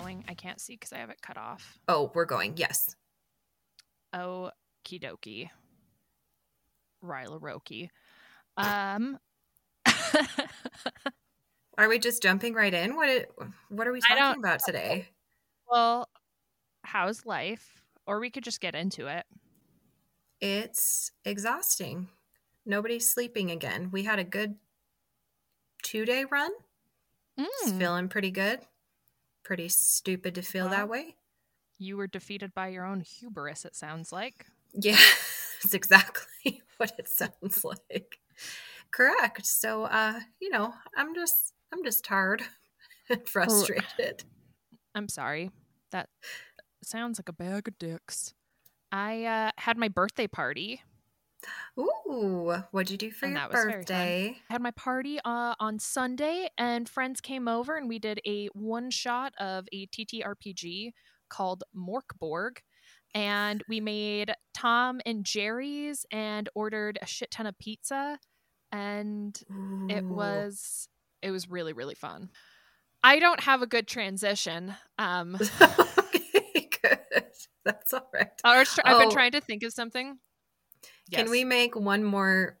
going? 0.00 0.24
I 0.28 0.34
can't 0.34 0.60
see 0.60 0.74
because 0.74 0.92
I 0.92 0.98
have 0.98 1.10
it 1.10 1.20
cut 1.22 1.36
off. 1.36 1.78
Oh, 1.88 2.10
we're 2.14 2.24
going. 2.24 2.54
Yes. 2.56 2.94
Okie 4.14 4.50
dokie. 5.00 5.48
Ryla 7.04 7.40
Roki. 7.40 7.88
Um, 8.56 9.18
Are 11.78 11.88
we 11.88 11.98
just 11.98 12.22
jumping 12.22 12.54
right 12.54 12.72
in? 12.72 12.96
What 12.96 13.08
it, 13.10 13.30
what 13.68 13.86
are 13.86 13.92
we 13.92 14.00
talking 14.00 14.42
about 14.42 14.60
today? 14.64 15.08
well, 15.70 16.08
how's 16.82 17.26
life? 17.26 17.82
Or 18.06 18.18
we 18.20 18.30
could 18.30 18.44
just 18.44 18.60
get 18.60 18.74
into 18.74 19.08
it. 19.08 19.24
It's 20.40 21.10
exhausting. 21.24 22.08
Nobody's 22.64 23.12
sleeping 23.12 23.50
again. 23.50 23.90
We 23.92 24.04
had 24.04 24.18
a 24.18 24.24
good 24.24 24.54
two 25.82 26.04
day 26.04 26.24
run. 26.24 26.50
It's 27.36 27.70
Mm, 27.72 27.78
feeling 27.78 28.08
pretty 28.08 28.30
good. 28.30 28.60
Pretty 29.46 29.68
stupid 29.68 30.34
to 30.34 30.42
feel 30.42 30.68
that 30.70 30.88
way. 30.88 31.14
you 31.78 31.96
were 31.96 32.08
defeated 32.08 32.52
by 32.52 32.66
your 32.68 32.84
own 32.84 33.00
hubris, 33.00 33.64
it 33.64 33.76
sounds 33.76 34.10
like. 34.10 34.46
Yeah, 34.74 34.98
it's 35.62 35.72
exactly 35.72 36.62
what 36.78 36.92
it 36.98 37.08
sounds 37.08 37.62
like. 37.64 38.18
Correct. 38.90 39.46
So, 39.46 39.84
uh, 39.84 40.18
you 40.40 40.50
know, 40.50 40.74
I'm 40.96 41.14
just, 41.14 41.52
I'm 41.72 41.84
just 41.84 42.04
tired 42.04 42.42
and 43.08 43.28
frustrated. 43.28 44.24
I'm 44.96 45.08
sorry. 45.08 45.50
That 45.92 46.08
sounds 46.82 47.18
like 47.20 47.28
a 47.28 47.32
bag 47.32 47.68
of 47.68 47.78
dicks. 47.78 48.34
I 48.90 49.24
uh, 49.24 49.50
had 49.58 49.76
my 49.76 49.88
birthday 49.88 50.26
party. 50.26 50.82
Ooh, 51.78 52.54
what'd 52.70 52.90
you 52.90 52.96
do 52.96 53.10
for 53.10 53.26
And 53.26 53.34
your 53.34 53.42
that 53.42 53.50
was 53.50 53.60
very 53.60 53.72
fun. 53.72 53.80
birthday? 53.80 54.36
I 54.48 54.52
had 54.52 54.62
my 54.62 54.70
party 54.72 55.18
uh, 55.24 55.54
on 55.60 55.78
Sunday, 55.78 56.48
and 56.56 56.88
friends 56.88 57.20
came 57.20 57.48
over, 57.48 57.76
and 57.76 57.88
we 57.88 57.98
did 57.98 58.20
a 58.26 58.46
one 58.54 58.90
shot 58.90 59.32
of 59.38 59.66
a 59.72 59.86
TTRPG 59.88 60.92
called 61.28 61.64
Mörk 61.76 62.16
Borg. 62.18 62.60
And 63.14 63.62
we 63.68 63.80
made 63.80 64.32
Tom 64.54 65.00
and 65.06 65.24
Jerry's 65.24 66.04
and 66.10 66.48
ordered 66.54 66.98
a 67.00 67.06
shit 67.06 67.30
ton 67.30 67.46
of 67.46 67.58
pizza. 67.58 68.18
And 68.72 69.38
it 69.88 70.04
Ooh. 70.04 70.14
was 70.14 70.88
it 71.22 71.30
was 71.30 71.48
really 71.48 71.72
really 71.72 71.94
fun 71.94 72.28
i 73.02 73.18
don't 73.20 73.40
have 73.40 73.62
a 73.62 73.66
good 73.66 73.86
transition 73.86 74.74
um 74.98 75.34
okay, 75.62 76.68
good. 76.82 77.00
That's 77.64 77.94
all 77.94 78.06
right. 78.12 78.28
I 78.44 78.58
was 78.58 78.68
tr- 78.74 78.80
i've 78.84 78.98
been 78.98 79.08
Oh. 79.08 79.12
trying 79.12 79.32
to 79.32 79.40
think 79.40 79.62
of 79.62 79.72
something 79.72 80.18
Can 81.12 81.30
we 81.30 81.44
make 81.44 81.76
one 81.76 82.02
more, 82.04 82.58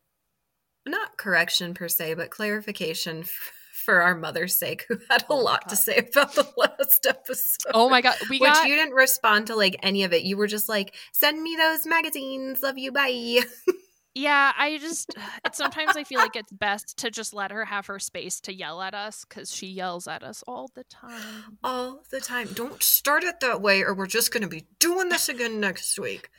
not 0.86 1.16
correction 1.16 1.74
per 1.74 1.88
se, 1.88 2.14
but 2.14 2.30
clarification 2.30 3.20
f- 3.20 3.52
for 3.84 4.02
our 4.02 4.14
mother's 4.14 4.54
sake, 4.54 4.84
who 4.88 4.98
had 5.10 5.22
a 5.22 5.26
Oh 5.30 5.38
lot 5.38 5.68
to 5.68 5.76
say 5.76 5.96
about 5.98 6.34
the 6.34 6.46
last 6.56 7.06
episode? 7.06 7.72
oh 7.74 7.88
my 7.88 8.00
god 8.00 8.16
we 8.30 8.38
Which 8.38 8.52
got 8.52 8.68
you 8.68 8.74
didn't 8.74 8.94
respond 8.94 9.48
to 9.48 9.56
like 9.56 9.76
any 9.82 10.04
of 10.04 10.12
it. 10.12 10.22
You 10.22 10.36
were 10.36 10.46
just 10.46 10.68
like, 10.68 10.94
send 11.12 11.42
me 11.42 11.56
those 11.56 11.86
magazines. 11.86 12.62
Love 12.62 12.78
you. 12.78 12.92
Bye. 12.92 13.40
yeah 14.18 14.50
i 14.56 14.78
just 14.78 15.14
sometimes 15.52 15.94
i 15.94 16.02
feel 16.02 16.18
like 16.18 16.36
it's 16.36 16.50
best 16.50 16.96
to 16.96 17.10
just 17.10 17.34
let 17.34 17.50
her 17.50 17.66
have 17.66 17.84
her 17.84 17.98
space 17.98 18.40
to 18.40 18.50
yell 18.50 18.80
at 18.80 18.94
us 18.94 19.26
because 19.28 19.52
she 19.52 19.66
yells 19.66 20.08
at 20.08 20.22
us 20.22 20.42
all 20.48 20.70
the 20.74 20.84
time 20.84 21.58
All 21.62 22.02
the 22.10 22.20
time. 22.22 22.48
Don't 22.54 22.82
start 22.82 23.24
it 23.24 23.40
that 23.40 23.60
way, 23.60 23.82
or 23.82 23.92
we're 23.94 24.06
just 24.06 24.32
going 24.32 24.42
to 24.42 24.48
be 24.48 24.64
doing 24.78 25.10
this 25.10 25.28
again 25.28 25.60
next 25.60 25.98
week. 25.98 26.30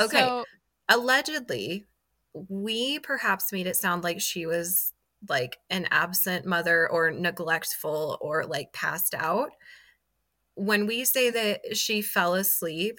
Okay. 0.00 0.18
so, 0.18 0.44
allegedly 0.90 1.86
we 2.34 2.98
perhaps 3.00 3.52
made 3.52 3.66
it 3.66 3.76
sound 3.76 4.04
like 4.04 4.20
she 4.20 4.46
was 4.46 4.92
like 5.28 5.58
an 5.70 5.86
absent 5.90 6.46
mother 6.46 6.88
or 6.90 7.10
neglectful 7.10 8.18
or 8.20 8.44
like 8.46 8.72
passed 8.72 9.14
out 9.14 9.50
when 10.54 10.86
we 10.86 11.04
say 11.04 11.30
that 11.30 11.76
she 11.76 12.02
fell 12.02 12.34
asleep 12.34 12.98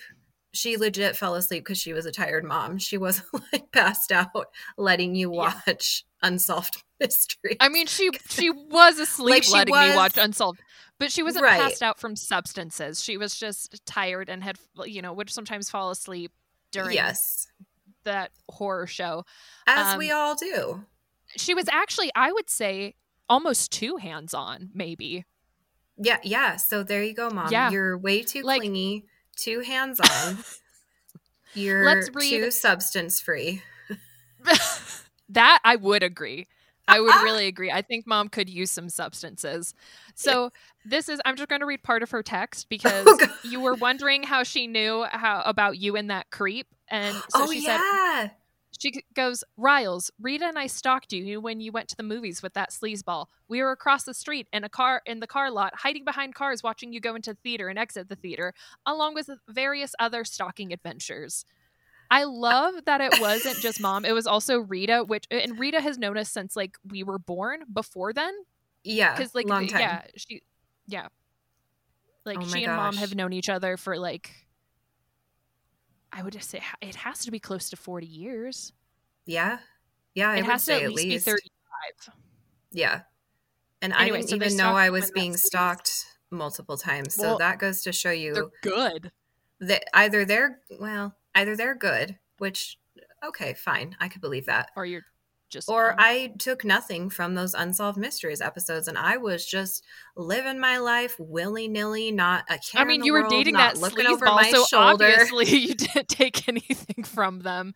she 0.54 0.76
legit 0.78 1.16
fell 1.16 1.36
asleep 1.36 1.64
because 1.64 1.78
she 1.78 1.94
was 1.94 2.06
a 2.06 2.12
tired 2.12 2.44
mom 2.44 2.78
she 2.78 2.98
wasn't 2.98 3.28
like 3.54 3.72
passed 3.72 4.12
out 4.12 4.48
letting 4.78 5.16
you 5.16 5.30
Yeah. 5.30 5.54
watch 5.68 6.06
unsolved 6.22 6.84
Mystery. 7.00 7.58
i 7.60 7.70
mean 7.70 7.88
she 7.88 8.10
she 8.30 8.50
was 8.50 9.00
asleep 9.00 9.44
she 9.44 9.52
letting 9.52 9.80
me 9.80 9.90
watch 9.90 10.18
unsolved 10.18 10.62
but 11.00 11.12
she 11.12 11.24
wasn't 11.24 11.44
Right. 11.44 11.60
passed 11.62 11.82
out 11.82 12.00
from 12.00 12.16
substances 12.16 13.04
she 13.04 13.18
was 13.18 13.36
just 13.38 13.84
tired 13.86 14.30
and 14.30 14.44
had 14.44 14.58
you 14.86 15.02
know 15.02 15.14
would 15.14 15.30
sometimes 15.30 15.70
fall 15.70 15.90
asleep 15.92 16.32
during 16.72 16.94
yes 16.94 17.48
that 18.04 18.32
horror 18.50 18.88
show 18.88 19.24
as 19.68 19.94
Um, 19.94 19.98
we 20.00 20.12
all 20.12 20.36
do. 20.36 20.86
she 21.38 21.54
was 21.54 21.68
actually 21.70 22.12
i 22.16 22.32
would 22.32 22.50
say 22.50 22.96
almost 23.30 23.72
too 23.72 23.98
hands 23.98 24.34
on 24.34 24.70
maybe. 24.74 25.26
Yeah 25.98 26.18
yeah 26.24 26.56
so 26.58 26.84
there 26.84 27.04
you 27.04 27.14
go 27.14 27.30
mom. 27.30 27.52
Yeah. 27.52 27.70
you're 27.72 27.98
way 27.98 28.24
too 28.24 28.42
Like- 28.44 28.62
clingy 28.62 29.06
too 29.38 29.62
hands-on. 29.62 30.38
You're 31.54 31.84
Let's 31.86 32.10
read- 32.14 32.30
too 32.30 32.52
substance 32.52 33.20
free 33.20 33.62
that 35.30 35.60
i 35.64 35.76
would 35.76 36.04
agree 36.04 36.48
i 36.92 37.00
would 37.00 37.14
really 37.24 37.48
agree 37.48 37.72
i 37.72 37.82
think 37.82 38.06
mom 38.06 38.30
could 38.30 38.50
use 38.50 38.72
some 38.72 38.90
substances 38.90 39.74
so 40.16 40.52
this 40.86 41.10
is 41.10 41.20
i'm 41.26 41.36
just 41.36 41.50
going 41.50 41.62
to 41.62 41.66
read 41.66 41.84
part 41.84 42.04
of 42.04 42.12
her 42.12 42.24
text 42.24 42.66
oh, 42.66 42.70
because 42.70 43.06
Oh, 43.08 43.28
you 43.44 43.60
were 43.60 43.76
wondering 43.76 44.24
how 44.24 44.44
she 44.44 44.68
knew 44.68 45.06
how 45.10 45.42
about 45.46 45.78
you 45.78 45.96
and 45.96 46.10
that 46.10 46.30
creep 46.32 46.68
and 46.90 47.16
so 47.16 47.44
oh 47.44 47.52
she 47.52 47.62
said 47.62 47.80
She 48.80 49.04
goes, 49.14 49.44
Riles, 49.58 50.10
Rita 50.20 50.46
and 50.46 50.58
I 50.58 50.66
stalked 50.68 51.14
you 51.14 51.40
when 51.42 51.60
you 51.60 51.72
went 51.72 51.88
to 51.90 51.98
the 51.98 52.04
movies 52.04 52.42
with 52.42 52.54
that 52.54 52.72
sleazeball. 52.72 53.28
We 53.48 53.62
were 53.62 53.72
across 53.72 54.04
the 54.06 54.14
street 54.14 54.48
in 54.52 54.64
a 54.64 54.70
car 54.70 55.02
in 55.06 55.20
the 55.20 55.28
car 55.28 55.52
lot, 55.52 55.74
hiding 55.76 56.04
behind 56.06 56.36
cars, 56.36 56.64
watching 56.64 56.92
you 56.94 57.00
go 57.00 57.14
into 57.14 57.34
the 57.34 57.40
theater 57.44 57.68
and 57.68 57.78
exit 57.78 58.10
the 58.10 58.16
theater, 58.16 58.54
along 58.86 59.14
with 59.14 59.30
various 59.48 59.94
other 60.00 60.24
stalking 60.24 60.74
adventures. 60.74 61.46
I 62.12 62.26
love 62.26 62.74
that 62.86 63.02
it 63.02 63.20
wasn't 63.22 63.58
just 63.58 63.80
mom; 63.80 64.06
it 64.06 64.12
was 64.12 64.28
also 64.28 64.60
Rita, 64.60 65.04
which 65.08 65.26
and 65.32 65.58
Rita 65.58 65.82
has 65.82 65.98
known 65.98 66.18
us 66.18 66.30
since 66.30 66.56
like 66.56 66.78
we 66.88 67.04
were 67.04 67.18
born. 67.18 67.62
Before 67.74 68.14
then, 68.14 68.34
yeah 68.84 69.16
because 69.16 69.34
like 69.34 69.48
long 69.48 69.68
time. 69.68 69.80
yeah, 69.80 70.02
she 70.18 70.42
yeah, 70.88 71.08
like 72.26 72.38
Oh 72.40 72.46
she 72.46 72.66
and 72.66 72.76
mom 72.76 72.96
have 72.98 73.16
known 73.16 73.34
each 73.34 73.50
other 73.50 73.78
for 73.78 73.98
like. 73.98 74.32
I 76.14 76.22
would 76.24 76.34
just 76.34 76.50
say 76.50 76.62
it 76.82 76.96
has 76.96 77.20
to 77.20 77.32
be 77.32 77.40
close 77.40 77.70
to 77.70 77.78
forty 77.78 78.06
years. 78.08 78.74
Yeah. 79.26 79.60
Yeah 80.14 80.32
i 80.32 80.38
it 80.38 80.42
would 80.42 80.52
has 80.52 80.66
to 80.66 80.66
say 80.66 80.84
at 80.84 80.92
least, 80.92 81.26
be 81.26 81.32
35 81.32 82.14
yeah. 82.74 83.02
And 83.82 83.94
Anyway, 83.94 84.18
i 84.18 84.22
didn't 84.22 84.30
so 84.30 84.36
even 84.36 84.58
know 84.58 84.76
i 84.76 84.90
was 84.90 85.10
being 85.12 85.38
stalked 85.38 86.06
multiple 86.30 86.76
times 86.78 87.16
so 87.16 87.24
Well, 87.24 87.38
that 87.38 87.60
goes 87.60 87.82
to 87.84 87.94
show 87.94 88.12
you 88.12 88.34
they're 88.34 88.50
good. 88.62 89.12
that 89.62 89.84
either 89.94 90.26
they're 90.26 90.60
well 90.80 91.16
either 91.36 91.56
they're 91.56 91.76
good 91.76 92.18
which 92.38 92.78
okay 93.24 93.54
fine 93.54 93.96
i 94.00 94.08
could 94.08 94.22
believe 94.22 94.46
that 94.46 94.70
or 94.76 94.86
you're 94.86 95.04
just 95.52 95.70
or. 95.70 95.94
I 95.98 96.34
took 96.40 96.64
nothing 96.64 97.10
from 97.10 97.36
those 97.36 97.54
unsolved 97.54 97.98
mysteries 97.98 98.42
episodes, 98.42 98.88
and 98.88 98.98
I 98.98 99.18
was 99.18 99.46
just 99.46 99.84
living 100.16 100.60
my 100.60 100.78
life 100.78 101.16
willy 101.20 101.68
nilly, 101.68 102.12
not 102.12 102.46
a 102.50 102.58
care. 102.58 102.82
I 102.82 102.86
mean, 102.86 103.04
you 103.04 103.14
were 103.14 103.22
world, 103.22 103.32
dating 103.32 103.56
that 103.56 103.78
looking 103.78 104.08
over 104.08 104.26
my 104.26 104.50
so 104.50 104.66
shoulder. 104.66 105.06
obviously 105.06 105.46
you 105.58 105.76
didn't 105.76 106.08
take 106.08 106.48
anything 106.48 107.04
from 107.04 107.42
them. 107.42 107.76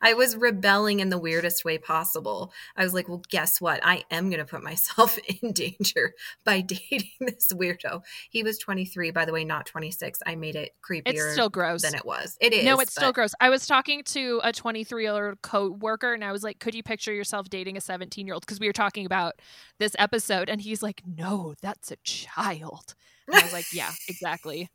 I 0.00 0.14
was 0.14 0.36
rebelling 0.36 1.00
in 1.00 1.08
the 1.10 1.18
weirdest 1.18 1.64
way 1.64 1.78
possible. 1.78 2.52
I 2.76 2.84
was 2.84 2.94
like, 2.94 3.08
well, 3.08 3.22
guess 3.28 3.60
what? 3.60 3.80
I 3.84 4.04
am 4.10 4.30
going 4.30 4.38
to 4.38 4.44
put 4.44 4.62
myself 4.62 5.18
in 5.42 5.52
danger 5.52 6.14
by 6.44 6.60
dating 6.60 7.10
this 7.20 7.52
weirdo. 7.52 8.02
He 8.30 8.42
was 8.42 8.58
23, 8.58 9.10
by 9.10 9.24
the 9.24 9.32
way, 9.32 9.44
not 9.44 9.66
26. 9.66 10.20
I 10.26 10.34
made 10.34 10.56
it 10.56 10.72
creepier 10.82 11.02
It's 11.06 11.32
still 11.32 11.48
gross. 11.48 11.82
than 11.82 11.94
it 11.94 12.04
was. 12.04 12.36
It 12.40 12.52
is. 12.52 12.64
no, 12.64 12.80
it's 12.80 12.92
still 12.92 13.12
gross. 13.12 13.32
I 13.40 13.50
was 13.50 13.66
talking 13.66 14.02
to 14.04 14.40
a 14.44 14.52
23 14.52 15.02
year 15.04 15.28
old 15.28 15.42
co-worker, 15.42 16.12
and 16.14 16.24
I 16.24 16.32
was 16.32 16.42
like, 16.42 16.58
"Could 16.58 16.74
you 16.74 16.82
picture 16.82 17.12
yourself 17.12 17.48
dating 17.48 17.76
a 17.76 17.80
17 17.80 18.26
year 18.26 18.34
old?" 18.34 18.44
Because 18.46 18.60
we 18.60 18.66
were 18.66 18.72
talking 18.72 19.06
about 19.06 19.34
this 19.78 19.94
episode, 19.98 20.48
and 20.48 20.60
he's 20.60 20.82
like, 20.82 21.02
"No, 21.06 21.54
that's 21.62 21.90
a 21.90 21.96
child." 22.04 22.94
And 23.26 23.36
I 23.36 23.42
was 23.42 23.52
like, 23.52 23.66
"Yeah, 23.72 23.90
exactly." 24.08 24.70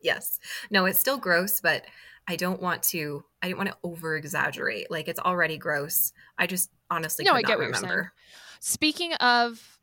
Yes. 0.00 0.38
No, 0.70 0.84
it's 0.84 0.98
still 0.98 1.18
gross, 1.18 1.60
but 1.60 1.84
I 2.28 2.36
don't 2.36 2.60
want 2.60 2.82
to. 2.84 3.24
I 3.42 3.48
didn't 3.48 3.58
want 3.58 3.70
to 3.70 3.76
over 3.82 4.16
exaggerate. 4.16 4.90
Like 4.90 5.08
it's 5.08 5.20
already 5.20 5.58
gross. 5.58 6.12
I 6.38 6.46
just 6.46 6.70
honestly 6.90 7.24
No, 7.24 7.32
I 7.32 7.42
get 7.42 7.58
what 7.58 7.66
you're 7.66 7.74
saying. 7.74 8.08
Speaking 8.60 9.14
of 9.14 9.78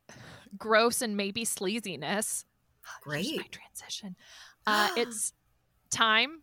gross 0.57 1.01
and 1.01 1.17
maybe 1.17 1.45
sleaziness, 1.45 2.45
here's 3.05 3.31
my 3.31 3.35
Great. 3.37 3.51
transition. 3.51 4.15
Uh, 4.65 4.89
it's 4.97 5.33
time 5.89 6.41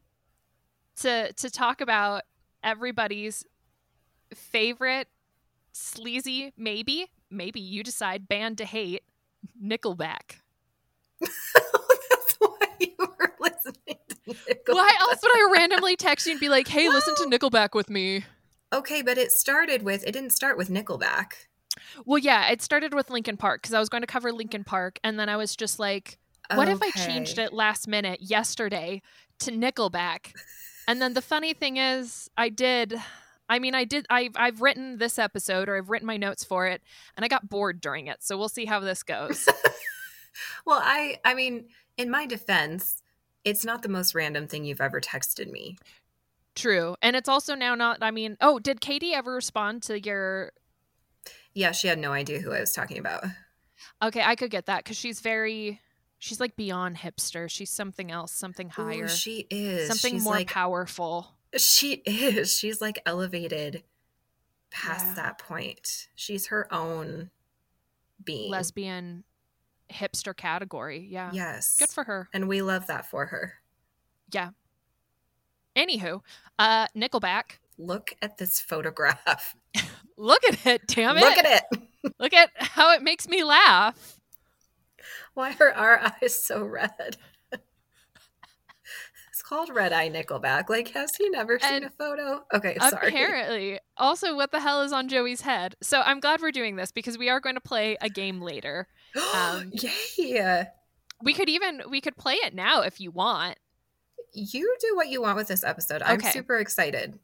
to 0.97 1.33
to 1.33 1.51
talk 1.51 1.81
about 1.81 2.23
everybody's 2.63 3.45
favorite 4.35 5.09
sleazy, 5.73 6.53
maybe 6.57 7.11
maybe 7.31 7.61
you 7.61 7.83
decide 7.83 8.29
band 8.29 8.59
to 8.59 8.65
hate, 8.65 9.03
Nickelback. 9.63 10.41
That's 11.21 12.37
why 12.39 12.57
you 12.79 12.95
were 12.99 13.33
listening 13.41 13.73
to 13.87 13.87
Nickelback. 13.87 14.15
Why 14.27 14.97
else 15.01 15.19
would 15.23 15.37
I 15.37 15.51
randomly 15.53 15.97
text 15.97 16.27
you 16.27 16.33
and 16.33 16.41
be 16.41 16.49
like, 16.49 16.69
"Hey, 16.69 16.89
listen 16.89 17.15
to 17.17 17.25
Nickelback 17.25 17.75
with 17.75 17.89
me"? 17.89 18.25
Okay, 18.73 19.03
but 19.03 19.19
it 19.19 19.31
started 19.31 19.83
with. 19.83 20.05
It 20.07 20.13
didn't 20.13 20.31
start 20.31 20.57
with 20.59 20.69
Nickelback. 20.69 21.33
Well, 22.05 22.19
yeah, 22.19 22.51
it 22.51 22.63
started 22.63 22.95
with 22.95 23.11
Linkin 23.11 23.37
Park 23.37 23.63
because 23.63 23.75
I 23.75 23.79
was 23.81 23.89
going 23.89 24.03
to 24.03 24.07
cover 24.07 24.33
Linkin 24.33 24.65
Park, 24.65 24.99
and 25.05 25.19
then 25.19 25.29
I 25.29 25.37
was 25.37 25.55
just 25.55 25.79
like, 25.79 26.19
What 26.53 26.69
if 26.69 26.83
I 26.83 26.91
changed 26.91 27.39
it 27.39 27.53
last 27.53 27.87
minute 27.87 28.21
yesterday 28.23 29.03
to 29.41 29.53
Nickelback? 29.53 30.33
And 30.89 31.01
then 31.03 31.15
the 31.15 31.23
funny 31.23 31.53
thing 31.53 31.77
is, 31.77 32.31
I 32.37 32.49
did. 32.49 32.95
I 33.49 33.59
mean, 33.59 33.75
I 33.75 33.85
did. 33.85 34.07
I've 34.11 34.33
I've 34.37 34.61
written 34.61 34.99
this 34.99 35.19
episode, 35.19 35.69
or 35.69 35.77
I've 35.77 35.91
written 35.91 36.07
my 36.07 36.17
notes 36.17 36.45
for 36.45 36.67
it, 36.67 36.83
and 37.17 37.25
I 37.25 37.29
got 37.29 37.49
bored 37.49 37.81
during 37.81 38.07
it. 38.09 38.23
So 38.23 38.37
we'll 38.37 38.49
see 38.49 38.65
how 38.65 38.81
this 38.81 39.03
goes. 39.03 39.49
well, 40.67 40.81
I 40.83 41.19
I 41.25 41.35
mean, 41.35 41.67
in 41.97 42.11
my 42.11 42.27
defense, 42.27 43.03
it's 43.47 43.65
not 43.65 43.83
the 43.83 43.89
most 43.89 44.15
random 44.15 44.49
thing 44.49 44.65
you've 44.65 44.81
ever 44.81 45.01
texted 45.01 45.51
me. 45.51 45.79
True, 46.57 46.97
and 47.01 47.15
it's 47.15 47.29
also 47.29 47.55
now 47.55 47.75
not. 47.75 47.99
I 48.03 48.11
mean, 48.11 48.37
oh, 48.41 48.59
did 48.59 48.81
Katie 48.81 49.15
ever 49.15 49.33
respond 49.33 49.85
to 49.85 50.01
your? 50.01 50.53
Yeah, 51.55 51.73
she 51.73 51.89
had 51.89 51.99
no 51.99 52.13
idea 52.13 52.41
who 52.41 52.53
I 52.53 52.61
was 52.61 52.73
talking 52.73 52.99
about. 52.99 53.25
Okay, 54.03 54.23
I 54.23 54.35
could 54.35 54.51
get 54.51 54.67
that 54.67 54.85
because 54.85 54.97
she's 54.97 55.21
very 55.21 55.81
she's 56.19 56.41
like 56.41 56.57
beyond 56.57 56.97
hipster. 56.97 57.49
She's 57.49 57.71
something 57.71 58.11
else, 58.11 58.33
something 58.33 58.69
higher. 58.69 59.05
Ooh, 59.05 59.09
she 59.09 59.47
is 59.51 59.87
something 59.89 60.15
she's 60.15 60.25
more 60.25 60.35
like, 60.35 60.49
powerful. 60.49 61.29
She 61.57 62.03
is. 62.05 62.57
She's 62.57 62.81
like 62.81 63.01
elevated 63.07 63.85
past 64.71 65.07
yeah. 65.09 65.15
that 65.15 65.39
point. 65.39 66.09
She's 66.15 66.49
her 66.49 66.73
own 66.73 67.31
being. 68.23 68.51
Lesbian 68.51 69.25
hipster 69.91 70.37
category. 70.37 71.07
Yeah. 71.11 71.31
Yes. 71.33 71.77
Good 71.79 71.91
for 71.91 72.05
her. 72.05 72.29
And 72.33 72.49
we 72.49 72.63
love 72.63 72.87
that 72.89 73.07
for 73.07 73.27
her. 73.27 73.55
Yeah. 74.33 74.51
Anywho, 75.77 76.21
uh 76.59 76.87
Nickelback. 76.97 77.59
Look 77.79 78.15
at 78.23 78.39
this 78.39 78.61
photograph. 78.61 79.55
Look 80.17 80.43
at 80.45 80.65
it, 80.67 80.87
damn 80.87 81.17
it. 81.19 81.21
Look 81.21 81.37
at 81.39 81.65
it. 81.73 81.83
Look 82.19 82.33
at 82.33 82.51
how 82.57 82.93
it 82.95 83.03
makes 83.03 83.29
me 83.29 83.45
laugh. 83.45 84.19
Why 85.35 85.55
are 85.61 85.73
our 85.73 86.01
eyes 86.23 86.43
so 86.43 86.65
red? 86.65 87.19
it's 87.53 89.43
called 89.43 89.69
Red 89.69 89.93
Eye 89.93 90.09
Nickelback. 90.09 90.71
Like, 90.71 90.89
has 90.89 91.15
he 91.17 91.29
never 91.29 91.59
seen 91.59 91.75
and 91.75 91.85
a 91.85 91.91
photo? 91.91 92.45
Okay, 92.55 92.77
sorry. 92.79 93.09
Apparently. 93.09 93.79
Also, 93.99 94.35
what 94.35 94.51
the 94.51 94.61
hell 94.61 94.81
is 94.83 94.93
on 94.93 95.09
Joey's 95.09 95.43
head? 95.43 95.77
So 95.83 96.01
I'm 96.01 96.21
glad 96.21 96.41
we're 96.41 96.53
doing 96.53 96.77
this 96.77 96.91
because 96.91 97.19
we 97.19 97.29
are 97.29 97.41
going 97.41 97.57
to 97.57 97.61
play 97.61 97.99
a 98.01 98.09
game 98.09 98.41
later. 98.41 98.89
Um, 99.35 99.73
Yay! 99.73 100.67
We 101.23 101.33
could 101.33 101.49
even 101.49 101.83
we 101.89 102.01
could 102.01 102.17
play 102.17 102.35
it 102.35 102.55
now 102.55 102.83
if 102.83 103.01
you 103.01 103.11
want. 103.11 103.59
You 104.33 104.77
do 104.81 104.95
what 104.95 105.09
you 105.09 105.23
want 105.23 105.37
with 105.37 105.49
this 105.49 105.65
episode. 105.65 106.03
I'm 106.03 106.19
okay. 106.19 106.31
super 106.31 106.57
excited. 106.57 107.19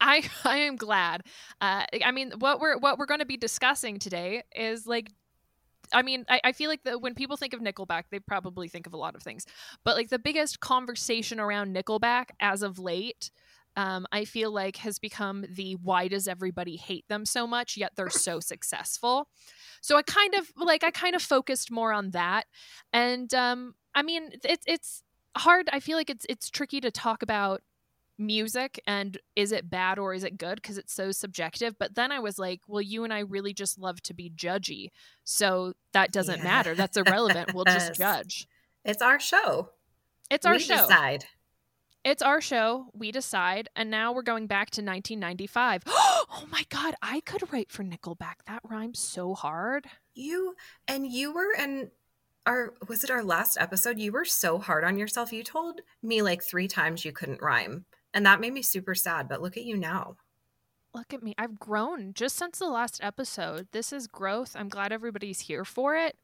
I 0.00 0.22
I 0.44 0.58
am 0.58 0.76
glad. 0.76 1.22
Uh, 1.60 1.84
I 2.04 2.10
mean, 2.10 2.32
what 2.38 2.60
we're 2.60 2.78
what 2.78 2.98
we're 2.98 3.06
going 3.06 3.20
to 3.20 3.26
be 3.26 3.36
discussing 3.36 3.98
today 3.98 4.42
is 4.54 4.86
like 4.86 5.12
I 5.92 6.02
mean, 6.02 6.24
I, 6.28 6.40
I 6.44 6.52
feel 6.52 6.70
like 6.70 6.84
that 6.84 7.00
when 7.00 7.14
people 7.14 7.36
think 7.36 7.52
of 7.52 7.60
Nickelback, 7.60 8.04
they 8.10 8.20
probably 8.20 8.68
think 8.68 8.86
of 8.86 8.94
a 8.94 8.96
lot 8.96 9.14
of 9.14 9.22
things. 9.22 9.46
But 9.84 9.96
like 9.96 10.08
the 10.08 10.18
biggest 10.18 10.60
conversation 10.60 11.40
around 11.40 11.74
Nickelback 11.74 12.30
as 12.40 12.62
of 12.62 12.78
late, 12.78 13.30
um, 13.76 14.06
I 14.12 14.24
feel 14.24 14.52
like 14.52 14.76
has 14.78 14.98
become 14.98 15.44
the 15.48 15.74
why 15.74 16.08
does 16.08 16.28
everybody 16.28 16.76
hate 16.76 17.06
them 17.08 17.24
so 17.24 17.46
much, 17.46 17.76
yet 17.76 17.92
they're 17.96 18.10
so 18.10 18.40
successful. 18.40 19.28
So 19.80 19.96
I 19.96 20.02
kind 20.02 20.34
of 20.34 20.50
like 20.56 20.84
I 20.84 20.90
kind 20.90 21.14
of 21.14 21.22
focused 21.22 21.70
more 21.70 21.92
on 21.92 22.10
that. 22.10 22.46
And 22.92 23.32
um, 23.34 23.74
I 23.94 24.02
mean, 24.02 24.30
it's 24.44 24.64
it's 24.66 25.02
hard. 25.36 25.68
I 25.72 25.80
feel 25.80 25.96
like 25.96 26.10
it's 26.10 26.26
it's 26.28 26.50
tricky 26.50 26.80
to 26.80 26.90
talk 26.90 27.22
about 27.22 27.62
music 28.20 28.78
and 28.86 29.16
is 29.34 29.50
it 29.50 29.70
bad 29.70 29.98
or 29.98 30.12
is 30.12 30.24
it 30.24 30.36
good 30.36 30.56
because 30.56 30.76
it's 30.76 30.92
so 30.92 31.10
subjective 31.10 31.74
but 31.78 31.94
then 31.94 32.12
i 32.12 32.18
was 32.18 32.38
like 32.38 32.60
well 32.68 32.82
you 32.82 33.02
and 33.02 33.14
i 33.14 33.20
really 33.20 33.54
just 33.54 33.78
love 33.78 34.00
to 34.02 34.12
be 34.12 34.30
judgy 34.30 34.88
so 35.24 35.72
that 35.94 36.12
doesn't 36.12 36.36
yes. 36.36 36.44
matter 36.44 36.74
that's 36.74 36.96
irrelevant 36.98 37.54
we'll 37.54 37.64
just 37.64 37.94
judge 37.94 38.46
it's 38.84 39.00
our 39.00 39.18
show 39.18 39.70
it's 40.30 40.44
our 40.44 40.52
we 40.52 40.58
show 40.58 40.76
decide 40.76 41.24
it's 42.04 42.22
our 42.22 42.40
show 42.40 42.86
we 42.94 43.12
decide 43.12 43.68
and 43.76 43.90
now 43.90 44.12
we're 44.12 44.22
going 44.22 44.46
back 44.46 44.70
to 44.70 44.82
1995 44.82 45.82
oh 45.88 46.46
my 46.50 46.64
god 46.68 46.94
i 47.02 47.20
could 47.20 47.52
write 47.52 47.70
for 47.70 47.84
nickelback 47.84 48.36
that 48.46 48.60
rhymes 48.64 48.98
so 48.98 49.34
hard 49.34 49.86
you 50.14 50.54
and 50.88 51.06
you 51.06 51.32
were 51.32 51.52
in 51.58 51.90
our 52.46 52.74
was 52.88 53.04
it 53.04 53.10
our 53.10 53.22
last 53.22 53.58
episode 53.60 53.98
you 53.98 54.12
were 54.12 54.24
so 54.24 54.58
hard 54.58 54.84
on 54.84 54.98
yourself 54.98 55.32
you 55.32 55.44
told 55.44 55.80
me 56.02 56.22
like 56.22 56.42
three 56.42 56.66
times 56.66 57.04
you 57.04 57.12
couldn't 57.12 57.42
rhyme 57.42 57.84
and 58.12 58.26
that 58.26 58.40
made 58.40 58.52
me 58.52 58.62
super 58.62 58.94
sad. 58.94 59.28
But 59.28 59.42
look 59.42 59.56
at 59.56 59.64
you 59.64 59.76
now. 59.76 60.16
Look 60.94 61.14
at 61.14 61.22
me. 61.22 61.34
I've 61.38 61.58
grown 61.58 62.14
just 62.14 62.36
since 62.36 62.58
the 62.58 62.68
last 62.68 63.00
episode. 63.02 63.68
This 63.72 63.92
is 63.92 64.06
growth. 64.06 64.56
I'm 64.58 64.68
glad 64.68 64.92
everybody's 64.92 65.40
here 65.40 65.64
for 65.64 65.96
it. 65.96 66.16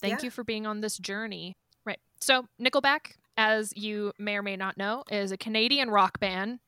Thank 0.00 0.20
yeah. 0.20 0.26
you 0.26 0.30
for 0.30 0.44
being 0.44 0.66
on 0.66 0.80
this 0.80 0.98
journey. 0.98 1.56
Right. 1.84 1.98
So, 2.20 2.46
Nickelback, 2.60 3.16
as 3.36 3.72
you 3.76 4.12
may 4.18 4.36
or 4.36 4.42
may 4.42 4.56
not 4.56 4.76
know, 4.76 5.04
is 5.10 5.32
a 5.32 5.36
Canadian 5.36 5.90
rock 5.90 6.20
band. 6.20 6.60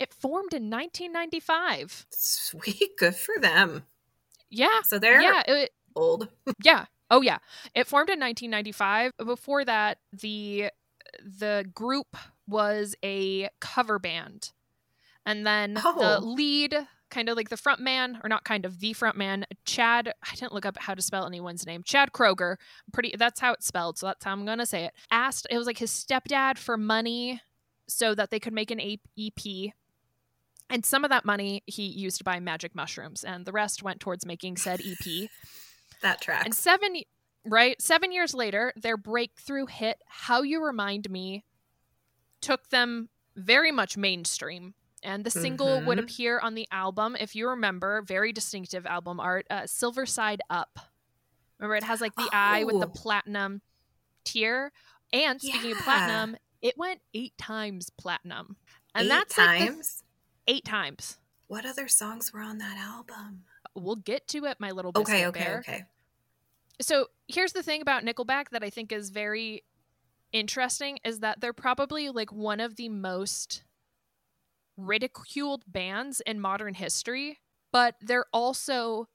It 0.00 0.12
formed 0.12 0.52
in 0.52 0.70
1995. 0.70 2.06
Sweet. 2.10 2.96
Good 2.98 3.16
for 3.16 3.38
them. 3.40 3.84
Yeah. 4.50 4.82
So 4.84 4.98
they're 4.98 5.20
yeah, 5.20 5.42
it, 5.46 5.70
old. 5.96 6.28
yeah. 6.62 6.86
Oh 7.10 7.22
yeah. 7.22 7.38
It 7.74 7.86
formed 7.86 8.10
in 8.10 8.20
1995. 8.20 9.12
Before 9.26 9.64
that, 9.64 9.98
the 10.12 10.70
the 11.22 11.66
group 11.74 12.16
was 12.46 12.94
a 13.04 13.48
cover 13.60 13.98
band. 13.98 14.52
And 15.26 15.46
then 15.46 15.80
oh. 15.82 15.98
the 15.98 16.20
lead, 16.24 16.76
kind 17.14 17.28
of 17.28 17.36
like 17.36 17.48
the 17.48 17.56
front 17.56 17.80
man, 17.80 18.18
or 18.22 18.28
not 18.28 18.44
kind 18.44 18.66
of 18.66 18.80
the 18.80 18.92
front 18.92 19.16
man, 19.16 19.46
Chad, 19.64 20.12
I 20.22 20.34
didn't 20.34 20.52
look 20.52 20.66
up 20.66 20.76
how 20.76 20.94
to 20.94 21.00
spell 21.00 21.26
anyone's 21.26 21.64
name. 21.64 21.82
Chad 21.84 22.12
Kroeger, 22.12 22.56
pretty 22.92 23.14
that's 23.16 23.40
how 23.40 23.52
it's 23.52 23.66
spelled, 23.66 23.98
so 23.98 24.06
that's 24.06 24.24
how 24.24 24.32
I'm 24.32 24.44
gonna 24.44 24.66
say 24.66 24.84
it. 24.84 24.92
Asked 25.10 25.46
it 25.48 25.56
was 25.56 25.66
like 25.66 25.78
his 25.78 25.92
stepdad 25.92 26.58
for 26.58 26.76
money 26.76 27.40
so 27.88 28.14
that 28.14 28.30
they 28.30 28.40
could 28.40 28.52
make 28.52 28.70
an 28.70 28.80
EP. 28.80 29.72
And 30.68 30.84
some 30.84 31.04
of 31.04 31.10
that 31.10 31.24
money 31.24 31.62
he 31.66 31.84
used 31.84 32.18
to 32.18 32.24
buy 32.24 32.40
magic 32.40 32.74
mushrooms, 32.74 33.22
and 33.22 33.46
the 33.46 33.52
rest 33.52 33.82
went 33.82 34.00
towards 34.00 34.26
making 34.26 34.56
said 34.56 34.80
EP. 34.80 35.30
that 36.02 36.20
track. 36.20 36.44
And 36.44 36.54
seven 36.54 36.96
right? 37.44 37.80
Seven 37.80 38.10
years 38.10 38.34
later, 38.34 38.72
their 38.76 38.96
breakthrough 38.96 39.66
hit, 39.66 39.98
How 40.06 40.42
You 40.42 40.64
Remind 40.64 41.08
Me, 41.10 41.44
took 42.40 42.68
them 42.70 43.08
very 43.36 43.70
much 43.70 43.96
mainstream. 43.96 44.74
And 45.04 45.22
the 45.22 45.30
single 45.30 45.68
mm-hmm. 45.68 45.86
would 45.86 45.98
appear 45.98 46.40
on 46.40 46.54
the 46.54 46.66
album, 46.72 47.16
if 47.20 47.36
you 47.36 47.48
remember, 47.48 48.02
very 48.02 48.32
distinctive 48.32 48.86
album 48.86 49.20
art, 49.20 49.46
uh, 49.50 49.66
Silver 49.66 50.06
Side 50.06 50.40
Up. 50.48 50.78
Remember, 51.58 51.76
it 51.76 51.84
has 51.84 52.00
like 52.00 52.14
the 52.16 52.22
oh. 52.22 52.30
eye 52.32 52.64
with 52.64 52.80
the 52.80 52.86
oh. 52.86 52.90
platinum 52.90 53.60
tier. 54.24 54.72
And 55.12 55.40
speaking 55.40 55.70
yeah. 55.70 55.76
of 55.76 55.82
platinum, 55.82 56.36
it 56.62 56.76
went 56.76 57.00
eight 57.12 57.36
times 57.38 57.90
platinum. 57.90 58.56
And 58.94 59.06
eight 59.06 59.08
that's 59.10 59.34
times? 59.34 60.02
Like 60.48 60.56
eight 60.56 60.64
times. 60.64 61.18
What 61.46 61.66
other 61.66 61.86
songs 61.86 62.32
were 62.32 62.40
on 62.40 62.58
that 62.58 62.78
album? 62.78 63.44
We'll 63.74 63.96
get 63.96 64.26
to 64.28 64.46
it, 64.46 64.58
my 64.58 64.70
little 64.70 64.92
Okay, 64.96 65.26
okay, 65.26 65.44
bear. 65.44 65.58
okay. 65.58 65.84
So 66.80 67.08
here's 67.28 67.52
the 67.52 67.62
thing 67.62 67.82
about 67.82 68.04
Nickelback 68.04 68.50
that 68.50 68.64
I 68.64 68.70
think 68.70 68.90
is 68.90 69.10
very 69.10 69.64
interesting 70.32 70.98
is 71.04 71.20
that 71.20 71.40
they're 71.40 71.52
probably 71.52 72.08
like 72.10 72.32
one 72.32 72.60
of 72.60 72.76
the 72.76 72.88
most 72.88 73.62
ridiculed 74.76 75.64
bands 75.66 76.20
in 76.26 76.40
modern 76.40 76.74
history, 76.74 77.38
but 77.72 77.94
they're 78.00 78.26
also 78.32 79.08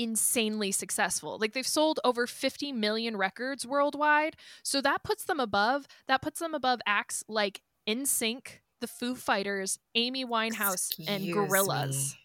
insanely 0.00 0.72
successful. 0.72 1.38
Like 1.38 1.52
they've 1.52 1.66
sold 1.66 2.00
over 2.04 2.26
50 2.26 2.72
million 2.72 3.16
records 3.16 3.66
worldwide. 3.66 4.36
So 4.62 4.80
that 4.80 5.04
puts 5.04 5.24
them 5.24 5.38
above 5.38 5.86
that 6.08 6.22
puts 6.22 6.40
them 6.40 6.54
above 6.54 6.80
acts 6.86 7.22
like 7.28 7.60
NSYNC, 7.88 8.60
The 8.80 8.86
Foo 8.86 9.14
Fighters, 9.14 9.78
Amy 9.94 10.24
Winehouse 10.24 10.88
Excuse 10.88 11.08
and 11.08 11.24
Gorillaz. 11.24 12.14
Me. 12.14 12.16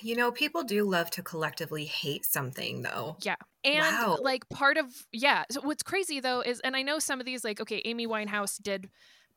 You 0.00 0.14
know, 0.14 0.30
people 0.30 0.62
do 0.62 0.84
love 0.84 1.10
to 1.10 1.22
collectively 1.22 1.86
hate 1.86 2.24
something 2.24 2.82
though. 2.82 3.16
Yeah. 3.22 3.34
And 3.64 3.80
wow. 3.80 4.18
like 4.22 4.48
part 4.48 4.76
of 4.76 4.86
yeah, 5.10 5.42
so 5.50 5.60
what's 5.62 5.82
crazy 5.82 6.20
though 6.20 6.40
is 6.40 6.60
and 6.60 6.76
I 6.76 6.82
know 6.82 7.00
some 7.00 7.18
of 7.18 7.26
these 7.26 7.42
like 7.42 7.60
okay, 7.60 7.82
Amy 7.84 8.06
Winehouse 8.06 8.62
did 8.62 8.88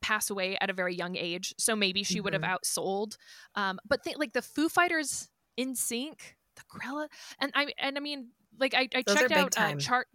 pass 0.02 0.30
away 0.30 0.56
at 0.60 0.70
a 0.70 0.72
very 0.72 0.94
young 0.94 1.16
age, 1.16 1.54
so 1.58 1.76
maybe 1.76 2.02
she 2.02 2.16
mm-hmm. 2.16 2.24
would 2.24 2.32
have 2.34 2.42
mm-hmm. 2.42 2.54
outsold. 2.54 3.16
Um 3.54 3.78
but 3.86 4.02
th- 4.04 4.18
like 4.18 4.32
the 4.32 4.42
Foo 4.42 4.68
Fighters 4.68 5.28
NSYNC, 5.58 6.18
the 6.56 6.62
Grella 6.70 7.08
and 7.40 7.52
I 7.54 7.68
and 7.78 7.96
I 7.96 8.00
mean 8.00 8.30
like 8.58 8.74
I, 8.74 8.88
I 8.94 9.02
checked 9.02 9.32
out 9.32 9.58
uh, 9.58 9.74
chart 9.76 10.06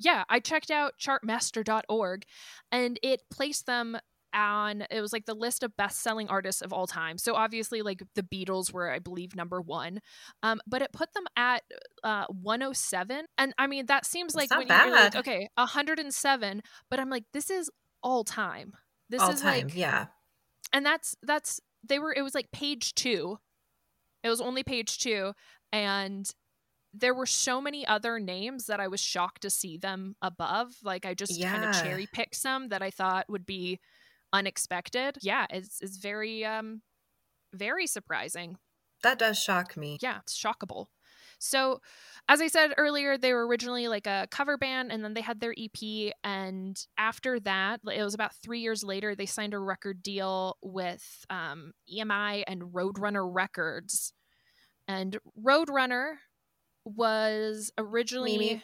yeah, 0.00 0.24
I 0.28 0.38
checked 0.40 0.70
out 0.70 0.94
chartmaster.org 1.00 2.22
and 2.70 3.00
it 3.02 3.22
placed 3.30 3.66
them 3.66 3.98
on 4.34 4.84
it 4.90 5.00
was 5.00 5.12
like 5.12 5.24
the 5.24 5.34
list 5.34 5.62
of 5.62 5.76
best-selling 5.76 6.28
artists 6.28 6.60
of 6.60 6.70
all 6.70 6.86
time 6.86 7.16
so 7.16 7.34
obviously 7.34 7.80
like 7.80 8.02
the 8.14 8.22
beatles 8.22 8.70
were 8.70 8.90
i 8.90 8.98
believe 8.98 9.34
number 9.34 9.58
one 9.58 10.00
um, 10.42 10.60
but 10.66 10.82
it 10.82 10.92
put 10.92 11.12
them 11.14 11.24
at 11.34 11.62
uh, 12.04 12.26
107 12.28 13.24
and 13.38 13.54
i 13.58 13.66
mean 13.66 13.86
that 13.86 14.04
seems 14.04 14.34
like 14.34 14.50
when 14.50 14.68
bad. 14.68 14.86
you're 14.86 14.94
like 14.94 15.16
okay 15.16 15.48
107 15.54 16.62
but 16.90 17.00
i'm 17.00 17.08
like 17.08 17.24
this 17.32 17.48
is 17.48 17.70
all 18.02 18.22
time 18.22 18.74
this 19.08 19.22
all 19.22 19.30
is 19.30 19.40
time 19.40 19.66
like 19.66 19.76
yeah 19.76 20.06
and 20.72 20.84
that's 20.84 21.16
that's 21.22 21.60
they 21.86 21.98
were 21.98 22.12
it 22.12 22.22
was 22.22 22.34
like 22.34 22.50
page 22.52 22.94
two 22.94 23.38
it 24.22 24.28
was 24.28 24.40
only 24.40 24.62
page 24.62 24.98
two 24.98 25.32
and 25.72 26.32
there 26.94 27.14
were 27.14 27.26
so 27.26 27.60
many 27.60 27.86
other 27.86 28.18
names 28.18 28.66
that 28.66 28.80
I 28.80 28.88
was 28.88 29.00
shocked 29.00 29.42
to 29.42 29.50
see 29.50 29.76
them 29.76 30.16
above. 30.22 30.74
Like 30.82 31.04
I 31.04 31.14
just 31.14 31.40
kind 31.42 31.64
of 31.64 31.74
cherry 31.82 32.08
picked 32.12 32.34
some 32.34 32.68
that 32.68 32.82
I 32.82 32.90
thought 32.90 33.28
would 33.28 33.46
be 33.46 33.78
unexpected. 34.32 35.16
Yeah, 35.22 35.46
it's 35.50 35.80
it's 35.80 35.98
very 35.98 36.44
um 36.44 36.82
very 37.52 37.86
surprising. 37.86 38.56
That 39.02 39.18
does 39.18 39.40
shock 39.40 39.76
me. 39.76 39.98
Yeah, 40.00 40.18
it's 40.22 40.36
shockable. 40.36 40.86
So, 41.38 41.80
as 42.28 42.40
I 42.40 42.48
said 42.48 42.74
earlier, 42.76 43.16
they 43.16 43.32
were 43.32 43.46
originally 43.46 43.88
like 43.88 44.06
a 44.06 44.26
cover 44.30 44.58
band 44.58 44.92
and 44.92 45.02
then 45.02 45.14
they 45.14 45.20
had 45.22 45.40
their 45.40 45.54
EP. 45.56 46.12
And 46.22 46.78
after 46.98 47.40
that, 47.40 47.80
it 47.90 48.02
was 48.02 48.14
about 48.14 48.34
three 48.34 48.60
years 48.60 48.84
later, 48.84 49.14
they 49.14 49.26
signed 49.26 49.54
a 49.54 49.58
record 49.58 50.02
deal 50.02 50.58
with 50.62 51.24
um, 51.30 51.72
EMI 51.92 52.44
and 52.46 52.62
Roadrunner 52.62 53.26
Records. 53.32 54.12
And 54.86 55.18
Roadrunner 55.42 56.14
was 56.84 57.70
originally. 57.78 58.62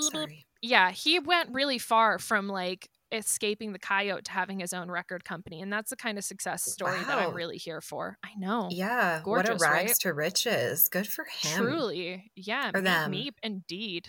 Sorry. 0.00 0.46
Yeah, 0.62 0.90
he 0.90 1.18
went 1.20 1.50
really 1.52 1.78
far 1.78 2.18
from 2.18 2.48
like 2.48 2.88
escaping 3.12 3.72
the 3.72 3.78
coyote 3.78 4.24
to 4.24 4.32
having 4.32 4.60
his 4.60 4.72
own 4.72 4.90
record 4.90 5.24
company. 5.24 5.60
And 5.60 5.72
that's 5.72 5.90
the 5.90 5.96
kind 5.96 6.18
of 6.18 6.24
success 6.24 6.64
story 6.64 6.98
that 7.06 7.18
I'm 7.18 7.34
really 7.34 7.56
here 7.56 7.80
for. 7.80 8.18
I 8.24 8.30
know. 8.38 8.68
Yeah. 8.70 9.22
what 9.24 9.48
a 9.48 9.52
rags 9.52 9.62
right? 9.62 9.94
to 10.00 10.12
riches. 10.14 10.88
Good 10.88 11.06
for 11.06 11.24
him. 11.24 11.56
Truly. 11.56 12.30
Yeah. 12.34 12.70
Or 12.74 12.80
me- 12.80 12.84
them. 12.84 13.10
Me, 13.10 13.30
indeed. 13.42 14.08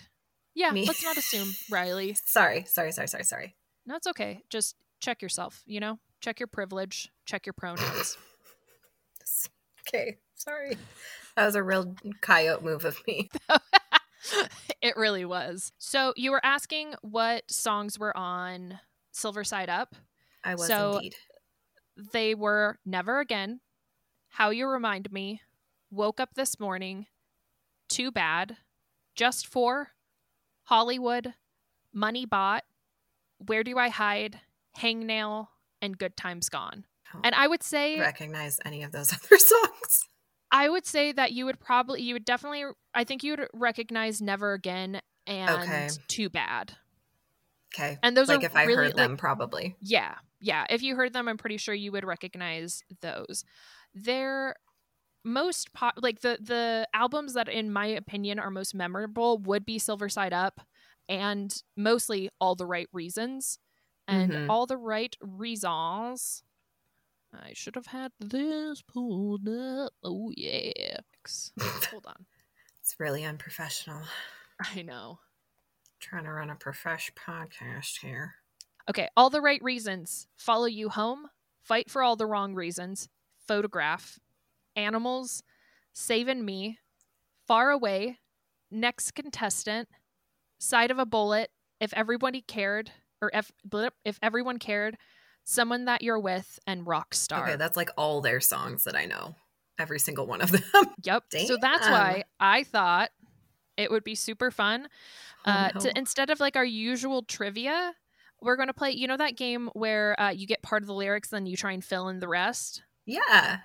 Yeah, 0.54 0.72
Me. 0.72 0.84
let's 0.84 1.02
not 1.04 1.16
assume, 1.16 1.54
Riley. 1.70 2.16
Sorry, 2.24 2.64
sorry, 2.66 2.92
sorry, 2.92 3.06
sorry, 3.08 3.24
sorry. 3.24 3.56
No, 3.86 3.94
it's 3.96 4.08
okay. 4.08 4.42
Just 4.50 4.74
check 5.00 5.22
yourself, 5.22 5.62
you 5.64 5.80
know? 5.80 5.98
Check 6.20 6.40
your 6.40 6.48
privilege, 6.48 7.10
check 7.24 7.46
your 7.46 7.54
pronouns. 7.54 8.18
Okay, 9.88 10.18
sorry. 10.34 10.76
That 11.36 11.46
was 11.46 11.54
a 11.54 11.62
real 11.62 11.94
coyote 12.20 12.62
move 12.62 12.84
of 12.84 12.98
me. 13.06 13.30
it 14.82 14.96
really 14.96 15.24
was. 15.24 15.72
So 15.78 16.12
you 16.16 16.30
were 16.30 16.44
asking 16.44 16.94
what 17.02 17.50
songs 17.50 17.98
were 17.98 18.14
on 18.16 18.78
Silver 19.20 19.44
Side 19.44 19.68
Up. 19.68 19.94
I 20.42 20.54
was 20.54 20.66
So- 20.66 20.96
indeed. 20.96 21.14
They 22.12 22.34
were 22.34 22.78
Never 22.86 23.20
Again, 23.20 23.60
How 24.30 24.50
You 24.50 24.66
Remind 24.66 25.12
Me, 25.12 25.42
Woke 25.90 26.18
Up 26.18 26.34
This 26.34 26.58
Morning, 26.58 27.06
Too 27.88 28.10
Bad, 28.10 28.56
Just 29.14 29.46
For, 29.46 29.92
Hollywood, 30.64 31.34
Money 31.92 32.24
Bought, 32.24 32.64
Where 33.38 33.62
Do 33.64 33.76
I 33.76 33.88
Hide, 33.90 34.40
Hangnail, 34.78 35.48
and 35.82 35.98
Good 35.98 36.16
Times 36.16 36.48
Gone. 36.48 36.84
don't 37.12 37.26
And 37.26 37.34
I 37.34 37.46
would 37.48 37.62
say 37.62 37.98
recognize 37.98 38.58
any 38.64 38.82
of 38.82 38.92
those 38.92 39.12
other 39.12 39.36
songs. 39.38 40.06
I 40.52 40.68
would 40.68 40.86
say 40.86 41.12
that 41.12 41.32
you 41.32 41.44
would 41.44 41.60
probably 41.60 42.02
you 42.02 42.14
would 42.14 42.24
definitely 42.24 42.64
I 42.94 43.04
think 43.04 43.22
you 43.22 43.32
would 43.32 43.48
recognize 43.52 44.22
Never 44.22 44.52
Again 44.54 45.00
and 45.26 45.50
Okay. 45.62 45.88
Too 46.08 46.30
Bad. 46.30 46.76
Okay. 47.74 47.98
And 48.02 48.16
those 48.16 48.30
are 48.30 48.34
like 48.34 48.42
are 48.42 48.46
if 48.46 48.56
I 48.56 48.64
really 48.64 48.74
heard 48.88 48.96
them, 48.96 49.12
like, 49.12 49.18
probably. 49.18 49.76
Yeah, 49.80 50.16
yeah. 50.40 50.66
If 50.70 50.82
you 50.82 50.96
heard 50.96 51.12
them, 51.12 51.28
I'm 51.28 51.38
pretty 51.38 51.56
sure 51.56 51.74
you 51.74 51.92
would 51.92 52.04
recognize 52.04 52.82
those. 53.00 53.44
They're 53.94 54.56
most 55.24 55.72
pop, 55.74 55.94
like 55.98 56.20
the 56.20 56.38
the 56.40 56.88
albums 56.94 57.34
that, 57.34 57.48
in 57.48 57.72
my 57.72 57.86
opinion, 57.86 58.38
are 58.38 58.50
most 58.50 58.74
memorable 58.74 59.38
would 59.38 59.64
be 59.66 59.78
Silver 59.78 60.08
Side 60.08 60.32
Up, 60.32 60.60
and 61.08 61.54
mostly 61.76 62.30
All 62.40 62.54
the 62.54 62.66
Right 62.66 62.88
Reasons, 62.92 63.58
and 64.08 64.32
Mhm. 64.32 64.48
All 64.48 64.66
the 64.66 64.78
Right 64.78 65.16
Reasons. 65.20 66.42
I 67.32 67.52
should 67.54 67.76
have 67.76 67.86
had 67.86 68.12
this 68.20 68.82
pulled 68.82 69.48
up. 69.48 69.92
Oh 70.02 70.32
yeah. 70.36 70.98
Hold 71.90 72.06
on. 72.06 72.26
It's 72.80 72.98
really 72.98 73.24
unprofessional. 73.24 74.02
I 74.60 74.82
know. 74.82 75.20
Trying 76.00 76.24
to 76.24 76.32
run 76.32 76.50
a 76.50 76.56
profesh 76.56 77.12
podcast 77.14 77.98
here. 77.98 78.36
Okay, 78.88 79.08
all 79.16 79.30
the 79.30 79.40
right 79.40 79.62
reasons. 79.62 80.26
Follow 80.36 80.64
you 80.66 80.88
home. 80.88 81.26
Fight 81.62 81.90
for 81.90 82.02
all 82.02 82.16
the 82.16 82.26
wrong 82.26 82.54
reasons. 82.54 83.08
Photograph. 83.46 84.18
Animals. 84.74 85.42
Saving 85.92 86.44
me. 86.44 86.78
Far 87.46 87.70
away. 87.70 88.18
Next 88.70 89.14
contestant. 89.14 89.88
Side 90.58 90.90
of 90.90 90.98
a 90.98 91.06
bullet. 91.06 91.50
If 91.80 91.92
everybody 91.94 92.40
cared, 92.42 92.90
or 93.22 93.30
if 93.32 93.52
if 94.04 94.18
everyone 94.22 94.58
cared, 94.58 94.96
someone 95.44 95.84
that 95.84 96.02
you're 96.02 96.18
with, 96.18 96.58
and 96.66 96.86
rock 96.86 97.14
star. 97.14 97.46
Okay, 97.46 97.56
that's 97.56 97.76
like 97.76 97.90
all 97.96 98.20
their 98.20 98.40
songs 98.40 98.84
that 98.84 98.96
I 98.96 99.06
know. 99.06 99.34
Every 99.78 99.98
single 99.98 100.26
one 100.26 100.40
of 100.40 100.50
them. 100.52 100.62
Yep. 101.02 101.24
So 101.46 101.56
that's 101.60 101.88
why 101.88 102.24
I 102.38 102.64
thought 102.64 103.10
it 103.80 103.90
would 103.90 104.04
be 104.04 104.14
super 104.14 104.50
fun 104.50 104.88
uh, 105.44 105.70
Oh, 105.74 105.80
to 105.80 105.98
instead 105.98 106.30
of 106.30 106.40
like 106.40 106.56
our 106.56 106.64
usual 106.64 107.22
trivia, 107.22 107.94
we're 108.42 108.56
going 108.56 108.68
to 108.68 108.74
play. 108.74 108.90
You 108.92 109.06
know 109.06 109.16
that 109.16 109.36
game 109.36 109.70
where 109.74 110.18
uh, 110.20 110.30
you 110.30 110.46
get 110.46 110.62
part 110.62 110.82
of 110.82 110.86
the 110.86 110.94
lyrics, 110.94 111.28
then 111.30 111.46
you 111.46 111.56
try 111.56 111.72
and 111.72 111.84
fill 111.84 112.08
in 112.08 112.20
the 112.20 112.28
rest. 112.28 112.82
yeah. 113.06 113.60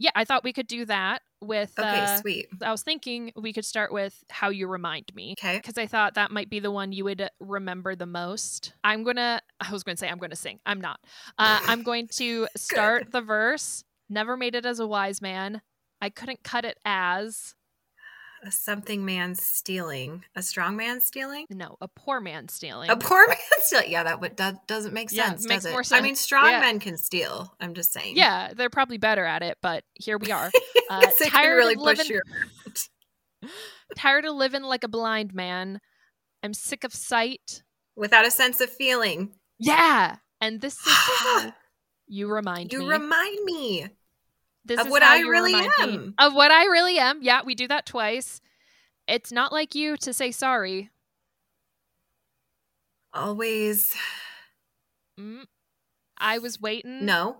Yeah, 0.00 0.10
I 0.14 0.24
thought 0.24 0.44
we 0.44 0.52
could 0.52 0.68
do 0.68 0.84
that 0.84 1.22
with. 1.40 1.76
Okay, 1.76 2.02
uh, 2.04 2.20
sweet. 2.20 2.46
I 2.62 2.70
was 2.70 2.84
thinking 2.84 3.32
we 3.34 3.52
could 3.52 3.64
start 3.64 3.92
with 3.92 4.22
"How 4.30 4.48
You 4.50 4.68
Remind 4.68 5.12
Me." 5.12 5.34
Okay. 5.36 5.56
Because 5.56 5.76
I 5.76 5.88
thought 5.88 6.14
that 6.14 6.30
might 6.30 6.48
be 6.48 6.60
the 6.60 6.70
one 6.70 6.92
you 6.92 7.02
would 7.02 7.28
remember 7.40 7.96
the 7.96 8.06
most. 8.06 8.74
I'm 8.84 9.02
gonna. 9.02 9.40
I 9.60 9.72
was 9.72 9.82
gonna 9.82 9.96
say 9.96 10.08
I'm 10.08 10.18
gonna 10.18 10.36
sing. 10.36 10.60
I'm 10.64 10.80
not. 10.80 11.00
Uh, 11.36 11.58
I'm 11.66 11.82
going 11.82 12.06
to 12.18 12.46
start 12.56 13.10
the 13.10 13.20
verse. 13.20 13.82
Never 14.08 14.36
made 14.36 14.54
it 14.54 14.64
as 14.64 14.78
a 14.78 14.86
wise 14.86 15.20
man. 15.20 15.62
I 16.00 16.10
couldn't 16.10 16.44
cut 16.44 16.64
it 16.64 16.78
as 16.84 17.56
something 18.50 19.04
man 19.04 19.34
stealing. 19.34 20.24
A 20.34 20.42
strong 20.42 20.76
man 20.76 21.00
stealing? 21.00 21.46
no 21.50 21.76
a 21.80 21.88
poor 21.88 22.20
man 22.20 22.48
stealing. 22.48 22.90
A 22.90 22.96
poor 22.96 23.26
man 23.28 23.36
stealing. 23.60 23.90
Yeah, 23.90 24.04
that 24.04 24.20
would 24.20 24.36
that 24.38 24.66
doesn't 24.66 24.92
make 24.94 25.10
Yeah, 25.12 25.26
sense. 25.30 25.46
makes 25.48 25.64
does 25.64 25.66
it? 25.66 25.72
more 25.72 25.98
I 25.98 26.00
mean, 26.00 26.16
strong 26.16 26.50
Yeah. 26.50 26.60
men 26.60 26.80
can 26.80 26.96
steal. 26.96 27.54
I'm 27.60 27.74
just 27.74 27.92
saying. 27.92 28.16
yeah, 28.16 28.52
they're 28.54 28.70
probably 28.70 28.98
better 28.98 29.24
at 29.24 29.42
it, 29.42 29.58
but 29.62 29.84
here 29.94 30.18
we 30.18 30.30
are. 30.32 30.50
Uh, 30.90 31.02
tired 31.26 31.56
really 31.56 31.74
of 31.74 31.80
living- 31.82 32.06
you 32.06 32.22
Tired 33.96 34.24
of 34.24 34.34
living 34.34 34.62
like 34.62 34.84
a 34.84 34.88
blind 34.88 35.34
man. 35.34 35.80
I'm 36.42 36.54
sick 36.54 36.82
of 36.82 36.94
sight. 36.94 37.62
without 37.94 38.26
a 38.26 38.30
sense 38.30 38.60
of 38.62 38.70
feeling. 38.70 39.34
Yeah, 39.58 40.16
and 40.40 40.60
this 40.62 40.74
is 40.74 40.82
how 40.86 41.52
you 42.06 42.28
remind 42.30 42.72
You 42.72 42.78
me. 42.80 42.86
remind 42.88 43.44
me. 43.44 43.86
This 44.68 44.80
of 44.80 44.86
is 44.86 44.90
what 44.92 45.02
I 45.02 45.20
really 45.20 45.54
remind 45.54 45.72
me 45.78 45.94
am. 45.94 46.14
Of 46.18 46.34
what 46.34 46.50
I 46.50 46.64
really 46.66 46.98
am. 46.98 47.20
Yeah, 47.22 47.42
we 47.44 47.54
do 47.54 47.66
that 47.68 47.86
twice. 47.86 48.40
It's 49.06 49.32
not 49.32 49.52
like 49.52 49.74
you 49.74 49.96
to 49.98 50.12
say 50.12 50.30
sorry. 50.30 50.90
Always. 53.12 53.94
Mm. 55.18 55.46
I 56.18 56.38
was 56.38 56.60
waiting. 56.60 57.04
No. 57.04 57.38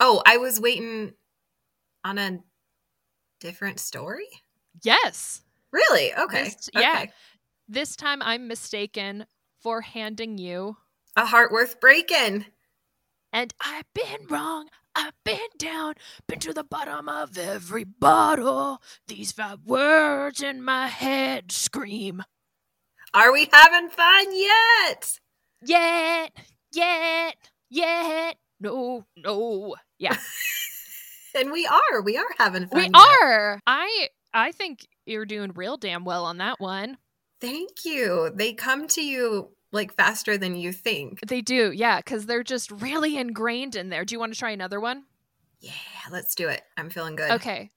Oh, 0.00 0.22
I 0.26 0.36
was 0.36 0.60
waiting 0.60 1.12
on 2.04 2.18
a 2.18 2.40
different 3.40 3.80
story? 3.80 4.26
Yes. 4.82 5.42
Really? 5.72 6.14
Okay. 6.14 6.44
This- 6.44 6.70
yeah. 6.74 7.06
This 7.68 7.96
time 7.96 8.22
I'm 8.22 8.48
mistaken 8.48 9.26
for 9.60 9.80
handing 9.82 10.38
you. 10.38 10.76
A 11.16 11.26
heart 11.26 11.52
worth 11.52 11.80
breaking. 11.80 12.46
And 13.32 13.52
I've 13.60 13.92
been 13.94 14.26
wrong. 14.28 14.68
I've 14.98 15.12
been 15.24 15.38
down, 15.58 15.94
been 16.26 16.40
to 16.40 16.52
the 16.52 16.64
bottom 16.64 17.08
of 17.08 17.38
every 17.38 17.84
bottle. 17.84 18.82
These 19.06 19.30
five 19.32 19.60
words 19.64 20.42
in 20.42 20.60
my 20.62 20.88
head 20.88 21.52
scream. 21.52 22.24
Are 23.14 23.32
we 23.32 23.48
having 23.52 23.90
fun 23.90 24.26
yet? 24.36 25.18
Yet, 25.64 26.32
yet, 26.72 27.36
yet. 27.70 28.36
No, 28.60 29.04
no. 29.16 29.76
Yeah, 29.98 30.16
And 31.34 31.52
we 31.52 31.66
are. 31.66 32.02
We 32.02 32.16
are 32.16 32.26
having 32.38 32.66
fun. 32.66 32.78
we 32.78 32.84
yet. 32.86 32.92
are. 32.96 33.60
I 33.66 34.08
I 34.34 34.50
think 34.52 34.86
you're 35.06 35.26
doing 35.26 35.52
real 35.54 35.76
damn 35.76 36.04
well 36.04 36.24
on 36.24 36.38
that 36.38 36.58
one. 36.58 36.98
Thank 37.40 37.84
you. 37.84 38.30
They 38.34 38.52
come 38.54 38.88
to 38.88 39.00
you 39.04 39.50
like 39.72 39.94
faster 39.94 40.38
than 40.38 40.56
you 40.56 40.72
think. 40.72 41.20
They 41.26 41.40
do, 41.40 41.72
yeah, 41.72 41.98
because 41.98 42.26
they're 42.26 42.42
just 42.44 42.70
really 42.70 43.16
ingrained 43.16 43.76
in 43.76 43.88
there. 43.88 44.04
Do 44.04 44.14
you 44.14 44.18
want 44.18 44.32
to 44.32 44.38
try 44.38 44.50
another 44.50 44.80
one? 44.80 45.04
Yeah, 45.60 45.72
let's 46.10 46.34
do 46.34 46.48
it. 46.48 46.62
I'm 46.76 46.90
feeling 46.90 47.16
good. 47.16 47.30
Okay. 47.32 47.70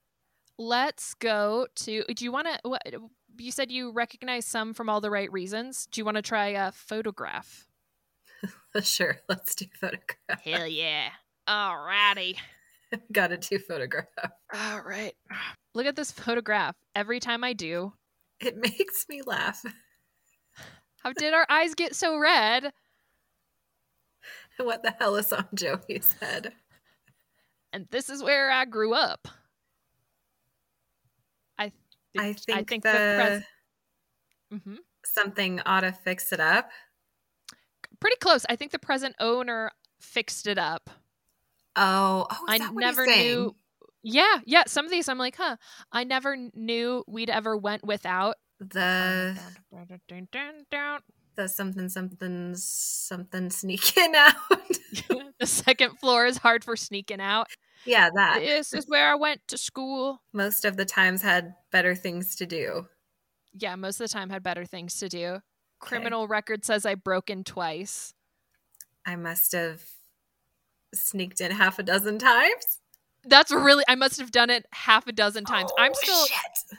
Let's 0.58 1.14
go 1.14 1.66
to. 1.76 2.04
Do 2.04 2.24
you 2.24 2.32
want 2.32 2.46
to? 2.46 2.68
What 2.68 2.82
you 3.38 3.50
said 3.50 3.70
you 3.72 3.90
recognize 3.90 4.46
some 4.46 4.74
from 4.74 4.88
all 4.88 5.00
the 5.00 5.10
right 5.10 5.32
reasons. 5.32 5.86
Do 5.90 6.00
you 6.00 6.04
want 6.04 6.16
to 6.16 6.22
try 6.22 6.48
a 6.48 6.70
photograph? 6.72 7.66
sure. 8.82 9.18
Let's 9.28 9.54
do 9.54 9.66
photograph. 9.80 10.42
Hell 10.44 10.66
yeah! 10.66 11.08
Alrighty. 11.48 12.36
Gotta 13.12 13.38
do 13.38 13.58
photograph. 13.58 14.06
All 14.54 14.82
right. 14.82 15.14
Look 15.74 15.86
at 15.86 15.96
this 15.96 16.12
photograph. 16.12 16.76
Every 16.94 17.20
time 17.20 17.42
I 17.42 17.54
do, 17.54 17.94
It 18.40 18.56
makes 18.60 19.06
me 19.08 19.22
laugh. 19.24 19.64
How 21.02 21.12
did 21.12 21.34
our 21.34 21.46
eyes 21.48 21.74
get 21.74 21.94
so 21.94 22.18
red? 22.18 22.72
What 24.58 24.82
the 24.82 24.94
hell 24.98 25.16
is 25.16 25.32
on 25.32 25.48
Joey's 25.54 26.14
head? 26.20 26.52
And 27.72 27.86
this 27.90 28.10
is 28.10 28.22
where 28.22 28.50
I 28.50 28.64
grew 28.66 28.92
up. 28.92 29.26
I 31.58 31.72
I 32.18 32.34
think, 32.34 32.58
I 32.58 32.62
think 32.62 32.82
the, 32.84 32.92
the 32.92 33.40
pres- 34.50 34.60
hmm 34.62 34.76
something 35.04 35.60
ought 35.66 35.80
to 35.80 35.90
fix 35.92 36.32
it 36.32 36.38
up. 36.38 36.70
pretty 37.98 38.16
close. 38.20 38.44
I 38.48 38.56
think 38.56 38.70
the 38.70 38.78
present 38.78 39.16
owner 39.18 39.72
fixed 40.00 40.46
it 40.46 40.58
up. 40.58 40.90
Oh, 41.74 42.26
oh, 42.30 42.44
I 42.46 42.58
never 42.58 43.06
knew. 43.06 43.56
Yeah, 44.04 44.38
yeah. 44.44 44.64
Some 44.66 44.84
of 44.84 44.90
these 44.90 45.08
I'm 45.08 45.18
like, 45.18 45.36
huh. 45.36 45.56
I 45.90 46.04
never 46.04 46.36
knew 46.54 47.02
we'd 47.08 47.30
ever 47.30 47.56
went 47.56 47.84
without. 47.84 48.36
The 48.70 49.38
the 51.34 51.48
something 51.48 51.88
something 51.88 52.54
something 52.56 53.50
sneaking 53.50 54.14
out. 54.16 54.34
the 55.40 55.46
second 55.46 55.98
floor 55.98 56.26
is 56.26 56.38
hard 56.38 56.62
for 56.64 56.76
sneaking 56.76 57.20
out. 57.20 57.48
yeah, 57.86 58.10
that 58.14 58.40
This 58.40 58.72
is 58.74 58.86
where 58.86 59.10
I 59.10 59.14
went 59.14 59.40
to 59.48 59.58
school. 59.58 60.20
most 60.32 60.64
of 60.64 60.76
the 60.76 60.84
times 60.84 61.22
had 61.22 61.54
better 61.70 61.94
things 61.94 62.36
to 62.36 62.46
do. 62.46 62.86
Yeah, 63.54 63.76
most 63.76 64.00
of 64.00 64.08
the 64.08 64.12
time 64.12 64.30
had 64.30 64.42
better 64.42 64.64
things 64.64 64.98
to 65.00 65.08
do. 65.08 65.38
Criminal 65.80 66.28
record 66.28 66.64
says 66.64 66.86
I 66.86 66.94
broke 66.94 67.28
in 67.30 67.44
twice. 67.44 68.14
I 69.04 69.16
must 69.16 69.52
have 69.52 69.82
sneaked 70.94 71.40
in 71.40 71.50
half 71.50 71.78
a 71.78 71.82
dozen 71.82 72.18
times. 72.18 72.78
That's 73.24 73.50
really 73.50 73.84
I 73.88 73.94
must 73.94 74.18
have 74.20 74.30
done 74.30 74.50
it 74.50 74.66
half 74.72 75.06
a 75.06 75.12
dozen 75.12 75.44
times. 75.44 75.70
I'm 75.78 75.92
Oh, 75.92 75.98
still 76.02 76.26
shit. 76.26 76.78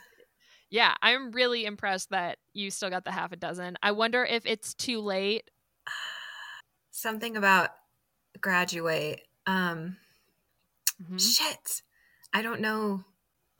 Yeah, 0.74 0.92
I'm 1.02 1.30
really 1.30 1.66
impressed 1.66 2.10
that 2.10 2.38
you 2.52 2.68
still 2.72 2.90
got 2.90 3.04
the 3.04 3.12
half 3.12 3.30
a 3.30 3.36
dozen. 3.36 3.76
I 3.80 3.92
wonder 3.92 4.24
if 4.24 4.44
it's 4.44 4.74
too 4.74 5.00
late. 5.00 5.48
something 6.90 7.36
about 7.36 7.70
graduate. 8.40 9.20
Um, 9.46 9.98
Mhm. 11.00 11.20
shit, 11.20 11.82
I 12.32 12.42
don't 12.42 12.60
know. 12.60 13.04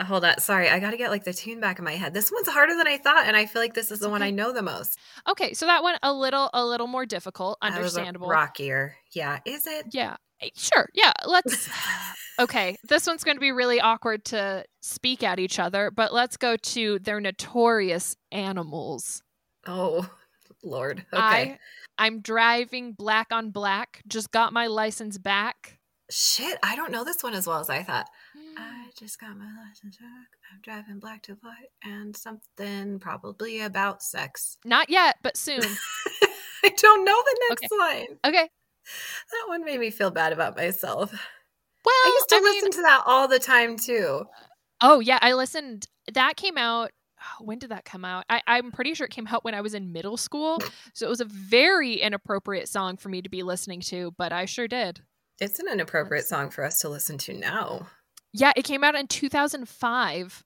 Uh, 0.01 0.05
Hold 0.07 0.25
on, 0.25 0.41
sorry, 0.41 0.69
I 0.69 0.81
got 0.81 0.91
to 0.91 0.97
get 0.97 1.11
like 1.11 1.23
the 1.23 1.33
tune 1.33 1.61
back 1.61 1.79
in 1.79 1.85
my 1.85 1.93
head. 1.93 2.15
This 2.15 2.33
one's 2.33 2.49
harder 2.49 2.77
than 2.77 2.89
I 2.89 2.99
thought, 2.99 3.27
and 3.29 3.37
I 3.37 3.47
feel 3.47 3.63
like 3.63 3.75
this 3.75 3.93
is 3.93 4.01
the 4.01 4.09
one. 4.11 4.21
I 4.23 4.31
know 4.31 4.53
the 4.53 4.63
most. 4.63 4.99
Okay, 5.29 5.55
so 5.55 5.67
that 5.67 5.85
one 5.85 5.97
a 6.03 6.13
little 6.13 6.51
a 6.53 6.65
little 6.65 6.89
more 6.89 7.07
difficult, 7.07 7.59
That 7.63 7.69
was 7.69 7.79
a 7.79 8.01
understandable. 8.01 8.27
rockier. 8.29 8.97
Yeah, 9.13 9.39
is 9.45 9.69
it? 9.69 9.87
Yeah. 9.93 10.17
Eh, 10.41 10.49
Sure. 10.57 10.89
Yeah, 10.95 11.13
let's 11.27 11.69
Okay, 12.41 12.77
this 12.89 13.07
one's 13.07 13.23
going 13.23 13.37
to 13.37 13.41
be 13.41 13.53
really 13.53 13.81
awkward 13.81 14.25
to 14.27 14.65
speak 14.83 15.23
at 15.23 15.39
each 15.39 15.59
other, 15.61 15.91
but 15.93 16.13
let's 16.13 16.37
go 16.37 16.57
to 16.57 16.99
their 16.99 17.21
notorious 17.21 18.17
animals. 18.33 19.23
Oh, 19.67 20.09
Lord. 20.65 21.07
Okay. 21.13 21.21
I 21.21 21.59
I'm 21.97 22.21
driving 22.21 22.93
black 22.93 23.29
on 23.31 23.51
black. 23.51 24.03
Just 24.09 24.33
got 24.33 24.53
my 24.53 24.67
license 24.67 25.17
back. 25.17 25.79
Shit, 26.11 26.59
I 26.63 26.75
don't 26.77 26.91
know 26.91 27.05
this 27.05 27.23
one 27.23 27.35
as 27.35 27.47
well 27.47 27.61
as 27.61 27.71
I 27.71 27.83
thought. 27.83 28.09
Mm. 28.37 28.59
I 28.59 28.87
just 28.99 29.21
got 29.21 29.37
my 29.39 29.49
license 29.67 29.97
back. 29.97 30.29
I'm 30.53 30.61
driving 30.63 30.99
black 30.99 31.23
to 31.23 31.35
white 31.35 31.71
and 31.85 32.17
something 32.17 32.99
probably 32.99 33.61
about 33.61 34.03
sex. 34.03 34.59
Not 34.65 34.91
yet, 34.91 35.17
but 35.23 35.37
soon. 35.37 35.63
I 36.65 36.69
don't 36.77 37.05
know 37.05 37.23
the 37.25 37.41
next 37.51 37.65
Okay. 37.73 37.79
line. 37.79 38.19
Okay. 38.27 38.49
That 39.31 39.49
one 39.49 39.65
made 39.65 39.81
me 39.81 39.91
feel 39.91 40.11
bad 40.11 40.33
about 40.33 40.57
myself. 40.57 41.13
Well, 41.13 41.95
I 42.07 42.13
used 42.15 42.29
to 42.31 42.37
I 42.37 42.41
mean- 42.41 42.55
listen 42.55 42.71
to 42.73 42.83
that 42.83 43.03
all 43.07 43.29
the 43.29 43.39
time 43.39 43.77
too. 43.77 44.25
Oh 44.81 45.01
yeah, 45.01 45.19
I 45.23 45.33
listened. 45.35 45.87
That 46.13 46.37
came 46.37 46.59
out. 46.59 46.91
When 47.41 47.59
did 47.59 47.71
that 47.71 47.85
come 47.87 48.05
out? 48.05 48.25
I, 48.29 48.43
I'm 48.47 48.71
pretty 48.71 48.93
sure 48.95 49.07
it 49.07 49.11
came 49.11 49.27
out 49.27 49.45
when 49.45 49.55
I 49.55 49.61
was 49.63 49.73
in 49.75 49.93
middle 49.93 50.17
school. 50.19 50.59
So 50.93 51.07
it 51.07 51.09
was 51.09 51.21
a 51.23 51.25
very 51.25 51.95
inappropriate 51.95 52.69
song 52.69 52.97
for 52.99 53.09
me 53.09 53.23
to 53.23 53.31
be 53.31 53.43
listening 53.43 53.81
to, 53.83 54.13
but 54.19 54.31
I 54.33 54.45
sure 54.45 54.69
did. 54.69 55.01
It's 55.41 55.59
an 55.59 55.67
inappropriate 55.73 56.27
song 56.27 56.51
for 56.51 56.65
us 56.65 56.81
to 56.81 56.89
listen 56.91 57.17
to 57.19 57.33
now. 57.33 57.87
Yeah, 58.35 58.53
it 58.57 58.65
came 58.65 58.85
out 58.85 58.95
in 58.95 59.07
2005, 59.07 60.45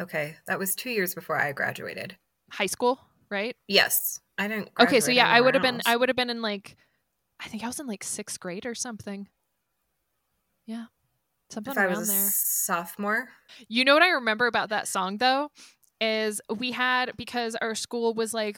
Okay, 0.00 0.36
that 0.46 0.58
was 0.58 0.74
two 0.74 0.88
years 0.90 1.14
before 1.14 1.36
I 1.36 1.52
graduated. 1.52 2.16
high 2.50 2.66
school, 2.66 2.98
right? 3.30 3.54
Yes, 3.68 4.18
I 4.38 4.48
didn't. 4.48 4.70
Okay, 4.80 5.00
so 5.00 5.10
yeah, 5.10 5.28
I 5.28 5.40
would 5.42 5.54
have 5.54 5.62
been 5.62 5.80
I 5.84 5.96
would 5.96 6.08
have 6.08 6.16
been 6.16 6.30
in 6.30 6.40
like 6.40 6.76
I 7.42 7.48
think 7.48 7.64
I 7.64 7.66
was 7.66 7.80
in 7.80 7.86
like 7.86 8.04
6th 8.04 8.38
grade 8.38 8.66
or 8.66 8.74
something. 8.74 9.28
Yeah. 10.66 10.86
Something 11.50 11.72
If 11.72 11.78
I 11.78 11.84
around 11.84 11.98
was 11.98 12.08
a 12.08 12.12
there. 12.12 12.28
sophomore, 12.30 13.28
You 13.68 13.84
know 13.84 13.94
what 13.94 14.02
I 14.02 14.10
remember 14.10 14.46
about 14.46 14.68
that 14.68 14.86
song 14.86 15.16
though 15.16 15.50
is 16.00 16.40
we 16.56 16.70
had 16.72 17.16
because 17.16 17.56
our 17.56 17.74
school 17.74 18.14
was 18.14 18.32
like 18.32 18.56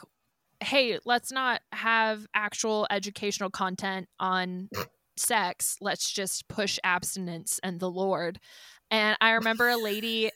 hey, 0.62 0.98
let's 1.04 1.32
not 1.32 1.60
have 1.72 2.24
actual 2.34 2.86
educational 2.88 3.50
content 3.50 4.08
on 4.20 4.68
sex. 5.16 5.76
Let's 5.80 6.08
just 6.12 6.46
push 6.46 6.78
abstinence 6.84 7.58
and 7.64 7.80
the 7.80 7.90
Lord. 7.90 8.38
And 8.88 9.16
I 9.20 9.32
remember 9.32 9.68
a 9.68 9.76
lady 9.76 10.30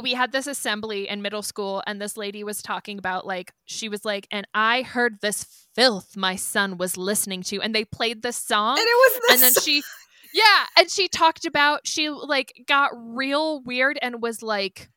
we 0.00 0.12
had 0.12 0.32
this 0.32 0.46
assembly 0.46 1.08
in 1.08 1.22
middle 1.22 1.42
school 1.42 1.82
and 1.86 2.00
this 2.00 2.16
lady 2.16 2.44
was 2.44 2.62
talking 2.62 2.98
about 2.98 3.26
like 3.26 3.52
she 3.64 3.88
was 3.88 4.04
like 4.04 4.26
and 4.30 4.46
I 4.54 4.82
heard 4.82 5.20
this 5.20 5.44
filth 5.74 6.16
my 6.16 6.36
son 6.36 6.76
was 6.76 6.96
listening 6.96 7.42
to 7.44 7.60
and 7.60 7.74
they 7.74 7.84
played 7.84 8.22
this 8.22 8.36
song 8.36 8.78
and 8.78 8.86
it 8.86 9.12
was 9.12 9.20
and 9.32 9.42
then 9.42 9.52
song- 9.52 9.62
she 9.62 9.82
yeah 10.34 10.66
and 10.78 10.90
she 10.90 11.08
talked 11.08 11.44
about 11.44 11.86
she 11.86 12.10
like 12.10 12.52
got 12.66 12.90
real 12.94 13.62
weird 13.62 13.98
and 14.02 14.22
was 14.22 14.42
like 14.42 14.90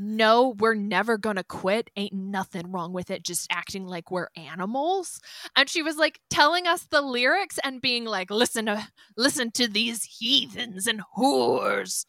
no 0.00 0.54
we're 0.58 0.74
never 0.74 1.18
gonna 1.18 1.44
quit. 1.44 1.90
Ain't 1.94 2.14
nothing 2.14 2.72
wrong 2.72 2.94
with 2.94 3.10
it. 3.10 3.22
Just 3.22 3.46
acting 3.52 3.84
like 3.86 4.10
we're 4.10 4.28
animals. 4.34 5.20
And 5.54 5.68
she 5.68 5.82
was 5.82 5.96
like 5.96 6.20
telling 6.30 6.66
us 6.66 6.84
the 6.84 7.02
lyrics 7.02 7.58
and 7.62 7.82
being 7.82 8.06
like 8.06 8.30
listen 8.30 8.66
to 8.66 8.88
listen 9.16 9.50
to 9.52 9.68
these 9.68 10.04
heathens 10.04 10.86
and 10.86 11.02
whores 11.18 12.06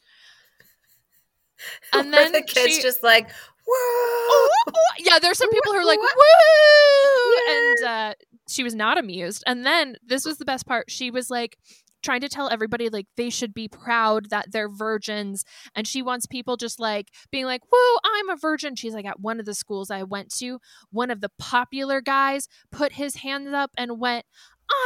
and 1.93 2.13
then 2.13 2.31
the 2.31 2.41
kids 2.41 2.75
she- 2.75 2.81
just 2.81 3.03
like, 3.03 3.29
whoa. 3.67 4.47
yeah, 4.99 5.19
there's 5.19 5.37
some 5.37 5.49
people 5.51 5.73
who 5.73 5.79
are 5.79 5.85
like, 5.85 5.99
Woo! 5.99 7.35
And 7.49 7.83
uh, 7.83 8.13
she 8.49 8.63
was 8.63 8.75
not 8.75 8.97
amused. 8.97 9.43
And 9.45 9.65
then 9.65 9.97
this 10.05 10.25
was 10.25 10.37
the 10.37 10.45
best 10.45 10.65
part. 10.65 10.89
She 10.89 11.11
was 11.11 11.29
like 11.29 11.57
trying 12.03 12.21
to 12.21 12.29
tell 12.29 12.49
everybody 12.49 12.89
like 12.89 13.05
they 13.15 13.29
should 13.29 13.53
be 13.53 13.67
proud 13.67 14.29
that 14.31 14.51
they're 14.51 14.69
virgins. 14.69 15.45
And 15.75 15.87
she 15.87 16.01
wants 16.01 16.25
people 16.25 16.57
just 16.57 16.79
like 16.79 17.09
being 17.31 17.45
like, 17.45 17.61
woo, 17.71 17.97
I'm 18.03 18.29
a 18.29 18.35
virgin. 18.35 18.75
She's 18.75 18.93
like, 18.93 19.05
at 19.05 19.19
one 19.19 19.39
of 19.39 19.45
the 19.45 19.53
schools 19.53 19.91
I 19.91 20.03
went 20.03 20.33
to, 20.37 20.59
one 20.91 21.11
of 21.11 21.21
the 21.21 21.31
popular 21.37 22.01
guys 22.01 22.47
put 22.71 22.93
his 22.93 23.17
hands 23.17 23.53
up 23.53 23.71
and 23.77 23.99
went, 23.99 24.25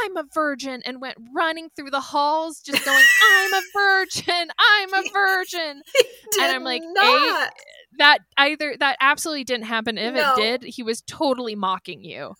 I'm 0.04 0.16
a 0.16 0.24
virgin, 0.34 0.82
and 0.84 1.00
went 1.00 1.16
running 1.34 1.68
through 1.76 1.90
the 1.90 2.00
halls, 2.00 2.60
just 2.60 2.84
going, 2.84 3.04
I'm 3.32 3.54
a 3.54 3.62
virgin, 3.74 4.48
I'm 4.58 4.94
a 4.94 5.02
virgin. 5.12 5.82
and 6.40 6.52
I'm 6.52 6.64
like, 6.64 6.82
not. 6.84 7.52
that 7.98 8.18
either 8.36 8.76
that 8.78 8.96
absolutely 9.00 9.44
didn't 9.44 9.66
happen 9.66 9.96
if 9.98 10.14
No. 10.14 10.34
it 10.34 10.36
did 10.60 10.74
he 10.74 10.82
was 10.82 11.02
totally 11.02 11.54
mocking 11.54 12.02
you 12.04 12.34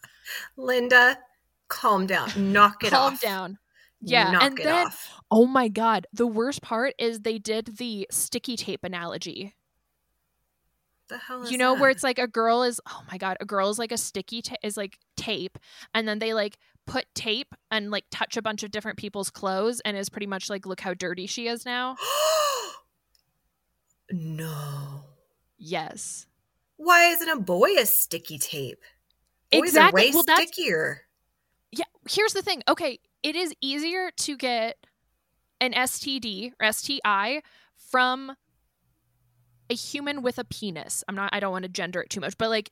Linda, 0.56 1.18
calm 1.68 2.06
down. 2.06 2.30
Knock 2.52 2.84
it 2.84 2.90
calm 2.90 3.14
off. 3.14 3.20
Calm 3.20 3.30
down 3.30 3.58
yeah 4.02 4.30
Knock 4.32 4.42
and 4.42 4.58
it 4.60 4.64
then 4.64 4.86
off. 4.88 5.10
oh 5.30 5.46
my 5.46 5.68
god 5.68 6.06
the 6.12 6.26
worst 6.26 6.60
part 6.60 6.92
is 6.98 7.20
they 7.20 7.38
did 7.38 7.78
the 7.78 8.06
sticky 8.10 8.54
tape 8.54 8.84
analogy 8.84 9.54
The 11.08 11.16
hell 11.16 11.44
is 11.44 11.50
you 11.50 11.56
know 11.56 11.74
where 11.74 11.88
it's 11.88 12.02
like 12.02 12.18
a 12.18 12.26
girl 12.26 12.62
is 12.62 12.78
oh 12.86 13.02
my 13.10 13.16
god 13.16 13.38
a 13.40 13.46
girl 13.46 13.70
is 13.70 13.78
like 13.78 13.92
a 13.92 13.96
sticky 13.96 14.42
ta- 14.42 14.56
is 14.62 14.76
like 14.76 14.98
tape 15.16 15.58
and 15.94 16.06
then 16.06 16.18
they 16.18 16.34
like 16.34 16.58
put 16.86 17.06
tape 17.14 17.54
and 17.70 17.90
like 17.90 18.04
touch 18.10 18.36
a 18.36 18.42
bunch 18.42 18.62
of 18.62 18.70
different 18.70 18.98
people's 18.98 19.30
clothes 19.30 19.80
and 19.84 19.96
is 19.96 20.08
pretty 20.08 20.26
much 20.26 20.48
like 20.48 20.66
look 20.66 20.80
how 20.80 20.94
dirty 20.94 21.26
she 21.26 21.48
is 21.48 21.64
now 21.66 21.96
no. 24.10 25.02
yes 25.58 26.26
Why 26.76 27.06
isn't 27.10 27.28
a 27.28 27.40
boy 27.40 27.70
a 27.78 27.86
sticky 27.86 28.38
tape? 28.38 28.78
Boys 29.52 29.68
exactly 29.70 30.02
are 30.02 30.06
way 30.06 30.10
well 30.12 30.22
stickier. 30.22 31.02
yeah 31.72 31.84
here's 32.08 32.32
the 32.32 32.42
thing 32.42 32.62
okay 32.68 32.98
it 33.22 33.36
is 33.36 33.52
easier 33.60 34.10
to 34.16 34.36
get 34.36 34.76
an 35.60 35.72
std 35.72 36.52
or 36.60 36.72
sti 36.72 37.42
from 37.76 38.32
a 39.70 39.74
human 39.74 40.22
with 40.22 40.38
a 40.38 40.44
penis 40.44 41.02
i'm 41.08 41.14
not 41.14 41.30
i 41.32 41.40
don't 41.40 41.52
want 41.52 41.62
to 41.64 41.68
gender 41.68 42.00
it 42.00 42.10
too 42.10 42.20
much 42.20 42.36
but 42.38 42.50
like 42.50 42.70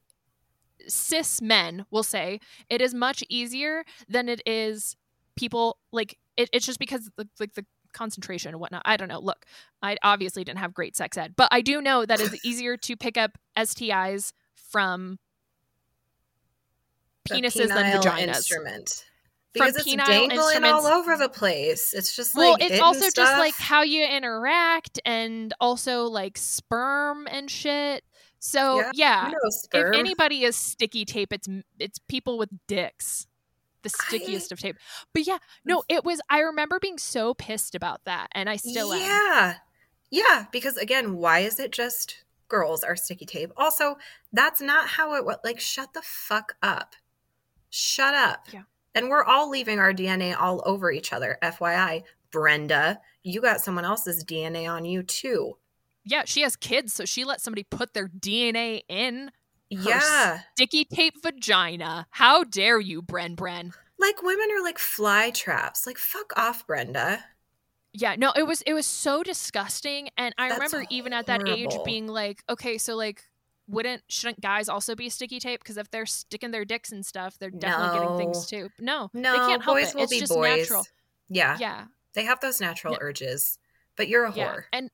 cis 0.88 1.40
men 1.42 1.86
will 1.90 2.02
say 2.02 2.40
it 2.68 2.80
is 2.80 2.94
much 2.94 3.22
easier 3.28 3.84
than 4.08 4.28
it 4.28 4.42
is 4.46 4.96
people 5.36 5.78
like 5.92 6.18
it, 6.36 6.48
it's 6.52 6.66
just 6.66 6.78
because 6.78 7.10
the, 7.16 7.28
like 7.38 7.54
the 7.54 7.64
concentration 7.92 8.50
and 8.50 8.60
whatnot. 8.60 8.82
I 8.84 8.96
don't 8.96 9.08
know. 9.08 9.20
Look 9.20 9.46
i 9.82 9.96
obviously 10.02 10.42
didn't 10.44 10.58
have 10.58 10.74
great 10.74 10.96
sex 10.96 11.16
ed 11.16 11.34
but 11.36 11.46
i 11.52 11.60
do 11.60 11.80
know 11.80 12.04
that 12.04 12.20
it's 12.20 12.34
easier 12.44 12.76
to 12.76 12.96
pick 12.96 13.16
up 13.16 13.32
stis 13.56 14.32
from 14.54 15.18
penises 17.28 17.68
than 17.68 18.00
vaginas. 18.00 18.36
Instrument. 18.36 18.88
From 18.88 19.04
Because 19.52 19.76
it's 19.76 19.88
penile 19.88 20.06
dangling 20.06 20.64
all 20.64 20.86
over 20.86 21.16
the 21.16 21.28
place. 21.28 21.94
It's 21.94 22.14
just 22.16 22.34
well 22.34 22.54
it's 22.56 22.64
hitting 22.64 22.80
also 22.80 23.08
just 23.10 23.38
like 23.38 23.54
how 23.54 23.82
you 23.82 24.04
interact 24.04 25.00
and 25.04 25.54
also 25.60 26.04
like 26.04 26.36
sperm 26.36 27.28
and 27.30 27.50
shit 27.50 28.04
so 28.46 28.80
Yeah, 28.92 29.30
yeah, 29.32 29.32
if 29.72 29.94
anybody 29.94 30.44
is 30.44 30.56
sticky 30.56 31.04
tape 31.04 31.32
it's 31.32 31.48
it's 31.78 31.98
people 32.08 32.38
with 32.38 32.50
dicks 32.66 33.26
the 33.82 33.90
I- 34.00 34.06
stickiest 34.06 34.52
of 34.52 34.58
tape 34.58 34.76
but 35.12 35.26
yeah 35.26 35.38
no 35.64 35.82
it 35.88 36.04
was 36.04 36.20
i 36.30 36.40
remember 36.40 36.78
being 36.78 36.98
so 36.98 37.34
pissed 37.34 37.74
about 37.74 38.00
that 38.04 38.28
and 38.32 38.48
i 38.48 38.56
still 38.56 38.92
am 38.92 39.00
yeah, 39.00 39.54
yeah. 40.10 40.46
Because 40.52 40.76
again, 40.76 41.16
why 41.16 41.40
is 41.40 41.58
it 41.58 41.72
just 41.72 42.24
girls 42.48 42.84
are 42.84 42.94
sticky 42.94 43.26
tape. 43.26 43.52
Also, 43.56 43.96
that's 44.32 44.60
not 44.60 44.86
how 44.86 45.14
it 45.14 45.24
was. 45.24 45.38
Like, 45.44 45.58
shut 45.58 45.92
the 45.92 46.02
fuck 46.02 46.54
up. 46.62 46.94
Shut 47.70 48.14
up. 48.14 48.46
Yeah. 48.52 48.62
And 48.94 49.08
we're 49.08 49.24
all 49.24 49.50
leaving 49.50 49.80
our 49.80 49.92
DNA 49.92 50.38
all 50.38 50.62
over 50.64 50.92
each 50.92 51.12
other. 51.12 51.36
FYI, 51.42 52.04
Brenda, 52.30 53.00
you 53.24 53.40
got 53.40 53.60
someone 53.60 53.84
else's 53.84 54.24
DNA 54.24 54.70
on 54.70 54.84
you 54.84 55.02
too. 55.02 55.56
Yeah, 56.04 56.22
she 56.26 56.42
has 56.42 56.56
kids, 56.56 56.92
so 56.92 57.04
she 57.04 57.24
let 57.24 57.40
somebody 57.40 57.62
put 57.64 57.94
their 57.94 58.08
DNA 58.08 58.82
in 58.88 59.30
her 59.72 59.78
Yeah. 59.90 60.40
sticky 60.54 60.84
tape 60.84 61.22
vagina. 61.22 62.06
How 62.10 62.44
dare 62.44 62.78
you, 62.80 63.02
Bren 63.02 63.34
Bren? 63.36 63.72
Like 63.98 64.22
women 64.22 64.48
are 64.50 64.62
like 64.62 64.78
fly 64.78 65.30
traps. 65.30 65.86
Like 65.86 65.98
fuck 65.98 66.32
off, 66.36 66.66
Brenda. 66.66 67.24
Yeah, 67.92 68.16
no, 68.18 68.32
it 68.36 68.46
was 68.46 68.60
it 68.62 68.74
was 68.74 68.86
so 68.86 69.22
disgusting, 69.22 70.10
and 70.18 70.34
I 70.36 70.48
That's 70.48 70.72
remember 70.72 70.86
even 70.90 71.12
at 71.12 71.26
that 71.26 71.48
age 71.48 71.70
being 71.84 72.08
like, 72.08 72.42
okay, 72.50 72.76
so 72.76 72.96
like, 72.96 73.22
wouldn't 73.68 74.02
shouldn't 74.08 74.40
guys 74.40 74.68
also 74.68 74.94
be 74.96 75.08
sticky 75.08 75.38
tape? 75.38 75.60
Because 75.60 75.76
if 75.76 75.90
they're 75.90 76.04
sticking 76.06 76.50
their 76.50 76.64
dicks 76.64 76.90
and 76.90 77.06
stuff, 77.06 77.38
they're 77.38 77.50
definitely 77.50 77.98
getting 78.00 78.16
things 78.18 78.46
too. 78.46 78.68
No, 78.80 79.10
No, 79.14 79.32
they 79.32 79.38
can't 79.38 79.62
help 79.62 79.76
boys 79.78 79.90
it. 79.90 79.94
will 79.94 80.02
it's 80.02 80.12
be 80.12 80.18
just 80.20 80.32
boys. 80.34 80.58
natural. 80.58 80.86
Yeah. 81.28 81.56
Yeah, 81.58 81.84
They 82.14 82.24
have 82.24 82.40
those 82.40 82.60
natural 82.60 82.94
Yeah. 82.94 82.98
urges. 83.00 83.58
But 83.96 84.08
you're 84.08 84.24
a 84.24 84.34
yeah, 84.34 84.54
whore. 84.54 84.64
and 84.72 84.90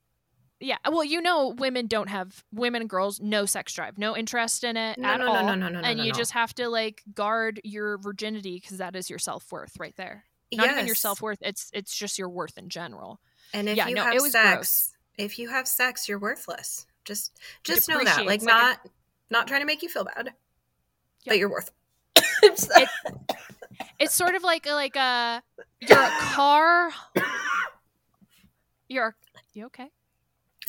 yeah. 0.60 0.76
Well, 0.88 1.04
you 1.04 1.20
know, 1.20 1.48
women 1.48 1.86
don't 1.86 2.08
have 2.08 2.44
women 2.52 2.82
and 2.82 2.90
girls 2.90 3.20
no 3.20 3.46
sex 3.46 3.72
drive, 3.72 3.98
no 3.98 4.16
interest 4.16 4.62
in 4.62 4.76
it 4.76 4.98
No, 4.98 5.08
at 5.08 5.20
no, 5.20 5.28
all, 5.28 5.34
no, 5.34 5.54
no, 5.54 5.68
no, 5.68 5.68
no, 5.68 5.80
and 5.80 5.98
no, 5.98 6.04
you 6.04 6.12
just 6.12 6.32
have 6.32 6.54
to 6.56 6.68
like 6.68 7.02
guard 7.14 7.60
your 7.64 7.98
virginity 7.98 8.60
because 8.60 8.78
that 8.78 8.94
is 8.94 9.08
your 9.10 9.18
self 9.18 9.50
worth 9.50 9.78
right 9.78 9.96
there. 9.96 10.24
Not 10.52 10.70
even 10.70 10.86
your 10.86 10.94
self 10.96 11.22
worth. 11.22 11.38
It's 11.42 11.70
it's 11.72 11.96
just 11.96 12.18
your 12.18 12.28
worth 12.28 12.58
in 12.58 12.68
general. 12.68 13.20
And 13.54 13.68
if 13.68 13.76
Yeah, 13.76 13.88
you 13.88 13.96
have 13.96 14.14
it 14.14 14.20
sex, 14.22 14.54
gross. 14.54 14.96
if 15.16 15.38
you 15.38 15.48
have 15.48 15.66
sex, 15.66 16.08
you're 16.08 16.18
worthless. 16.18 16.86
Just 17.04 17.38
just 17.64 17.88
know 17.88 18.02
that. 18.04 18.18
Like 18.26 18.26
like 18.26 18.42
a- 18.42 18.44
not 18.44 18.80
not 19.30 19.46
trying 19.48 19.60
to 19.60 19.66
make 19.66 19.82
you 19.82 19.88
feel 19.88 20.04
bad. 20.04 20.26
Yep. 20.26 20.34
But 21.26 21.38
you're 21.38 21.50
worth. 21.50 21.70
It's 23.98 24.14
sort 24.14 24.34
of 24.34 24.42
like 24.42 24.66
like 24.66 24.96
uh, 24.96 25.40
a 25.40 25.42
you're 25.80 25.98
a 26.02 26.10
car. 26.18 26.90
You're 28.88 29.14
you 29.52 29.66
okay? 29.66 29.90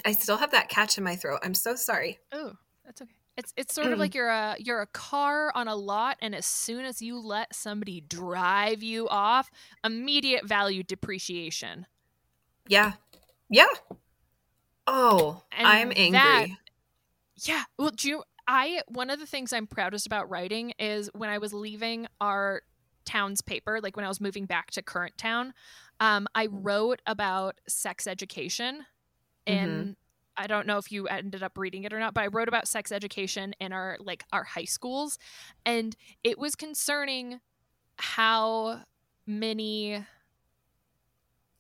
I 0.06 0.12
still 0.14 0.38
have 0.38 0.52
that 0.52 0.70
catch 0.70 0.98
in 0.98 1.04
my 1.04 1.16
throat. 1.16 1.40
I'm 1.44 1.54
so 1.54 1.76
sorry. 1.76 2.20
Oh, 2.32 2.54
that's 2.86 3.02
okay. 3.02 3.12
It's 3.38 3.54
it's 3.56 3.74
sort 3.74 3.88
of 3.94 4.00
like 4.00 4.14
you're 4.14 4.30
a 4.30 4.56
you're 4.60 4.82
a 4.82 4.88
car 4.88 5.52
on 5.56 5.68
a 5.68 5.76
lot, 5.76 6.18
and 6.22 6.36
as 6.36 6.46
soon 6.46 6.84
as 6.86 7.02
you 7.02 7.18
let 7.18 7.56
somebody 7.56 8.02
drive 8.02 8.84
you 8.84 9.08
off, 9.08 9.50
immediate 9.86 10.46
value 10.46 10.84
depreciation. 10.84 11.88
Yeah. 12.68 12.94
Yeah. 13.50 13.68
Oh, 14.88 15.44
And 15.52 15.68
I'm 15.68 15.92
angry. 15.96 16.12
that- 16.20 16.48
Yeah. 17.38 17.64
Well, 17.78 17.92
do 17.92 18.10
you, 18.10 18.24
I 18.48 18.82
one 18.88 19.10
of 19.10 19.20
the 19.20 19.26
things 19.26 19.54
I'm 19.54 19.68
proudest 19.68 20.06
about 20.06 20.30
writing 20.30 20.74
is 20.80 21.10
when 21.14 21.30
I 21.30 21.38
was 21.38 21.54
leaving 21.54 22.08
our 22.20 22.62
town's 23.06 23.42
paper, 23.42 23.80
like 23.82 23.96
when 23.96 24.06
I 24.06 24.10
was 24.10 24.20
moving 24.22 24.46
back 24.46 24.72
to 24.72 24.82
current 24.82 25.18
town, 25.18 25.54
um, 26.00 26.28
I 26.36 26.48
wrote 26.48 27.02
about 27.06 27.60
sex 27.68 28.08
education, 28.08 28.86
Mm-hmm. 29.47 29.58
and 29.58 29.95
I 30.38 30.47
don't 30.47 30.65
know 30.65 30.77
if 30.77 30.91
you 30.91 31.08
ended 31.08 31.43
up 31.43 31.58
reading 31.58 31.84
it 31.84 31.93
or 31.93 31.99
not, 31.99 32.13
but 32.13 32.23
I 32.23 32.27
wrote 32.27 32.47
about 32.47 32.67
sex 32.67 32.91
education 32.91 33.54
in 33.60 33.73
our 33.73 33.97
like 33.99 34.23
our 34.32 34.43
high 34.43 34.65
schools, 34.65 35.19
and 35.65 35.95
it 36.23 36.39
was 36.39 36.56
concerning 36.56 37.39
how 37.97 38.82
many. 39.27 40.04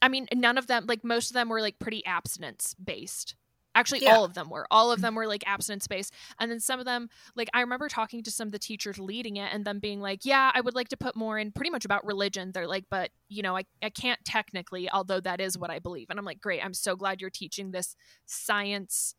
I 0.01 0.07
mean, 0.07 0.27
none 0.33 0.57
of 0.57 0.65
them, 0.65 0.85
like 0.87 1.03
most 1.03 1.29
of 1.29 1.35
them 1.35 1.49
were 1.49 1.61
like 1.61 1.77
pretty 1.77 2.03
abstinence 2.05 2.73
based. 2.83 3.35
Actually, 3.73 4.01
Yeah. 4.03 4.15
all 4.15 4.25
of 4.25 4.33
them 4.33 4.49
were. 4.49 4.67
All 4.69 4.91
of 4.91 4.99
them 5.01 5.15
were 5.15 5.27
like 5.27 5.43
abstinence 5.47 5.87
based. 5.87 6.13
And 6.39 6.51
then 6.51 6.59
some 6.59 6.79
of 6.79 6.85
them, 6.85 7.07
like, 7.35 7.49
I 7.53 7.61
remember 7.61 7.87
talking 7.87 8.21
to 8.23 8.31
some 8.31 8.47
of 8.49 8.51
the 8.51 8.59
teachers 8.59 8.99
leading 8.99 9.37
it 9.37 9.49
and 9.53 9.63
them 9.63 9.79
being 9.79 10.01
like, 10.01 10.25
yeah, 10.25 10.51
I 10.53 10.59
would 10.59 10.75
like 10.75 10.89
to 10.89 10.97
put 10.97 11.15
more 11.15 11.39
in 11.39 11.51
pretty 11.53 11.69
much 11.71 11.85
about 11.85 12.05
religion. 12.05 12.51
They're 12.51 12.67
like, 12.67 12.85
but, 12.89 13.11
you 13.29 13.41
know, 13.41 13.55
I, 13.55 13.63
I 13.81 13.89
can't 13.89 14.19
technically, 14.25 14.89
although 14.91 15.21
that 15.21 15.39
is 15.39 15.57
what 15.57 15.71
I 15.71 15.79
believe. 15.79 16.07
And 16.09 16.19
I'm 16.19 16.25
like, 16.25 16.41
great. 16.41 16.63
I'm 16.63 16.73
so 16.73 16.95
glad 16.97 17.21
you're 17.21 17.29
teaching 17.29 17.71
this 17.71 17.95
science, 18.25 19.15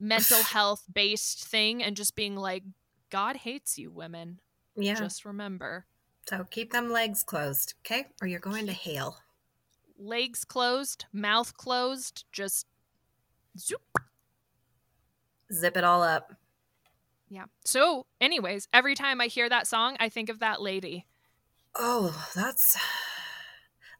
mental 0.00 0.42
health 0.42 0.84
based 0.92 1.44
thing 1.44 1.82
and 1.82 1.94
just 1.96 2.14
being 2.16 2.34
like, 2.36 2.62
God 3.10 3.36
hates 3.36 3.76
you, 3.78 3.90
women. 3.90 4.40
Yeah. 4.74 4.94
Just 4.94 5.26
remember. 5.26 5.84
so 6.26 6.44
keep 6.50 6.72
them 6.72 6.90
legs 6.90 7.22
closed, 7.22 7.74
okay? 7.84 8.06
Or 8.22 8.26
you're 8.26 8.40
going 8.40 8.64
to 8.66 8.72
hail. 8.72 9.18
Legs 9.98 10.44
closed, 10.44 11.04
mouth 11.12 11.54
closed, 11.56 12.24
just 12.32 12.66
zoop. 13.58 13.98
Zip 15.52 15.76
it 15.76 15.84
all 15.84 16.02
up. 16.02 16.34
Yeah. 17.28 17.44
So, 17.64 18.06
anyways, 18.20 18.68
every 18.72 18.94
time 18.94 19.20
I 19.20 19.26
hear 19.26 19.48
that 19.48 19.66
song, 19.66 19.96
I 20.00 20.08
think 20.08 20.28
of 20.28 20.40
that 20.40 20.60
lady. 20.60 21.06
Oh, 21.74 22.26
that's 22.34 22.78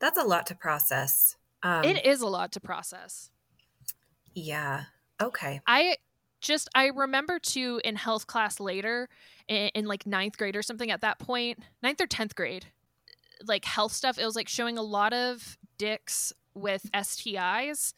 that's 0.01 0.19
a 0.19 0.25
lot 0.25 0.47
to 0.47 0.55
process. 0.55 1.37
Um, 1.63 1.85
it 1.85 2.05
is 2.05 2.21
a 2.21 2.27
lot 2.27 2.53
to 2.53 2.61
process. 2.61 3.31
yeah. 4.35 4.85
Okay. 5.21 5.61
I 5.67 5.97
just 6.41 6.69
I 6.75 6.87
remember 6.87 7.39
too 7.39 7.81
in 7.85 7.97
health 7.97 8.27
class 8.27 8.59
later 8.61 9.09
in, 9.49 9.69
in 9.75 9.87
like 9.87 10.07
ninth 10.07 10.37
grade 10.37 10.57
or 10.57 10.63
something 10.63 10.91
at 10.91 11.01
that 11.03 11.19
point, 11.19 11.61
ninth 11.83 12.01
or 12.01 12.07
tenth 12.07 12.35
grade, 12.35 12.67
like 13.47 13.65
health 13.65 13.93
stuff. 13.93 14.19
It 14.19 14.27
was 14.27 14.37
like 14.37 14.49
showing 14.49 14.77
a 14.77 14.83
lot 14.83 15.13
of 15.13 15.57
dicks 15.79 16.33
with 16.55 16.91
STIs, 16.93 17.95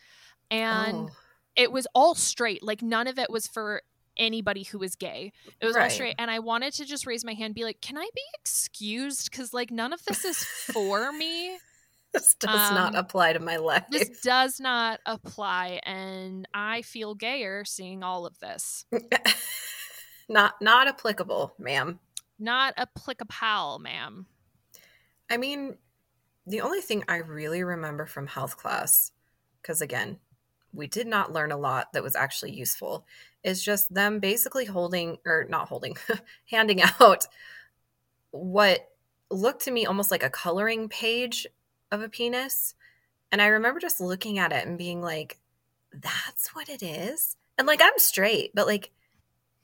and 0.50 0.96
oh, 0.96 1.10
it 1.56 1.70
was 1.72 1.86
all 1.94 2.14
straight. 2.14 2.62
Like 2.62 2.82
none 2.82 3.06
of 3.06 3.18
it 3.18 3.30
was 3.30 3.46
for 3.46 3.82
anybody 4.16 4.62
who 4.62 4.78
was 4.78 4.94
gay. 4.96 5.32
It 5.60 5.66
was 5.66 5.74
all 5.74 5.82
Right. 5.82 5.92
straight, 5.92 6.14
and 6.18 6.30
I 6.30 6.38
wanted 6.38 6.72
to 6.74 6.84
just 6.84 7.06
raise 7.06 7.24
my 7.24 7.32
hand, 7.34 7.46
and 7.46 7.54
be 7.54 7.64
like, 7.64 7.80
"Can 7.80 7.96
I 7.98 8.08
be 8.14 8.22
excused? 8.40 9.30
Because 9.30 9.52
like 9.52 9.70
none 9.70 9.92
of 9.92 10.04
this 10.04 10.24
is 10.24 10.38
for 10.38 11.12
me." 11.12 11.58
this 12.14 12.34
does 12.36 12.70
not 12.70 12.94
um, 12.94 13.00
apply 13.00 13.32
to 13.32 13.40
my 13.40 13.56
life. 13.56 13.82
this 13.90 14.08
does 14.20 14.60
not 14.60 15.00
apply 15.04 15.80
and 15.82 16.46
i 16.54 16.80
feel 16.82 17.12
gayer 17.16 17.64
seeing 17.64 18.04
all 18.04 18.24
of 18.24 18.38
this 18.38 18.86
not 20.28 20.54
not 20.60 20.86
applicable, 20.86 21.54
ma'am. 21.58 21.98
not 22.38 22.72
applicable 22.76 23.80
ma'am 23.80 24.26
I 25.28 25.38
mean, 25.38 25.76
the 26.46 26.60
only 26.60 26.82
thing 26.82 27.02
I 27.08 27.16
really 27.16 27.64
remember 27.64 28.06
from 28.06 28.26
health 28.28 28.56
class, 28.58 29.10
because 29.60 29.80
again, 29.80 30.18
we 30.74 30.86
did 30.86 31.06
not 31.06 31.32
learn 31.32 31.52
a 31.52 31.56
lot 31.56 31.92
that 31.92 32.02
was 32.02 32.16
actually 32.16 32.52
useful, 32.52 33.06
is 33.42 33.62
just 33.62 33.92
them 33.92 34.18
basically 34.20 34.64
holding, 34.64 35.18
or 35.24 35.46
not 35.48 35.68
holding, 35.68 35.96
handing 36.50 36.82
out 36.82 37.26
what 38.30 38.88
looked 39.30 39.62
to 39.64 39.70
me 39.70 39.86
almost 39.86 40.10
like 40.10 40.22
a 40.22 40.30
coloring 40.30 40.88
page 40.88 41.46
of 41.90 42.02
a 42.02 42.08
penis. 42.08 42.74
And 43.30 43.40
I 43.40 43.46
remember 43.46 43.80
just 43.80 44.00
looking 44.00 44.38
at 44.38 44.52
it 44.52 44.66
and 44.66 44.78
being 44.78 45.00
like, 45.00 45.38
that's 45.92 46.54
what 46.54 46.68
it 46.68 46.82
is. 46.82 47.36
And 47.58 47.66
like, 47.66 47.80
I'm 47.82 47.98
straight, 47.98 48.50
but 48.54 48.66
like, 48.66 48.90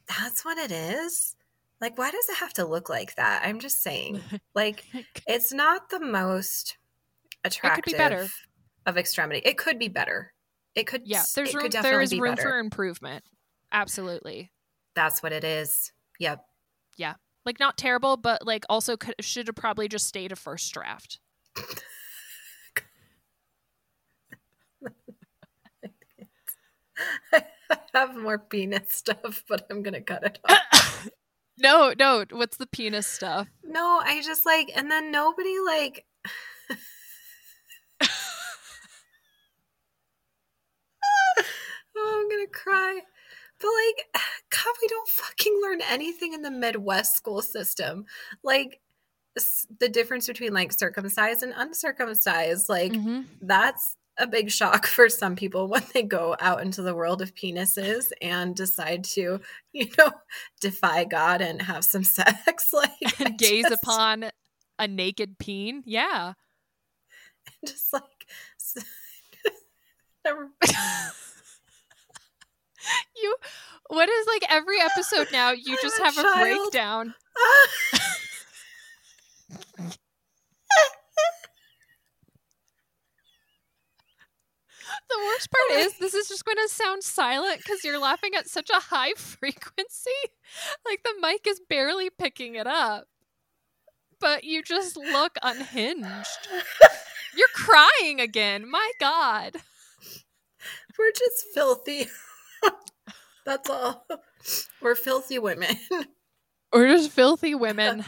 that's 0.06 0.44
what 0.44 0.58
it 0.58 0.70
is. 0.70 1.34
Like, 1.80 1.96
why 1.96 2.10
does 2.10 2.28
it 2.28 2.36
have 2.36 2.52
to 2.54 2.64
look 2.64 2.88
like 2.88 3.14
that? 3.16 3.42
I'm 3.44 3.58
just 3.58 3.82
saying. 3.82 4.20
Like, 4.54 4.84
it's 5.26 5.52
not 5.52 5.90
the 5.90 6.00
most 6.00 6.76
attractive 7.44 8.34
of 8.84 8.98
extremity. 8.98 9.40
It 9.44 9.56
could 9.56 9.78
be 9.78 9.88
better. 9.88 10.32
It 10.74 10.86
could. 10.86 11.02
yeah 11.04 11.22
there's 11.34 11.54
room 11.54 11.68
there 11.70 12.06
be 12.06 12.20
room 12.20 12.36
better. 12.36 12.48
for 12.48 12.58
improvement 12.58 13.24
absolutely 13.72 14.52
That's 14.94 15.22
what 15.22 15.32
it 15.32 15.44
is. 15.44 15.92
Yep. 16.18 16.44
Yeah. 16.96 17.14
Like 17.44 17.58
not 17.60 17.76
terrible 17.76 18.16
but 18.16 18.46
like 18.46 18.64
also 18.68 18.96
could, 18.96 19.14
should 19.20 19.46
have 19.48 19.56
probably 19.56 19.88
just 19.88 20.06
stayed 20.06 20.32
a 20.32 20.36
first 20.36 20.72
draft 20.72 21.18
I 27.32 27.42
have 27.94 28.16
more 28.16 28.38
penis 28.38 28.94
stuff, 28.94 29.44
but 29.48 29.66
I'm 29.70 29.82
gonna 29.82 30.00
cut 30.00 30.24
it 30.24 30.38
off. 30.48 31.08
no 31.58 31.92
no 31.98 32.24
what's 32.30 32.56
the 32.56 32.66
penis 32.66 33.06
stuff 33.06 33.48
no, 33.70 34.00
I 34.04 34.20
just 34.22 34.44
like, 34.44 34.70
and 34.74 34.90
then 34.90 35.10
nobody 35.10 35.54
like. 35.64 36.04
Oh, 42.00 42.20
I'm 42.22 42.28
gonna 42.30 42.48
cry. 42.48 43.00
But 43.60 43.68
like, 43.68 44.06
God, 44.50 44.74
we 44.82 44.88
don't 44.88 45.08
fucking 45.08 45.60
learn 45.62 45.80
anything 45.90 46.32
in 46.32 46.42
the 46.42 46.50
Midwest 46.50 47.16
school 47.16 47.42
system. 47.42 48.06
Like, 48.42 48.80
the 49.78 49.88
difference 49.88 50.26
between 50.26 50.52
like 50.52 50.72
circumcised 50.72 51.42
and 51.42 51.52
uncircumcised, 51.56 52.68
like 52.68 52.92
Mhm. 52.92 53.26
that's 53.40 53.96
a 54.18 54.26
big 54.26 54.50
shock 54.50 54.86
for 54.86 55.08
some 55.08 55.36
people 55.36 55.68
when 55.68 55.82
they 55.94 56.02
go 56.02 56.36
out 56.40 56.60
into 56.62 56.82
the 56.82 56.94
world 56.94 57.22
of 57.22 57.34
penises 57.34 58.12
and 58.20 58.54
decide 58.56 59.04
to, 59.04 59.40
you 59.72 59.86
know, 59.96 60.10
defy 60.60 61.04
God 61.04 61.40
and 61.40 61.62
have 61.62 61.84
some 61.84 62.04
sex. 62.04 62.72
Like, 62.72 62.90
and 63.20 63.38
gaze 63.38 63.64
just- 63.68 63.82
upon 63.82 64.30
a 64.78 64.88
naked 64.88 65.38
peen 65.38 65.82
yeah 65.86 66.32
just 67.66 67.92
like, 67.92 68.26
never. 70.24 70.50
you 73.22 73.36
what 73.88 74.08
is 74.08 74.26
like 74.26 74.44
every 74.50 74.80
episode 74.80 75.28
now 75.32 75.50
you 75.52 75.76
just 75.82 75.98
a 76.00 76.04
have 76.04 76.18
a 76.18 76.22
child. 76.22 76.40
breakdown. 76.40 77.14
The 85.08 85.18
worst 85.24 85.48
part 85.50 85.80
is 85.80 85.98
this 85.98 86.14
is 86.14 86.28
just 86.28 86.44
going 86.44 86.56
to 86.56 86.68
sound 86.72 87.02
silent 87.02 87.58
because 87.58 87.84
you're 87.84 87.98
laughing 87.98 88.34
at 88.36 88.48
such 88.48 88.70
a 88.70 88.80
high 88.80 89.12
frequency. 89.16 90.10
Like 90.86 91.02
the 91.02 91.14
mic 91.20 91.46
is 91.46 91.60
barely 91.68 92.10
picking 92.10 92.54
it 92.54 92.66
up. 92.66 93.06
But 94.20 94.44
you 94.44 94.62
just 94.62 94.96
look 94.96 95.36
unhinged. 95.42 96.48
You're 97.34 97.48
crying 97.54 98.20
again. 98.20 98.70
My 98.70 98.92
God. 99.00 99.56
We're 100.98 101.12
just 101.12 101.46
filthy. 101.54 102.08
That's 103.46 103.70
all. 103.70 104.06
We're 104.82 104.94
filthy 104.94 105.38
women. 105.38 105.76
We're 106.72 106.88
just 106.88 107.10
filthy 107.10 107.54
women. 107.54 108.04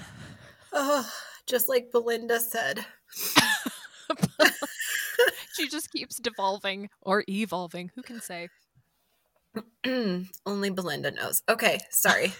Oh, 0.72 1.08
just 1.46 1.68
like 1.68 1.90
Belinda 1.90 2.40
said. 2.40 2.84
she 5.54 5.68
just 5.68 5.90
keeps 5.90 6.16
devolving 6.18 6.88
or 7.00 7.24
evolving. 7.28 7.90
Who 7.94 8.02
can 8.02 8.20
say? 8.20 8.48
Only 10.46 10.70
Belinda 10.70 11.10
knows. 11.10 11.42
Okay, 11.48 11.80
sorry. 11.90 12.32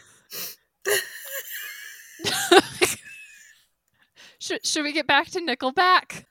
should, 4.39 4.65
should 4.65 4.85
we 4.85 4.93
get 4.93 5.07
back 5.07 5.29
to 5.31 5.41
Nickelback? 5.41 6.25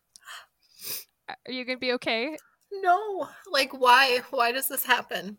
Are 1.30 1.52
you 1.52 1.65
going 1.65 1.78
to 1.78 1.82
be 1.82 1.94
okay? 1.94 2.38
No, 2.72 3.28
like 3.52 3.72
why? 3.78 4.22
Why 4.32 4.52
does 4.52 4.67
this 4.67 4.86
happen? 4.86 5.38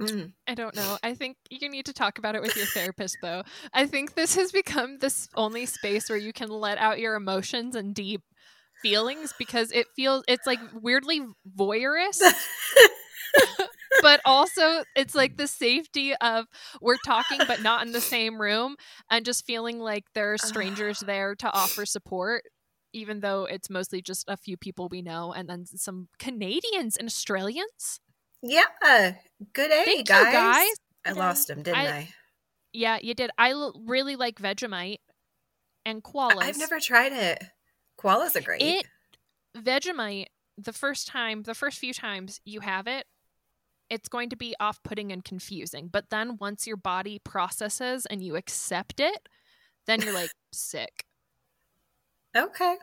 Mm. 0.00 0.32
I 0.46 0.54
don't 0.54 0.74
know. 0.74 0.98
I 1.02 1.14
think 1.14 1.36
you 1.50 1.68
need 1.68 1.86
to 1.86 1.92
talk 1.92 2.18
about 2.18 2.34
it 2.34 2.42
with 2.42 2.56
your 2.56 2.66
therapist, 2.66 3.18
though. 3.22 3.42
I 3.72 3.86
think 3.86 4.14
this 4.14 4.34
has 4.36 4.50
become 4.52 4.98
this 4.98 5.28
only 5.34 5.66
space 5.66 6.08
where 6.08 6.18
you 6.18 6.32
can 6.32 6.48
let 6.48 6.78
out 6.78 6.98
your 6.98 7.14
emotions 7.14 7.76
and 7.76 7.94
deep 7.94 8.22
feelings 8.82 9.34
because 9.38 9.70
it 9.72 9.86
feels 9.94 10.24
it's 10.26 10.46
like 10.46 10.58
weirdly 10.72 11.20
voyeurist, 11.58 12.22
but 14.02 14.20
also 14.24 14.82
it's 14.96 15.14
like 15.14 15.36
the 15.36 15.46
safety 15.46 16.14
of 16.16 16.46
we're 16.80 16.96
talking 17.04 17.40
but 17.46 17.62
not 17.62 17.84
in 17.86 17.92
the 17.92 18.00
same 18.00 18.40
room 18.40 18.76
and 19.10 19.26
just 19.26 19.44
feeling 19.46 19.78
like 19.78 20.04
there 20.14 20.32
are 20.32 20.38
strangers 20.38 21.00
there 21.00 21.34
to 21.34 21.50
offer 21.52 21.84
support. 21.84 22.42
Even 22.92 23.20
though 23.20 23.44
it's 23.44 23.70
mostly 23.70 24.02
just 24.02 24.24
a 24.26 24.36
few 24.36 24.56
people 24.56 24.88
we 24.90 25.00
know, 25.00 25.32
and 25.32 25.48
then 25.48 25.64
some 25.64 26.08
Canadians 26.18 26.96
and 26.96 27.06
Australians. 27.06 28.00
Yeah, 28.42 29.14
good 29.52 29.70
A, 29.70 29.84
Thank 29.84 29.98
you, 29.98 30.04
guys. 30.04 30.32
guys. 30.32 30.68
I 31.06 31.12
lost 31.12 31.48
him, 31.50 31.62
didn't 31.62 31.78
I- 31.80 31.88
I? 31.90 32.08
Yeah, 32.72 32.98
you 33.02 33.14
did. 33.14 33.30
I 33.36 33.50
l- 33.50 33.80
really 33.84 34.14
like 34.16 34.38
Vegemite 34.38 34.98
and 35.84 36.04
koalas. 36.04 36.42
I've 36.42 36.58
never 36.58 36.78
tried 36.78 37.12
it. 37.12 37.42
Koalas 37.98 38.36
are 38.36 38.40
great. 38.42 38.62
It 38.62 38.86
Vegemite. 39.56 40.26
The 40.56 40.72
first 40.72 41.08
time, 41.08 41.42
the 41.42 41.54
first 41.54 41.78
few 41.78 41.92
times 41.94 42.40
you 42.44 42.60
have 42.60 42.86
it, 42.86 43.06
it's 43.88 44.08
going 44.08 44.28
to 44.30 44.36
be 44.36 44.54
off-putting 44.60 45.10
and 45.10 45.24
confusing. 45.24 45.88
But 45.88 46.10
then 46.10 46.36
once 46.38 46.66
your 46.66 46.76
body 46.76 47.18
processes 47.18 48.06
and 48.06 48.22
you 48.22 48.36
accept 48.36 49.00
it, 49.00 49.28
then 49.86 50.00
you're 50.02 50.12
like 50.14 50.30
sick. 50.52 51.04
Okay. 52.36 52.76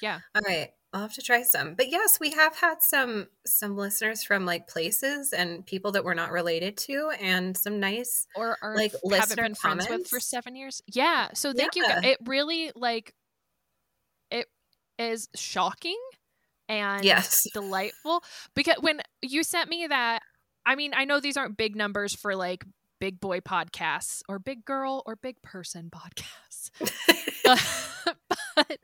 Yeah. 0.00 0.20
All 0.34 0.42
right. 0.46 0.70
I'll 0.92 1.00
have 1.02 1.14
to 1.14 1.22
try 1.22 1.42
some. 1.42 1.74
But 1.74 1.90
yes, 1.90 2.20
we 2.20 2.30
have 2.32 2.56
had 2.56 2.82
some 2.82 3.28
some 3.46 3.76
listeners 3.76 4.22
from 4.22 4.44
like 4.44 4.68
places 4.68 5.32
and 5.32 5.64
people 5.64 5.92
that 5.92 6.04
we're 6.04 6.14
not 6.14 6.30
related 6.32 6.76
to 6.78 7.10
and 7.20 7.56
some 7.56 7.80
nice 7.80 8.26
Or 8.36 8.58
are 8.62 8.76
Like, 8.76 8.92
haven't 8.92 9.10
listener 9.10 9.42
been 9.44 9.54
friends 9.54 9.88
with 9.88 10.06
for 10.08 10.20
seven 10.20 10.54
years. 10.54 10.82
Yeah. 10.86 11.28
So 11.34 11.52
thank 11.54 11.76
you. 11.76 11.84
Yeah. 11.88 12.00
guys. 12.00 12.10
It 12.12 12.18
really 12.26 12.72
like 12.74 13.14
it 14.30 14.46
is 14.98 15.28
shocking 15.34 15.98
and 16.68 17.04
Yes. 17.04 17.42
delightful 17.54 18.22
because 18.54 18.76
when 18.80 19.00
you 19.22 19.42
sent 19.42 19.68
me 19.68 19.86
that 19.88 20.20
i 20.64 20.74
mean 20.76 20.92
i 20.94 21.04
know 21.04 21.18
these 21.20 21.36
aren't 21.36 21.56
big 21.56 21.74
numbers 21.74 22.14
for 22.14 22.36
like 22.36 22.64
big 23.02 23.18
boy 23.18 23.40
podcasts 23.40 24.22
or 24.28 24.38
big 24.38 24.64
girl 24.64 25.02
or 25.06 25.16
big 25.16 25.42
person 25.42 25.90
podcasts 25.90 26.70
but, 27.42 27.60
but 28.54 28.78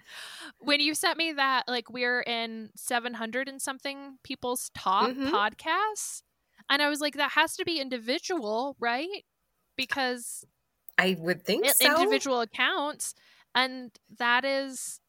when 0.59 0.81
you 0.81 0.93
sent 0.93 1.17
me 1.17 1.31
that 1.33 1.63
like 1.69 1.89
we're 1.89 2.23
in 2.23 2.69
700 2.75 3.49
and 3.49 3.63
something 3.63 4.19
people's 4.25 4.73
top 4.75 5.09
Mhm. 5.11 5.31
podcasts 5.31 6.23
and 6.69 6.83
i 6.83 6.89
was 6.89 7.01
like 7.01 7.15
that 7.15 7.31
has 7.31 7.57
to 7.59 7.65
be 7.65 7.79
individual 7.79 8.75
right 8.81 9.25
because 9.77 10.45
I 10.99 11.17
would 11.21 11.43
think 11.43 11.67
so. 11.67 11.87
individual 11.87 12.41
accounts 12.41 13.15
and 13.55 13.93
that 14.19 14.45
is 14.45 15.01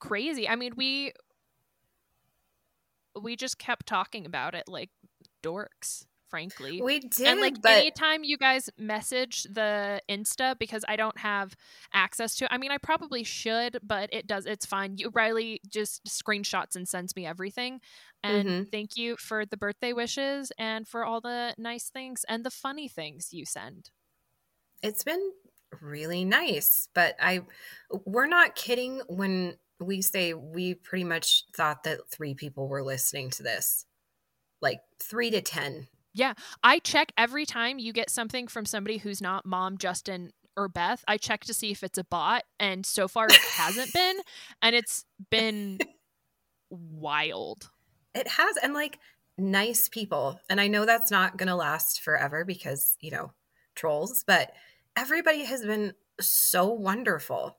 crazy 0.00 0.46
i 0.46 0.54
mean 0.54 0.74
we 0.76 1.14
we 3.18 3.36
just 3.36 3.58
kept 3.58 3.86
talking 3.86 4.26
about 4.26 4.54
it 4.54 4.64
like 4.68 4.90
dorks 5.42 6.04
frankly 6.30 6.84
We 6.84 7.00
did, 7.00 7.26
and 7.28 7.40
like 7.40 7.60
but 7.62 7.72
anytime 7.72 8.24
you 8.24 8.38
guys 8.38 8.70
message 8.78 9.42
the 9.44 10.00
insta 10.08 10.58
because 10.58 10.84
i 10.88 10.96
don't 10.96 11.18
have 11.18 11.54
access 11.92 12.34
to 12.36 12.52
i 12.52 12.56
mean 12.56 12.70
i 12.70 12.78
probably 12.78 13.24
should 13.24 13.78
but 13.82 14.08
it 14.12 14.26
does 14.26 14.46
it's 14.46 14.64
fine 14.64 14.96
you 14.96 15.10
riley 15.10 15.60
just 15.68 16.04
screenshots 16.06 16.76
and 16.76 16.88
sends 16.88 17.14
me 17.16 17.26
everything 17.26 17.80
and 18.22 18.46
Mhm. 18.46 18.70
thank 18.70 18.96
you 18.96 19.16
for 19.16 19.44
the 19.44 19.56
birthday 19.56 19.92
wishes 19.92 20.52
and 20.58 20.86
for 20.88 21.04
all 21.04 21.20
the 21.20 21.54
nice 21.58 21.90
things 21.90 22.24
and 22.28 22.44
the 22.44 22.50
funny 22.50 22.88
things 22.88 23.32
you 23.32 23.44
send 23.44 23.90
it's 24.82 25.04
been 25.04 25.32
really 25.80 26.24
nice. 26.24 26.88
But 26.94 27.16
I 27.20 27.42
we're 28.04 28.26
not 28.26 28.54
kidding 28.56 29.02
when 29.08 29.56
we 29.78 30.02
say 30.02 30.34
we 30.34 30.74
pretty 30.74 31.04
much 31.04 31.44
thought 31.54 31.84
that 31.84 32.08
three 32.10 32.34
people 32.34 32.68
were 32.68 32.82
listening 32.82 33.30
to 33.30 33.42
this. 33.42 33.86
Like 34.62 34.80
three 35.00 35.30
to 35.30 35.42
ten. 35.42 35.88
I 36.62 36.78
check 36.80 37.12
every 37.16 37.46
time 37.46 37.78
you 37.78 37.92
get 37.92 38.10
something 38.10 38.48
from 38.48 38.64
somebody 38.64 38.98
who's 38.98 39.20
not 39.20 39.46
mom, 39.46 39.78
Justin, 39.78 40.32
or 40.56 40.68
Beth. 40.68 41.04
I 41.06 41.16
check 41.16 41.44
to 41.44 41.54
see 41.54 41.70
if 41.70 41.82
it's 41.82 41.98
a 41.98 42.04
bot, 42.04 42.44
and 42.58 42.84
so 42.84 43.08
far 43.08 43.26
it 43.26 43.32
hasn't 43.32 43.92
been, 43.94 44.16
and 44.62 44.74
it's 44.74 45.04
been 45.30 45.78
wild. 46.70 47.70
It 48.14 48.28
has 48.28 48.56
and 48.62 48.74
like 48.74 48.98
nice 49.38 49.88
people. 49.88 50.40
And 50.48 50.60
I 50.60 50.68
know 50.68 50.84
that's 50.84 51.10
not 51.10 51.36
gonna 51.36 51.56
last 51.56 52.00
forever 52.02 52.44
because, 52.44 52.96
you 53.00 53.10
know, 53.10 53.32
trolls, 53.74 54.24
but 54.26 54.52
everybody 54.96 55.44
has 55.44 55.64
been 55.64 55.94
so 56.20 56.66
wonderful. 56.66 57.56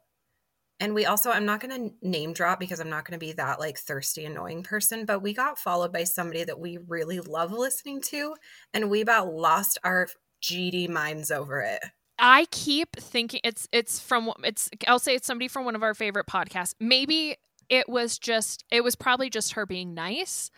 And 0.82 0.96
we 0.96 1.06
also, 1.06 1.30
I'm 1.30 1.46
not 1.46 1.62
going 1.62 1.89
to 1.89 1.96
name 2.02 2.34
drop 2.34 2.60
because 2.60 2.80
I'm 2.80 2.89
not 2.89 3.06
going 3.06 3.17
to 3.17 3.24
be 3.24 3.34
that 3.34 3.60
like 3.60 3.78
thirsty, 3.78 4.26
annoying 4.26 4.63
person, 4.63 5.06
but 5.06 5.22
we 5.22 5.32
got 5.32 5.60
followed 5.60 5.94
by 5.94 6.04
somebody 6.04 6.44
that 6.44 6.60
we 6.60 6.80
really 6.88 7.20
love 7.20 7.52
listening 7.52 8.02
to. 8.02 8.34
And 8.74 8.89
we 8.89 9.02
about 9.02 9.32
lost 9.32 9.78
our 9.84 10.08
GD 10.41 10.89
minds 10.89 11.30
over 11.30 11.62
it. 11.62 11.84
I 12.17 12.46
keep 12.52 12.96
thinking 12.98 13.41
it's 13.44 13.67
it's 13.72 14.00
from 14.00 14.32
it's 14.44 14.70
I'll 14.88 15.00
say 15.00 15.15
it's 15.15 15.28
somebody 15.28 15.48
from 15.48 15.65
one 15.65 15.76
of 15.76 15.84
our 15.84 15.94
favorite 15.94 16.28
podcasts. 16.28 16.74
Maybe 16.80 17.38
it 17.70 17.88
was 17.88 18.17
just 18.17 18.65
it 18.72 18.84
was 18.84 18.96
probably 18.96 19.30
just 19.30 19.54
her 19.54 19.67
being 19.67 19.94
nice, 19.94 20.50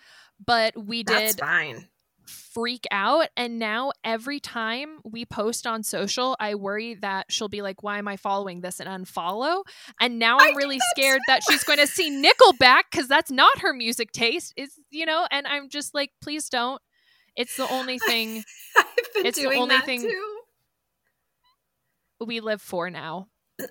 but 0.46 0.74
we 0.78 1.04
That's 1.04 1.36
did 1.36 1.42
fine. 1.42 1.88
Freak 2.26 2.86
out 2.92 3.28
and 3.36 3.60
now 3.60 3.92
every 4.04 4.40
time 4.40 5.00
we 5.04 5.26
post 5.26 5.68
on 5.68 5.84
social 5.84 6.36
i 6.40 6.56
worry 6.56 6.94
that 6.96 7.26
she'll 7.30 7.50
be 7.50 7.62
like 7.62 7.84
why 7.84 7.98
am 7.98 8.08
i 8.08 8.16
following 8.16 8.62
this 8.62 8.80
and 8.80 8.88
unfollow 8.90 9.64
and 10.00 10.20
now 10.20 10.38
I 10.38 10.44
i'm 10.46 10.50
did 10.52 10.58
really 10.58 10.78
that 10.78 10.94
scared 10.96 11.20
too. 11.20 11.24
that 11.28 11.42
she's 11.50 11.64
going 11.64 11.80
to 11.80 11.88
see 11.88 12.10
nickelback 12.12 12.84
because 12.92 13.08
that's 13.08 13.32
not 13.32 13.60
her 13.60 13.74
music 13.74 14.12
taste 14.12 14.54
is 14.56 14.80
you 14.90 15.06
know 15.06 15.28
and 15.32 15.46
i'm 15.48 15.70
just 15.70 15.94
like 15.94 16.12
please 16.22 16.50
don't 16.50 16.82
it's 17.36 17.58
the 17.58 17.68
only 17.72 18.00
thing 18.08 18.44
I've 18.78 18.86
been 19.16 19.26
it's 19.26 19.38
the 19.38 19.48
only 19.48 19.76
that 19.76 19.86
thing- 19.86 20.02
too. 20.02 20.40
we 22.26 22.40
live 22.40 22.62
for 22.62 22.90
now 22.90 23.28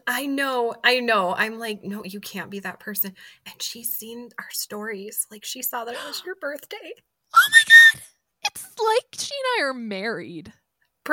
I 0.07 0.27
know, 0.27 0.75
I 0.85 1.01
know. 1.01 1.35
I'm 1.35 1.59
like, 1.59 1.83
no, 1.83 2.05
you 2.05 2.21
can't 2.21 2.51
be 2.51 2.61
that 2.61 2.79
person. 2.79 3.15
And 3.45 3.61
she's 3.61 3.91
seen 3.91 4.29
our 4.39 4.47
stories. 4.53 5.27
Like 5.29 5.45
she 5.45 5.61
saw 5.61 5.85
that 5.85 5.95
it 5.95 6.01
was 6.07 6.23
your 6.25 6.37
birthday. 6.41 6.77
oh 7.35 7.49
my 7.51 7.63
god 7.67 7.72
like 8.87 9.07
she 9.19 9.31
and 9.35 9.63
i 9.65 9.69
are 9.69 9.75
married 9.75 10.53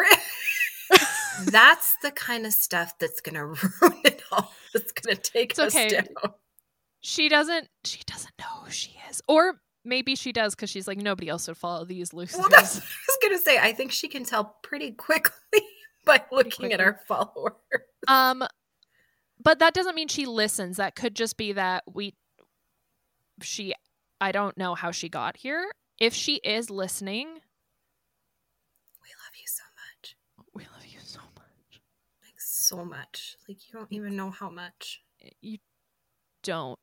That's 1.46 1.96
the 2.02 2.12
kind 2.12 2.46
of 2.46 2.54
stuff 2.54 2.98
that's 3.00 3.22
gonna 3.22 3.46
ruin 3.82 4.02
it 4.04 4.22
all. 4.32 4.52
It's 4.74 4.92
gonna 4.92 5.16
take 5.16 5.52
It's 5.52 5.60
us 5.60 5.76
okay. 5.76 5.90
down. 5.90 6.34
she 7.02 7.30
doesn't 7.30 7.68
she 7.86 8.02
doesn't 8.06 8.34
know 8.40 8.64
who 8.66 8.72
she 8.72 8.96
is 9.10 9.22
or 9.28 9.62
maybe 9.86 10.16
she 10.16 10.32
does 10.34 10.54
because 10.56 10.70
she's 10.70 10.88
like 10.88 10.98
nobody 10.98 11.30
else 11.30 11.48
would 11.48 11.58
follow 11.58 11.86
these 11.86 12.14
losers 12.14 12.38
Well, 12.40 12.50
that's 12.52 12.78
I 12.78 12.82
was 12.82 13.18
gonna 13.22 13.38
say. 13.40 13.58
I 13.58 13.72
think 13.74 13.92
she 13.92 14.08
can 14.08 14.24
tell 14.26 14.58
pretty 14.64 14.92
quickly 14.92 15.62
by 16.06 16.24
looking 16.32 16.74
at 16.74 16.80
quickly. 16.80 16.86
our 16.86 17.00
followers. 17.08 17.54
Um, 18.08 18.44
but 19.42 19.60
that 19.60 19.74
doesn't 19.74 19.96
mean 19.96 20.08
she 20.08 20.26
listens. 20.26 20.78
That 20.78 20.96
could 20.96 21.16
just 21.16 21.38
be 21.38 21.54
that 21.54 21.84
we, 21.92 22.14
she, 23.42 23.74
I 24.20 24.32
don't 24.34 24.58
know 24.58 24.76
how 24.76 24.92
she 24.92 25.08
got 25.08 25.38
here. 25.38 25.72
If 26.00 26.14
she 26.14 26.36
is 26.38 26.70
listening, 26.70 27.40
so 32.70 32.86
much. 32.86 33.36
Like 33.48 33.58
you 33.68 33.74
don't 33.80 33.92
even 33.92 34.16
know 34.16 34.30
how 34.30 34.50
much. 34.50 35.02
You 35.42 35.58
don't 36.44 36.80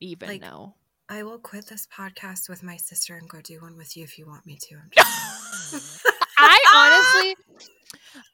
even 0.00 0.28
Like- 0.28 0.40
know. 0.42 0.74
I 1.10 1.22
will 1.22 1.38
quit 1.38 1.66
this 1.68 1.86
podcast 1.86 2.50
with 2.50 2.62
my 2.62 2.76
sister 2.76 3.16
and 3.16 3.26
go 3.26 3.40
do 3.40 3.62
one 3.62 3.78
with 3.78 3.96
you 3.96 4.04
if 4.04 4.18
you 4.18 4.26
want 4.26 4.44
me 4.44 4.58
to. 4.60 4.76
I 6.38 6.58
honestly, 6.74 7.34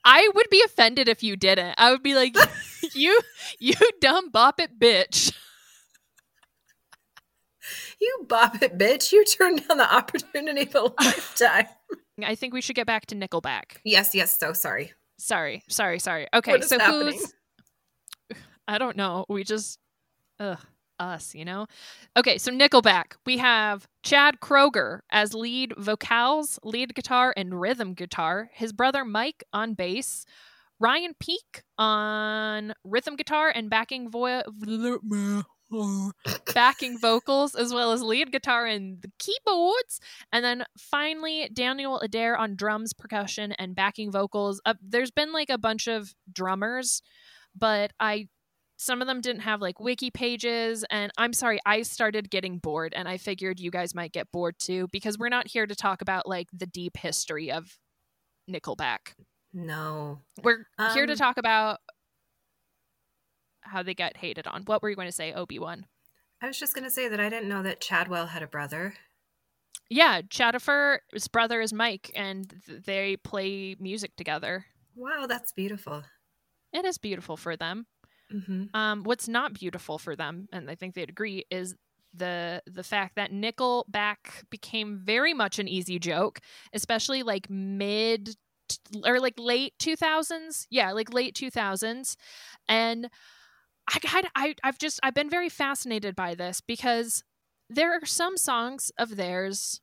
I 0.05 0.29
would 0.35 0.49
be 0.51 0.61
offended 0.67 1.09
if 1.09 1.23
you 1.23 1.37
didn't. 1.37 1.77
I 1.79 1.93
would 1.93 2.03
be 2.03 2.17
like, 2.17 2.35
you, 2.95 3.21
you 3.61 3.75
dumb 4.01 4.31
bop 4.31 4.59
it, 4.59 4.77
bitch. 4.81 5.33
you 8.01 8.27
bop 8.29 8.61
it, 8.61 8.77
bitch. 8.77 9.13
You 9.13 9.25
turned 9.25 9.67
down 9.69 9.79
the 9.79 9.95
opportunity 9.95 10.63
of 10.63 10.75
a 10.75 10.81
lifetime. 11.01 11.67
I 12.25 12.35
think 12.35 12.53
we 12.55 12.61
should 12.61 12.77
get 12.77 12.89
back 12.89 13.07
to 13.07 13.15
Nickelback. 13.15 13.79
yes, 13.85 14.15
yes. 14.15 14.37
So 14.39 14.53
sorry. 14.53 14.93
Sorry, 15.19 15.63
sorry, 15.69 15.99
sorry. 15.99 16.27
Okay, 16.35 16.61
so 16.61 16.79
happening? 16.79 17.19
who's? 17.19 18.39
I 18.69 18.79
don't 18.79 18.97
know. 18.97 19.25
We 19.29 19.45
just, 19.45 19.79
ugh, 20.41 20.59
us, 20.99 21.35
you 21.35 21.45
know. 21.45 21.67
Okay, 22.17 22.39
so 22.39 22.51
Nickelback. 22.51 23.15
We 23.27 23.39
have 23.39 23.87
Chad 24.03 24.41
Kroeger 24.41 25.01
as 25.11 25.35
lead 25.35 25.75
vocals, 25.77 26.59
lead 26.63 26.95
guitar, 26.95 27.33
and 27.37 27.61
rhythm 27.61 27.95
guitar. 27.95 28.51
His 28.53 28.73
brother 28.73 29.05
Mike 29.05 29.45
on 29.53 29.75
bass. 29.75 30.25
Ryan 30.81 31.15
Peake 31.21 31.63
on 31.79 32.75
rhythm 32.85 33.17
guitar 33.17 33.49
and 33.55 33.71
backing 33.71 34.11
vo- 34.11 34.43
backing 36.55 36.99
vocals 36.99 37.55
as 37.55 37.73
well 37.75 37.93
as 37.93 38.03
lead 38.03 38.31
guitar 38.33 38.67
and 38.67 39.03
the 39.03 39.11
keyboards. 39.19 40.01
And 40.33 40.45
then 40.45 40.65
finally 40.79 41.49
daniel 41.53 42.01
adair 42.01 42.37
on 42.37 42.57
drums 42.57 42.93
percussion 42.93 43.53
and 43.53 43.75
backing 43.75 44.11
vocals. 44.13 44.61
Uh, 44.65 44.75
there's 44.83 45.11
been 45.11 45.33
like 45.33 45.51
a 45.51 45.59
bunch 45.59 45.87
of 45.89 46.15
drummers 46.33 47.03
but 47.57 47.93
i 48.01 48.29
some 48.77 49.01
of 49.01 49.07
them 49.07 49.21
didn't 49.21 49.43
have 49.43 49.61
like 49.61 49.79
wiki 49.79 50.11
pages. 50.11 50.85
And 50.91 51.13
i'm 51.17 51.33
sorry 51.33 51.61
i 51.65 51.83
started 51.83 52.31
getting 52.31 52.59
bored 52.59 52.93
and 52.97 53.09
i 53.09 53.17
figured 53.19 53.61
you 53.61 53.71
guys 53.71 53.95
might 53.95 54.13
get 54.13 54.31
bored 54.33 54.57
too 54.59 54.89
because 54.91 55.17
we're 55.19 55.29
not 55.29 55.47
here 55.49 55.67
to 55.67 55.75
talk 55.77 56.03
about 56.03 56.29
like 56.29 56.49
the 56.53 56.67
deep 56.67 56.97
history 56.97 57.51
of 57.53 57.79
nickelback. 58.51 59.15
No. 59.57 60.19
we're 60.43 60.67
here 60.95 61.07
to 61.07 61.13
Um, 61.13 61.17
talk 61.19 61.37
about 61.37 61.79
how 63.65 63.83
they 63.83 63.95
get 63.95 64.17
hated 64.19 64.47
on 64.47 64.63
what 64.65 64.83
were 64.83 64.91
you 64.91 64.97
going 64.97 65.09
to 65.09 65.13
say 65.13 65.33
obi-wan 65.33 65.87
I 66.43 66.47
was 66.49 66.59
just 66.59 66.75
gonna 66.75 66.91
say 66.91 67.09
that 67.09 67.21
I 67.21 67.31
didn't 67.31 67.49
know 67.49 67.63
that 67.63 67.81
Chadwell 67.81 68.27
had 68.27 68.43
a 68.43 68.47
brother. 68.47 68.95
Yeah, 69.89 70.21
Chadifer's 70.23 71.29
brother 71.29 71.61
is 71.61 71.73
Mike, 71.73 72.11
and 72.15 72.53
th- 72.67 72.83
they 72.83 73.17
play 73.17 73.77
music 73.79 74.17
together. 74.17 74.67
Wow, 74.95 75.27
that's 75.27 75.53
beautiful. 75.53 76.05
It 76.73 76.85
is 76.85 76.99
beautiful 76.99 77.37
for 77.37 77.57
them. 77.57 77.87
hmm 78.31 78.65
Um, 78.75 79.05
what's 79.05 79.29
not 79.29 79.55
beautiful 79.55 79.99
for 79.99 80.17
them, 80.17 80.49
and 80.53 80.71
I 80.71 80.75
think 80.75 80.95
they'd 80.95 81.09
agree, 81.09 81.45
is 81.51 81.75
the 82.13 82.63
the 82.67 82.83
fact 82.83 83.17
that 83.17 83.33
Nickelback 83.33 84.45
became 84.51 84.99
very 84.99 85.35
much 85.35 85.59
an 85.59 85.69
easy 85.69 85.99
joke, 85.99 86.41
especially 86.73 87.23
like 87.23 87.49
mid 87.49 88.37
t- 88.69 89.03
or 89.05 89.19
like 89.21 89.35
late 89.39 89.75
two 89.79 89.97
thousands. 89.97 90.67
Yeah, 90.71 90.93
like 90.93 91.13
late 91.13 91.35
two 91.35 91.51
thousands, 91.51 92.17
and 92.69 93.09
I 93.93 93.99
kind 93.99 94.27
I 94.35 94.55
I've 94.65 94.79
just 94.79 95.01
I've 95.03 95.15
been 95.15 95.31
very 95.31 95.49
fascinated 95.49 96.17
by 96.17 96.35
this 96.35 96.61
because 96.61 97.23
there 97.69 97.93
are 97.93 98.07
some 98.07 98.37
songs 98.37 98.91
of 98.99 99.17
theirs 99.17 99.81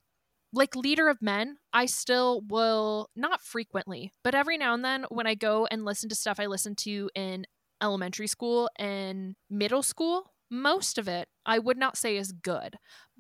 like 0.53 0.75
leader 0.75 1.09
of 1.09 1.21
men 1.21 1.57
i 1.73 1.85
still 1.85 2.41
will 2.47 3.09
not 3.15 3.41
frequently 3.41 4.11
but 4.23 4.35
every 4.35 4.57
now 4.57 4.73
and 4.73 4.83
then 4.85 5.05
when 5.09 5.27
i 5.27 5.35
go 5.35 5.67
and 5.71 5.85
listen 5.85 6.09
to 6.09 6.15
stuff 6.15 6.39
i 6.39 6.45
listened 6.47 6.77
to 6.77 7.09
in 7.15 7.45
elementary 7.81 8.27
school 8.27 8.69
and 8.77 9.35
middle 9.49 9.83
school 9.83 10.33
most 10.49 10.97
of 10.97 11.07
it 11.07 11.27
i 11.45 11.59
would 11.59 11.77
not 11.77 11.97
say 11.97 12.17
is 12.17 12.31
good 12.31 12.75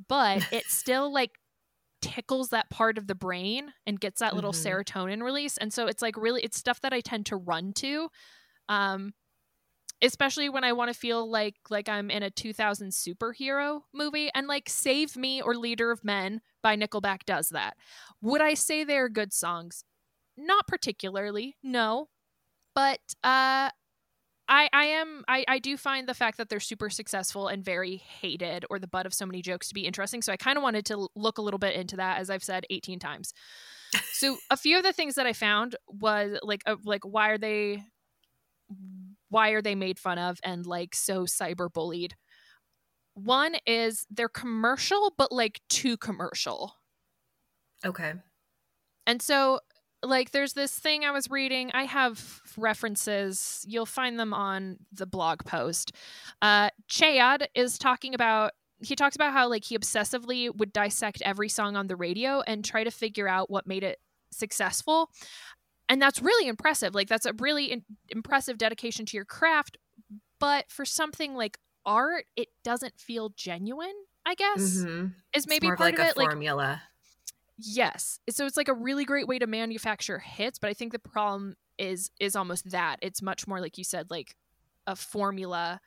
but 0.09 0.43
it 0.51 0.69
still 0.71 1.11
like 1.13 1.31
tickles 2.01 2.49
that 2.49 2.69
part 2.71 2.97
of 2.97 3.07
the 3.07 3.15
brain 3.15 3.73
and 3.85 3.99
gets 3.99 4.19
that 4.19 4.35
little 4.35 4.51
Mhm. 4.51 4.53
serotonin 4.53 5.21
release 5.23 5.57
and 5.57 5.71
so 5.71 5.85
it's 5.87 6.01
like 6.01 6.17
really 6.17 6.41
it's 6.43 6.57
stuff 6.57 6.81
that 6.81 6.93
i 6.93 6.99
tend 6.99 7.25
to 7.27 7.35
run 7.35 7.73
to 7.73 8.09
um 8.69 9.13
especially 10.01 10.49
when 10.49 10.63
i 10.63 10.71
want 10.71 10.91
to 10.91 10.99
feel 10.99 11.29
like 11.29 11.55
like 11.69 11.89
i'm 11.89 12.09
in 12.09 12.23
a 12.23 12.29
2000 12.29 12.89
superhero 12.89 13.81
movie 13.93 14.29
and 14.33 14.47
like 14.47 14.69
save 14.69 15.15
me 15.15 15.41
or 15.41 15.55
leader 15.55 15.91
of 15.91 16.03
men 16.03 16.41
by 16.61 16.75
nickelback 16.75 17.23
does 17.25 17.49
that 17.49 17.75
would 18.21 18.41
i 18.41 18.53
say 18.53 18.83
they're 18.83 19.09
good 19.09 19.33
songs 19.33 19.83
not 20.37 20.67
particularly 20.67 21.55
no 21.63 22.09
but 22.75 22.99
uh 23.23 23.69
I, 24.51 24.67
I 24.73 24.83
am 24.83 25.23
I, 25.29 25.45
I 25.47 25.59
do 25.59 25.77
find 25.77 26.09
the 26.09 26.13
fact 26.13 26.37
that 26.37 26.49
they're 26.49 26.59
super 26.59 26.89
successful 26.89 27.47
and 27.47 27.63
very 27.63 27.95
hated 27.95 28.65
or 28.69 28.79
the 28.79 28.87
butt 28.87 29.05
of 29.05 29.13
so 29.13 29.25
many 29.25 29.41
jokes 29.41 29.69
to 29.69 29.73
be 29.73 29.85
interesting. 29.85 30.21
So 30.21 30.33
I 30.33 30.35
kind 30.35 30.57
of 30.57 30.61
wanted 30.61 30.85
to 30.87 31.07
look 31.15 31.37
a 31.37 31.41
little 31.41 31.57
bit 31.57 31.73
into 31.73 31.95
that, 31.95 32.19
as 32.19 32.29
I've 32.29 32.43
said 32.43 32.65
18 32.69 32.99
times. 32.99 33.33
So 34.11 34.37
a 34.49 34.57
few 34.57 34.77
of 34.77 34.83
the 34.83 34.91
things 34.91 35.15
that 35.15 35.25
I 35.25 35.31
found 35.31 35.77
was 35.87 36.37
like 36.43 36.63
uh, 36.65 36.75
like 36.83 37.05
why 37.05 37.29
are 37.29 37.37
they 37.37 37.83
why 39.31 39.49
are 39.49 39.61
they 39.61 39.75
made 39.75 39.97
fun 39.97 40.19
of 40.19 40.39
and 40.43 40.65
like 40.65 40.93
so 40.93 41.25
cyber 41.25 41.71
bullied? 41.71 42.15
One 43.15 43.55
is 43.65 44.05
they're 44.11 44.29
commercial, 44.29 45.13
but 45.17 45.31
like 45.31 45.61
too 45.69 45.97
commercial. 45.97 46.75
Okay. 47.83 48.13
And 49.07 49.21
so, 49.21 49.59
like, 50.03 50.31
there's 50.31 50.53
this 50.53 50.77
thing 50.77 51.03
I 51.03 51.11
was 51.11 51.29
reading. 51.29 51.71
I 51.73 51.85
have 51.85 52.41
references. 52.57 53.65
You'll 53.67 53.85
find 53.85 54.19
them 54.19 54.33
on 54.33 54.77
the 54.91 55.05
blog 55.05 55.43
post. 55.45 55.93
Uh, 56.41 56.69
Chad 56.87 57.49
is 57.55 57.77
talking 57.77 58.13
about. 58.13 58.51
He 58.83 58.95
talks 58.95 59.15
about 59.15 59.31
how 59.31 59.47
like 59.47 59.63
he 59.63 59.77
obsessively 59.77 60.49
would 60.55 60.73
dissect 60.73 61.21
every 61.21 61.49
song 61.49 61.75
on 61.75 61.85
the 61.85 61.95
radio 61.95 62.41
and 62.41 62.65
try 62.65 62.83
to 62.83 62.89
figure 62.89 63.27
out 63.27 63.51
what 63.51 63.67
made 63.67 63.83
it 63.83 63.99
successful. 64.31 65.11
And 65.91 66.01
that's 66.01 66.21
really 66.23 66.47
impressive. 66.49 66.95
Like 66.95 67.09
that's 67.09 67.27
a 67.27 67.33
really 67.35 67.67
in- 67.73 67.85
impressive 68.09 68.57
dedication 68.59 69.05
to 69.07 69.17
your 69.17 69.25
craft. 69.25 69.77
But 70.39 70.71
for 70.71 70.85
something 70.85 71.35
like 71.35 71.59
art, 71.85 72.25
it 72.35 72.49
doesn't 72.63 72.99
feel 72.99 73.29
genuine. 73.31 73.95
I 74.25 74.35
guess 74.35 74.87
hmm 74.87 75.07
is 75.35 75.47
maybe 75.47 75.69
more 75.69 75.73
of 75.73 75.79
part 75.79 75.93
like 75.93 75.99
of 75.99 75.99
a 75.99 76.05
it. 76.05 76.17
Like 76.17 76.37
formula. 76.45 76.83
Yes. 77.57 78.19
So 78.29 78.45
it's 78.45 78.57
like 78.57 78.67
a 78.69 78.73
really 78.73 79.05
great 79.05 79.27
way 79.27 79.37
to 79.39 79.47
manufacture 79.47 80.19
hits, 80.19 80.57
but 80.59 80.69
I 80.69 80.73
think 80.73 80.91
the 80.91 80.99
problem 80.99 81.55
is 81.77 82.11
is 82.19 82.35
almost 82.35 82.69
that. 82.71 82.99
It's 83.01 83.21
much 83.21 83.47
more 83.47 83.59
like 83.61 83.77
you 83.77 83.83
said 83.83 84.09
like 84.09 84.35
a 84.87 84.95
formula 84.95 85.79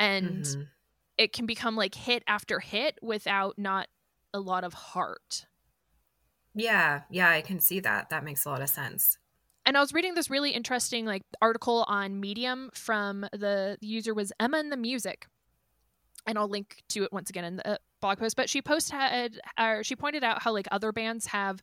and 0.00 0.46
Mhm. 0.46 0.72
it 1.18 1.32
can 1.32 1.46
become 1.46 1.76
like 1.76 1.94
hit 1.94 2.24
after 2.28 2.60
hit 2.60 2.98
without 3.02 3.58
not 3.58 3.88
a 4.34 4.40
lot 4.40 4.64
of 4.64 4.74
heart. 4.74 5.46
Yeah, 6.54 7.04
yeah, 7.10 7.30
I 7.30 7.42
can 7.42 7.60
see 7.60 7.80
that. 7.80 8.10
That 8.10 8.24
makes 8.24 8.44
a 8.44 8.50
lot 8.50 8.62
of 8.62 8.68
sense. 8.68 9.18
And 9.66 9.76
I 9.76 9.80
was 9.80 9.94
reading 9.94 10.14
this 10.14 10.28
really 10.28 10.50
interesting 10.50 11.06
like 11.06 11.22
article 11.40 11.84
on 11.88 12.20
Medium 12.20 12.70
from 12.74 13.22
the, 13.32 13.78
the 13.80 13.86
user 13.86 14.12
was 14.12 14.32
Emma 14.38 14.58
and 14.58 14.70
the 14.70 14.76
Music. 14.76 15.26
And 16.26 16.38
I'll 16.38 16.48
link 16.48 16.82
to 16.90 17.04
it 17.04 17.12
once 17.12 17.30
again 17.30 17.44
in 17.44 17.56
the 17.56 17.78
blog 18.00 18.18
post. 18.18 18.36
But 18.36 18.50
she 18.50 18.62
posted, 18.62 19.40
or 19.58 19.82
she 19.82 19.96
pointed 19.96 20.24
out 20.24 20.42
how 20.42 20.52
like 20.52 20.68
other 20.70 20.92
bands 20.92 21.26
have 21.26 21.62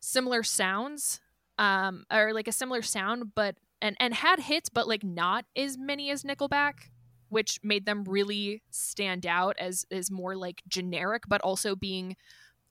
similar 0.00 0.42
sounds, 0.42 1.20
um, 1.58 2.04
or 2.10 2.32
like 2.32 2.48
a 2.48 2.52
similar 2.52 2.82
sound, 2.82 3.34
but 3.34 3.56
and 3.82 3.96
and 4.00 4.14
had 4.14 4.40
hits, 4.40 4.68
but 4.68 4.88
like 4.88 5.04
not 5.04 5.44
as 5.56 5.76
many 5.78 6.10
as 6.10 6.22
Nickelback, 6.22 6.90
which 7.28 7.58
made 7.62 7.86
them 7.86 8.04
really 8.04 8.62
stand 8.70 9.26
out 9.26 9.56
as 9.58 9.86
as 9.90 10.10
more 10.10 10.36
like 10.36 10.62
generic, 10.68 11.24
but 11.28 11.40
also 11.42 11.76
being 11.76 12.16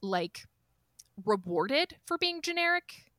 like 0.02 0.46
rewarded 1.24 1.96
for 2.06 2.18
being 2.18 2.42
generic 2.42 3.09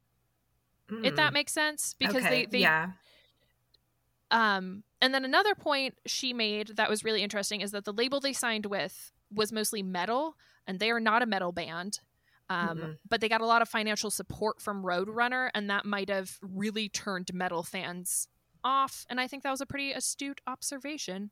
if 1.03 1.15
that 1.15 1.31
Mm. 1.31 1.33
makes 1.33 1.53
sense 1.53 1.95
because 1.97 2.23
okay. 2.23 2.29
they, 2.29 2.45
they 2.45 2.59
yeah. 2.59 2.91
um 4.29 4.83
and 5.01 5.13
then 5.13 5.25
another 5.25 5.55
point 5.55 5.95
she 6.05 6.33
made 6.33 6.75
that 6.75 6.89
was 6.89 7.03
really 7.03 7.23
interesting 7.23 7.61
is 7.61 7.71
that 7.71 7.85
the 7.85 7.93
label 7.93 8.19
they 8.19 8.33
signed 8.33 8.65
with 8.65 9.11
was 9.33 9.51
mostly 9.51 9.81
metal 9.83 10.35
and 10.67 10.79
they 10.79 10.91
are 10.91 10.99
not 10.99 11.21
a 11.21 11.25
metal 11.25 11.51
band 11.51 11.99
um, 12.49 12.77
Mm-mm. 12.77 12.97
but 13.09 13.21
they 13.21 13.29
got 13.29 13.39
a 13.41 13.45
lot 13.45 13.61
of 13.61 13.69
financial 13.69 14.11
support 14.11 14.61
from 14.61 14.83
roadrunner 14.83 15.49
and 15.55 15.69
that 15.69 15.85
might 15.85 16.09
have 16.09 16.37
really 16.41 16.89
turned 16.89 17.33
metal 17.33 17.63
fans 17.63 18.27
off 18.63 19.05
and 19.09 19.19
i 19.19 19.27
think 19.27 19.43
that 19.43 19.51
was 19.51 19.61
a 19.61 19.65
pretty 19.65 19.91
astute 19.91 20.41
observation 20.47 21.31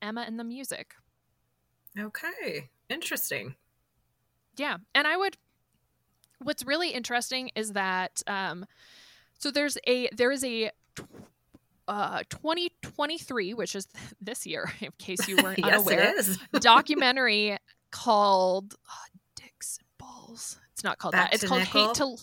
emma 0.00 0.24
and 0.26 0.38
the 0.38 0.44
music 0.44 0.94
Okay. 1.98 2.70
Interesting. 2.88 3.56
Yeah, 4.56 4.76
and 4.94 5.08
I 5.08 5.16
would. 5.16 5.36
What's 6.42 6.64
really 6.64 6.90
interesting 6.90 7.50
is 7.54 7.72
that 7.72 8.22
um, 8.26 8.66
so 9.38 9.50
there's 9.50 9.78
a 9.86 10.08
there 10.16 10.30
is 10.30 10.44
a 10.44 10.70
uh 11.88 12.22
2023, 12.30 13.54
which 13.54 13.74
is 13.74 13.86
this 14.20 14.46
year, 14.46 14.72
in 14.80 14.90
case 14.98 15.26
you 15.28 15.36
weren't 15.42 15.58
yes, 15.64 15.86
unaware, 15.86 16.14
documentary 16.60 17.56
called 17.90 18.74
uh, 18.88 19.18
Dicks 19.36 19.78
and 19.78 19.88
Balls. 19.98 20.58
It's 20.72 20.84
not 20.84 20.98
called 20.98 21.12
Back 21.12 21.30
that. 21.30 21.34
It's 21.34 21.46
called 21.46 21.62
Nickel? 21.62 21.86
Hate 21.86 21.94
to. 21.96 22.16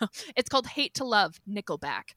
No, 0.00 0.08
it's 0.36 0.48
called 0.48 0.66
Hate 0.66 0.94
to 0.94 1.04
Love 1.04 1.40
Nickelback, 1.48 2.14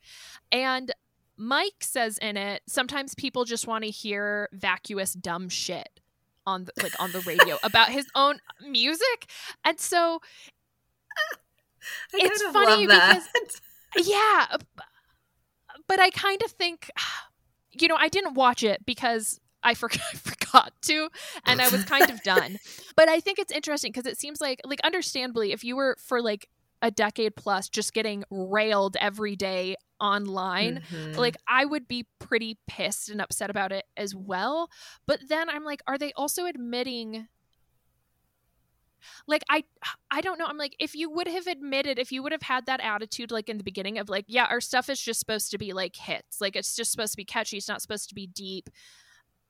and 0.51 0.91
Mike 1.37 1.81
says 1.81 2.17
in 2.19 2.37
it, 2.37 2.61
sometimes 2.67 3.15
people 3.15 3.45
just 3.45 3.65
want 3.65 3.83
to 3.83 3.89
hear 3.89 4.49
vacuous 4.51 5.13
dumb 5.13 5.49
shit 5.49 5.99
on 6.45 6.65
the, 6.65 6.71
like 6.83 6.93
on 6.99 7.11
the 7.11 7.21
radio 7.21 7.57
about 7.63 7.89
his 7.89 8.07
own 8.15 8.39
music. 8.67 9.29
And 9.63 9.79
so 9.79 10.21
it's 12.13 12.41
funny 12.53 12.85
that. 12.87 13.21
yeah, 13.97 14.55
but 15.87 15.99
I 15.99 16.09
kind 16.09 16.41
of 16.43 16.51
think 16.51 16.89
you 17.73 17.87
know, 17.87 17.95
I 17.95 18.09
didn't 18.09 18.33
watch 18.33 18.63
it 18.63 18.85
because 18.85 19.39
I 19.63 19.73
forgot, 19.73 20.01
I 20.13 20.17
forgot 20.17 20.73
to 20.83 21.09
and 21.45 21.61
I 21.61 21.69
was 21.69 21.85
kind 21.85 22.09
of 22.09 22.21
done. 22.23 22.59
But 22.95 23.07
I 23.09 23.19
think 23.19 23.39
it's 23.39 23.51
interesting 23.51 23.91
because 23.91 24.05
it 24.11 24.17
seems 24.17 24.41
like 24.41 24.59
like 24.65 24.79
understandably 24.83 25.51
if 25.51 25.63
you 25.63 25.75
were 25.75 25.95
for 25.99 26.21
like 26.21 26.49
a 26.81 26.89
decade 26.91 27.35
plus 27.35 27.69
just 27.69 27.93
getting 27.93 28.23
railed 28.31 28.97
every 28.99 29.35
day 29.35 29.75
online 29.99 30.81
Mhm. 30.91 31.15
like 31.15 31.37
I 31.47 31.63
would 31.63 31.87
be 31.87 32.07
pretty 32.17 32.57
pissed 32.67 33.07
and 33.09 33.21
upset 33.21 33.51
about 33.51 33.71
it 33.71 33.85
as 33.95 34.15
well. 34.15 34.69
But 35.05 35.19
then 35.29 35.47
I'm 35.47 35.63
like, 35.63 35.83
are 35.85 35.99
they 35.99 36.11
also 36.13 36.45
admitting 36.47 37.27
like 39.27 39.43
I 39.49 39.63
I 40.09 40.21
don't 40.21 40.37
know. 40.39 40.45
I'm 40.45 40.57
like, 40.57 40.75
if 40.79 40.95
you 40.95 41.09
would 41.09 41.27
have 41.27 41.47
admitted, 41.47 41.99
if 41.99 42.11
you 42.11 42.23
would 42.23 42.31
have 42.31 42.41
had 42.43 42.65
that 42.67 42.79
attitude 42.81 43.31
like 43.31 43.49
in 43.49 43.57
the 43.57 43.63
beginning 43.63 43.97
of 43.97 44.09
like, 44.09 44.25
yeah, 44.27 44.45
our 44.45 44.61
stuff 44.61 44.89
is 44.89 45.01
just 45.01 45.19
supposed 45.19 45.51
to 45.51 45.57
be 45.57 45.73
like 45.73 45.95
hits. 45.95 46.41
Like 46.41 46.55
it's 46.55 46.75
just 46.75 46.91
supposed 46.91 47.13
to 47.13 47.17
be 47.17 47.25
catchy. 47.25 47.57
It's 47.57 47.67
not 47.67 47.81
supposed 47.81 48.09
to 48.09 48.15
be 48.15 48.27
deep. 48.27 48.69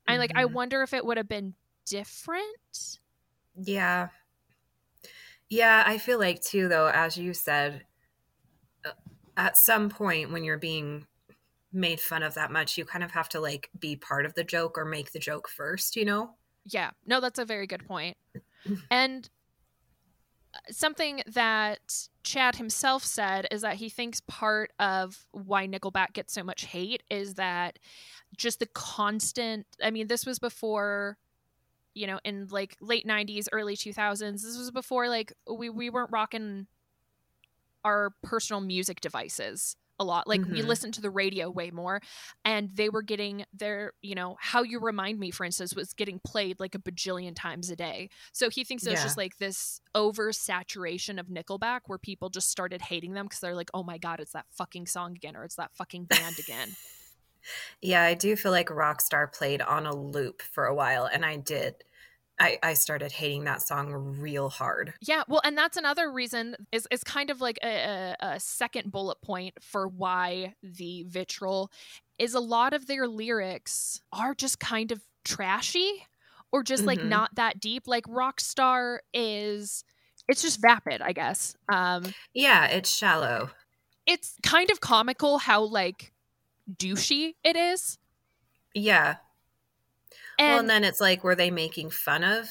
I 0.07 0.17
like 0.17 0.31
I 0.35 0.45
Mhm. 0.45 0.53
wonder 0.53 0.83
if 0.83 0.93
it 0.93 1.05
would 1.05 1.17
have 1.17 1.29
been 1.29 1.55
different. 1.85 2.99
Yeah. 3.55 4.09
Yeah, 5.49 5.83
I 5.85 5.97
feel 5.97 6.19
like 6.19 6.41
too 6.41 6.67
though 6.67 6.87
as 6.87 7.17
you 7.17 7.33
said 7.33 7.85
uh, 8.85 8.91
at 9.37 9.57
some 9.57 9.89
point 9.89 10.31
when 10.31 10.43
you're 10.43 10.57
being 10.57 11.07
made 11.73 12.01
fun 12.01 12.23
of 12.23 12.35
that 12.35 12.51
much, 12.51 12.77
you 12.77 12.85
kind 12.85 13.03
of 13.03 13.11
have 13.11 13.29
to 13.29 13.39
like 13.41 13.69
be 13.79 13.95
part 13.95 14.25
of 14.25 14.35
the 14.35 14.43
joke 14.43 14.77
or 14.77 14.85
make 14.85 15.11
the 15.13 15.19
joke 15.19 15.49
first, 15.49 15.95
you 15.95 16.05
know? 16.05 16.35
Yeah. 16.65 16.91
No, 17.05 17.19
that's 17.19 17.39
a 17.39 17.45
very 17.45 17.67
good 17.67 17.85
point. 17.85 18.17
And 18.91 19.29
something 20.69 21.21
that 21.27 22.07
Chad 22.23 22.55
himself 22.55 23.03
said 23.03 23.47
is 23.51 23.61
that 23.61 23.75
he 23.75 23.89
thinks 23.89 24.21
part 24.27 24.71
of 24.79 25.25
why 25.31 25.67
Nickelback 25.67 26.13
gets 26.13 26.33
so 26.33 26.43
much 26.43 26.65
hate 26.65 27.03
is 27.09 27.35
that 27.35 27.79
just 28.37 28.59
the 28.59 28.65
constant 28.67 29.65
I 29.83 29.91
mean, 29.91 30.07
this 30.07 30.25
was 30.25 30.39
before 30.39 31.17
you 31.93 32.07
know, 32.07 32.19
in 32.23 32.47
like 32.49 32.77
late 32.79 33.05
90s, 33.05 33.47
early 33.51 33.75
2000s. 33.75 34.43
This 34.43 34.57
was 34.57 34.71
before 34.71 35.09
like 35.09 35.33
we 35.51 35.69
we 35.69 35.89
weren't 35.89 36.11
rocking 36.11 36.67
our 37.83 38.11
personal 38.23 38.61
music 38.61 39.01
devices 39.01 39.75
a 40.01 40.03
lot. 40.03 40.27
Like 40.27 40.41
we 40.49 40.61
Mhm. 40.61 40.65
listened 40.67 40.93
to 40.95 41.01
the 41.01 41.09
radio 41.11 41.49
way 41.49 41.71
more 41.71 42.01
and 42.43 42.69
they 42.71 42.89
were 42.89 43.03
getting 43.03 43.45
their, 43.53 43.93
you 44.01 44.15
know, 44.15 44.35
How 44.39 44.63
You 44.63 44.79
Remind 44.79 45.19
Me 45.19 45.31
for 45.31 45.45
instance 45.45 45.75
was 45.75 45.93
getting 45.93 46.19
played 46.19 46.59
like 46.59 46.75
a 46.75 46.79
bajillion 46.79 47.33
times 47.35 47.69
a 47.69 47.75
day. 47.75 48.09
So 48.33 48.49
he 48.49 48.63
thinks 48.63 48.83
there's 48.83 48.99
Yeah. 48.99 49.03
just 49.03 49.17
like 49.17 49.37
this 49.37 49.79
oversaturation 49.95 51.19
of 51.19 51.27
Nickelback 51.27 51.81
where 51.87 51.99
people 51.99 52.29
just 52.29 52.49
started 52.49 52.81
hating 52.81 53.13
them 53.13 53.25
because 53.27 53.39
they're 53.39 53.55
like, 53.55 53.69
"Oh 53.73 53.83
my 53.83 53.97
god, 53.97 54.19
it's 54.19 54.33
that 54.33 54.47
fucking 54.51 54.87
song 54.87 55.15
again 55.15 55.35
or 55.35 55.43
it's 55.45 55.55
that 55.55 55.75
fucking 55.75 56.05
band 56.05 56.39
again." 56.39 56.77
Yeah, 57.81 58.03
I 58.03 58.13
do 58.13 58.35
feel 58.35 58.51
like 58.51 58.67
Rockstar 58.67 59.31
played 59.31 59.61
on 59.61 59.85
a 59.85 59.95
loop 59.95 60.41
for 60.41 60.65
a 60.65 60.75
while 60.75 61.05
and 61.05 61.25
I 61.25 61.37
did 61.37 61.83
I 62.41 62.59
I 62.63 62.73
started 62.73 63.11
hating 63.11 63.43
that 63.45 63.61
song 63.61 63.91
real 63.93 64.49
hard. 64.49 64.93
Yeah, 65.01 65.23
well, 65.27 65.41
and 65.43 65.57
that's 65.57 65.77
another 65.77 66.11
reason 66.11 66.55
is 66.71 66.87
is 66.91 67.03
kind 67.03 67.29
of 67.29 67.41
like 67.41 67.57
a, 67.63 68.15
a, 68.21 68.25
a 68.33 68.39
second 68.39 68.91
bullet 68.91 69.21
point 69.21 69.55
for 69.61 69.87
why 69.87 70.55
the 70.61 71.03
vitriol 71.07 71.71
is 72.19 72.33
a 72.35 72.39
lot 72.39 72.73
of 72.73 72.85
their 72.87 73.07
lyrics 73.07 74.01
are 74.11 74.35
just 74.35 74.59
kind 74.59 74.91
of 74.91 75.01
trashy 75.23 76.05
or 76.51 76.63
just 76.63 76.85
like 76.85 76.99
Mhm. 76.99 77.07
not 77.07 77.33
that 77.35 77.59
deep. 77.59 77.87
Like 77.87 78.05
Rockstar 78.05 78.99
is 79.13 79.83
it's 80.27 80.41
just 80.41 80.61
vapid, 80.61 81.01
I 81.01 81.13
guess. 81.13 81.55
Um 81.71 82.13
Yeah, 82.33 82.65
it's 82.67 82.89
shallow. 82.89 83.51
it's 84.05 84.37
kind 84.43 84.69
of 84.71 84.79
comical 84.81 85.37
how 85.39 85.63
like 85.63 86.13
douchey 86.71 87.35
it 87.43 87.55
is. 87.57 87.99
Yeah. 88.73 89.17
And, 90.41 90.47
well, 90.47 90.59
and 90.59 90.69
then 90.69 90.83
it's 90.83 91.01
like, 91.01 91.23
were 91.23 91.35
they 91.35 91.51
making 91.51 91.91
fun 91.91 92.23
of 92.23 92.49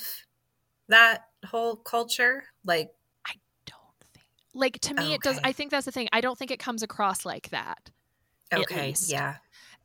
that 0.88 1.26
whole 1.46 1.76
culture? 1.76 2.44
Like, 2.64 2.92
I 3.26 3.34
don't 3.66 3.94
think 4.14 4.26
like 4.54 4.80
to 4.80 4.94
me 4.94 5.12
it 5.14 5.22
does 5.22 5.38
I 5.44 5.52
think 5.52 5.70
that's 5.70 5.86
the 5.86 5.92
thing. 5.92 6.08
I 6.12 6.20
don't 6.20 6.38
think 6.38 6.50
it 6.50 6.58
comes 6.58 6.82
across 6.82 7.24
like 7.24 7.50
that. 7.50 7.90
Okay, 8.52 8.96
yeah. 9.00 9.38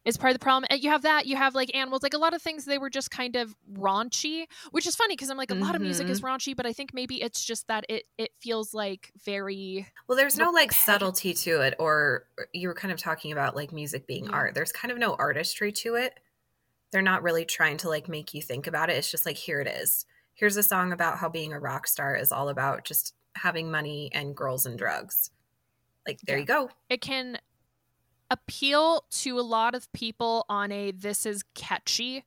is 0.05 0.17
part 0.17 0.31
of 0.31 0.35
the 0.35 0.43
problem. 0.43 0.65
And 0.69 0.83
you 0.83 0.89
have 0.89 1.01
that, 1.01 1.25
you 1.25 1.35
have 1.35 1.55
like 1.55 1.73
animals, 1.75 2.03
like 2.03 2.13
a 2.13 2.17
lot 2.19 2.33
of 2.33 2.41
things 2.41 2.65
they 2.65 2.77
were 2.77 2.89
just 2.89 3.11
kind 3.11 3.35
of 3.35 3.55
raunchy, 3.71 4.45
which 4.71 4.85
is 4.85 4.95
funny 4.95 5.15
because 5.15 5.29
I'm 5.29 5.37
like 5.37 5.51
a 5.51 5.55
lot 5.55 5.75
of 5.75 5.81
music 5.81 6.09
is 6.09 6.21
Mm-hmm. 6.21 6.23
raunchy, 6.23 6.55
but 6.55 6.65
I 6.65 6.73
think 6.73 6.93
maybe 6.93 7.21
it's 7.21 7.43
just 7.43 7.67
that 7.67 7.85
it 7.89 8.05
it 8.17 8.31
feels 8.39 8.73
like 8.73 9.11
very 9.23 9.87
Well, 10.07 10.17
there's 10.17 10.37
no 10.37 10.51
like 10.51 10.71
subtlety 10.71 11.33
to 11.33 11.61
it, 11.61 11.73
or 11.79 12.27
you 12.53 12.67
were 12.67 12.73
kind 12.75 12.91
of 12.91 12.99
talking 12.99 13.31
about 13.31 13.55
like 13.55 13.71
music 13.71 14.05
being 14.07 14.27
Yeah. 14.27 14.29
art. 14.29 14.53
There's 14.53 14.71
kind 14.71 14.91
of 14.91 14.97
no 14.97 15.15
artistry 15.15 15.71
to 15.73 15.95
it. 15.95 16.19
They're 16.95 17.01
not 17.01 17.23
really 17.23 17.43
trying 17.43 17.75
to 17.79 17.89
like 17.89 18.07
make 18.07 18.33
you 18.33 18.41
think 18.41 18.67
about 18.67 18.89
it. 18.89 18.93
It's 18.95 19.11
just 19.11 19.25
like, 19.25 19.35
here 19.35 19.59
it 19.59 19.67
is. 19.67 20.05
Here's 20.33 20.55
a 20.55 20.63
song 20.63 20.93
about 20.93 21.17
how 21.17 21.27
being 21.27 21.51
a 21.51 21.59
rock 21.59 21.87
star 21.87 22.15
is 22.15 22.31
all 22.31 22.47
about 22.47 22.85
just 22.85 23.13
having 23.35 23.69
money 23.69 24.09
and 24.13 24.33
girls 24.33 24.65
and 24.65 24.77
drugs. 24.77 25.29
Like, 26.07 26.21
there 26.21 26.37
Yeah. 26.37 26.41
you 26.41 26.45
go. 26.47 26.69
it 26.89 27.01
can 27.01 27.37
appeal 28.31 29.03
to 29.11 29.37
a 29.37 29.41
lot 29.41 29.75
of 29.75 29.91
people 29.91 30.45
on 30.47 30.71
a 30.71 30.91
this 30.91 31.25
is 31.25 31.43
catchy 31.53 32.23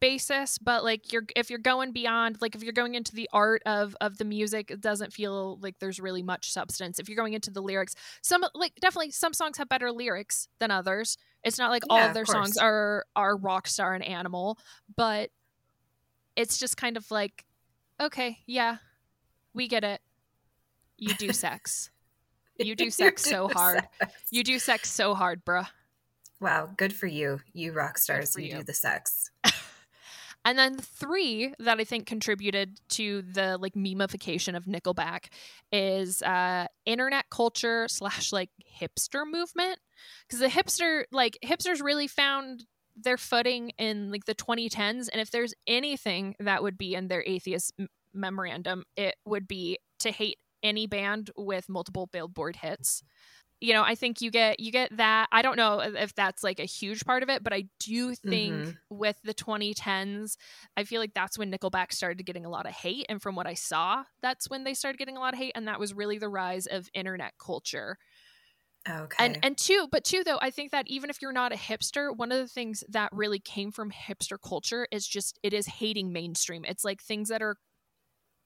basis 0.00 0.56
but 0.58 0.82
like 0.84 1.12
you're 1.12 1.24
if 1.36 1.50
you're 1.50 1.58
going 1.58 1.92
beyond 1.92 2.38
like 2.40 2.54
if 2.54 2.62
you're 2.62 2.72
going 2.72 2.94
into 2.94 3.14
the 3.14 3.28
art 3.32 3.60
of 3.66 3.94
of 4.00 4.16
the 4.18 4.24
music 4.24 4.70
it 4.70 4.80
doesn't 4.80 5.12
feel 5.12 5.58
like 5.60 5.78
there's 5.80 6.00
really 6.00 6.22
much 6.22 6.50
substance 6.52 6.98
if 6.98 7.08
you're 7.08 7.16
going 7.16 7.34
into 7.34 7.50
the 7.50 7.60
lyrics 7.60 7.94
some 8.22 8.42
like 8.54 8.72
definitely 8.80 9.10
some 9.10 9.32
songs 9.34 9.58
have 9.58 9.68
better 9.68 9.90
lyrics 9.92 10.48
than 10.60 10.70
others 10.70 11.16
it's 11.44 11.58
not 11.58 11.70
like 11.70 11.84
all 11.88 11.98
Yeah, 11.98 12.04
of 12.04 12.10
of 12.10 12.14
their 12.14 12.26
songs 12.26 12.56
are 12.56 13.04
are 13.16 13.36
rock 13.36 13.66
star 13.66 13.94
and 13.94 14.04
animal 14.04 14.58
but 14.96 15.30
it's 16.36 16.58
just 16.58 16.76
kind 16.76 16.96
of 16.96 17.10
like 17.10 17.44
okay 18.00 18.38
yeah 18.46 18.76
we 19.54 19.68
get 19.68 19.84
it 19.84 20.00
you 20.96 21.14
do 21.14 21.32
sex 21.32 21.90
you 22.58 22.74
do 22.76 22.90
sex 22.90 23.22
so 23.22 23.48
hard 23.48 23.82
sex. 24.00 24.14
you 24.30 24.42
do 24.42 24.58
sex 24.58 24.90
so 24.90 25.14
hard, 25.14 25.44
bruh. 25.44 25.66
Wow, 26.40 26.70
good 26.76 26.92
for 26.92 27.06
you, 27.06 27.40
you 27.52 27.72
rock 27.72 27.98
stars. 27.98 28.36
You, 28.36 28.44
you. 28.44 28.52
do 28.58 28.62
the 28.62 28.72
sex. 28.72 29.30
And 30.48 30.58
then 30.58 30.78
three 30.78 31.52
that 31.58 31.78
I 31.78 31.84
think 31.84 32.06
contributed 32.06 32.80
to 32.92 33.20
the 33.20 33.58
like 33.58 33.74
memification 33.74 34.56
of 34.56 34.64
Nickelback 34.64 35.26
is 35.70 36.22
uh 36.22 36.68
internet 36.86 37.26
culture 37.30 37.86
slash 37.90 38.32
like 38.32 38.48
hipster 38.80 39.30
movement. 39.30 39.78
Because 40.26 40.40
the 40.40 40.46
hipster 40.46 41.04
like 41.12 41.36
hipsters 41.44 41.82
really 41.82 42.06
found 42.06 42.64
their 42.96 43.18
footing 43.18 43.72
in 43.76 44.10
like 44.10 44.24
the 44.24 44.34
2010s. 44.34 45.08
And 45.08 45.20
if 45.20 45.30
there's 45.30 45.52
anything 45.66 46.34
that 46.40 46.62
would 46.62 46.78
be 46.78 46.94
in 46.94 47.08
their 47.08 47.22
atheist 47.26 47.74
m- 47.78 47.88
memorandum, 48.14 48.84
it 48.96 49.16
would 49.26 49.46
be 49.46 49.76
to 49.98 50.10
hate 50.10 50.38
any 50.62 50.86
band 50.86 51.30
with 51.36 51.68
multiple 51.68 52.08
billboard 52.10 52.56
hits. 52.56 53.02
You 53.60 53.72
know, 53.72 53.82
I 53.82 53.96
think 53.96 54.20
you 54.20 54.30
get 54.30 54.60
you 54.60 54.70
get 54.70 54.96
that. 54.96 55.28
I 55.32 55.42
don't 55.42 55.56
know 55.56 55.80
if 55.80 56.14
that's 56.14 56.44
like 56.44 56.60
a 56.60 56.64
huge 56.64 57.04
part 57.04 57.24
of 57.24 57.28
it, 57.28 57.42
but 57.42 57.52
I 57.52 57.64
do 57.80 58.14
think 58.14 58.68
Mhm. 58.68 58.78
with 58.88 59.20
the 59.24 59.34
2010s, 59.34 60.36
I 60.76 60.84
feel 60.84 61.00
like 61.00 61.12
that's 61.12 61.36
when 61.36 61.50
Nickelback 61.50 61.92
started 61.92 62.22
getting 62.24 62.44
a 62.44 62.50
lot 62.50 62.66
of 62.66 62.72
hate. 62.72 63.06
And 63.08 63.20
from 63.20 63.34
what 63.34 63.48
I 63.48 63.54
saw, 63.54 64.04
that's 64.22 64.48
when 64.48 64.62
they 64.62 64.74
started 64.74 64.98
getting 64.98 65.16
a 65.16 65.20
lot 65.20 65.34
of 65.34 65.40
hate. 65.40 65.52
And 65.56 65.66
that 65.66 65.80
was 65.80 65.92
really 65.92 66.18
the 66.18 66.28
rise 66.28 66.66
of 66.66 66.88
internet 66.94 67.34
culture. 67.38 67.98
Okay. 68.88 69.18
And 69.20 69.36
and 69.42 69.58
two, 69.58 69.88
but 69.90 70.04
two 70.04 70.22
though, 70.22 70.38
I 70.40 70.50
think 70.50 70.70
that 70.70 70.86
even 70.86 71.10
if 71.10 71.20
you're 71.20 71.32
not 71.32 71.52
a 71.52 71.56
hipster, 71.56 72.16
one 72.16 72.30
of 72.30 72.38
the 72.38 72.46
things 72.46 72.84
that 72.88 73.10
really 73.12 73.40
came 73.40 73.72
from 73.72 73.90
hipster 73.90 74.38
culture 74.40 74.86
is 74.92 75.08
just 75.08 75.40
it 75.42 75.52
is 75.52 75.66
hating 75.66 76.12
mainstream. 76.12 76.64
It's 76.64 76.84
like 76.84 77.02
things 77.02 77.28
that 77.28 77.42
are 77.42 77.56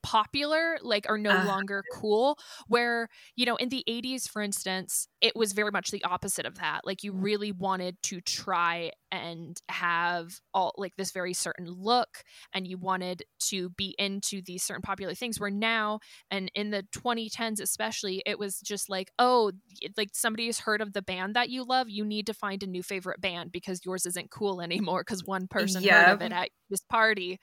popular 0.03 0.79
like 0.83 1.09
are 1.09 1.19
no 1.19 1.35
Uh-huh. 1.35 1.37
longer 1.37 1.85
cool 1.91 2.39
where 2.69 3.09
you 3.37 3.47
know 3.47 3.57
in 3.57 3.69
the 3.69 3.85
80s 3.87 4.27
for 4.27 4.43
instance 4.43 5.07
it 5.21 5.37
was 5.37 5.53
very 5.53 5.71
much 5.71 5.91
the 5.91 6.03
opposite 6.05 6.45
of 6.47 6.57
that 6.57 6.81
like 6.85 7.03
you 7.05 7.13
really 7.13 7.53
wanted 7.53 7.97
to 8.03 8.21
try 8.21 8.91
and 9.11 9.61
have 9.69 10.41
all 10.55 10.73
like 10.77 10.95
this 10.97 11.13
very 11.13 11.33
certain 11.35 11.67
look 11.67 12.23
and 12.53 12.67
you 12.67 12.79
wanted 12.79 13.23
to 13.39 13.71
be 13.71 13.95
into 13.99 14.43
these 14.45 14.63
certain 14.63 14.83
popular 14.83 15.15
things 15.15 15.39
where 15.39 15.51
now 15.51 15.99
and 16.31 16.51
in 16.55 16.71
the 16.71 16.83
2010s 16.93 17.61
especially 17.61 18.23
it 18.27 18.39
was 18.39 18.61
just 18.61 18.89
like 18.89 19.11
oh 19.19 19.53
like 19.97 20.11
somebody 20.15 20.47
has 20.47 20.61
heard 20.61 20.81
of 20.81 20.93
the 20.93 21.03
band 21.03 21.35
that 21.37 21.51
you 21.51 21.65
love 21.65 21.89
you 21.89 22.05
need 22.05 22.27
to 22.27 22.35
find 22.35 22.63
a 22.63 22.67
new 22.67 22.83
favorite 22.83 23.21
band 23.21 23.53
because 23.53 23.85
yours 23.85 24.07
isn't 24.07 24.31
cool 24.31 24.61
anymore 24.61 25.01
because 25.03 25.25
one 25.25 25.47
person 25.47 25.85
heard 25.85 26.09
of 26.09 26.21
it 26.21 26.33
at 26.33 26.51
this 26.71 26.83
party. 26.85 27.39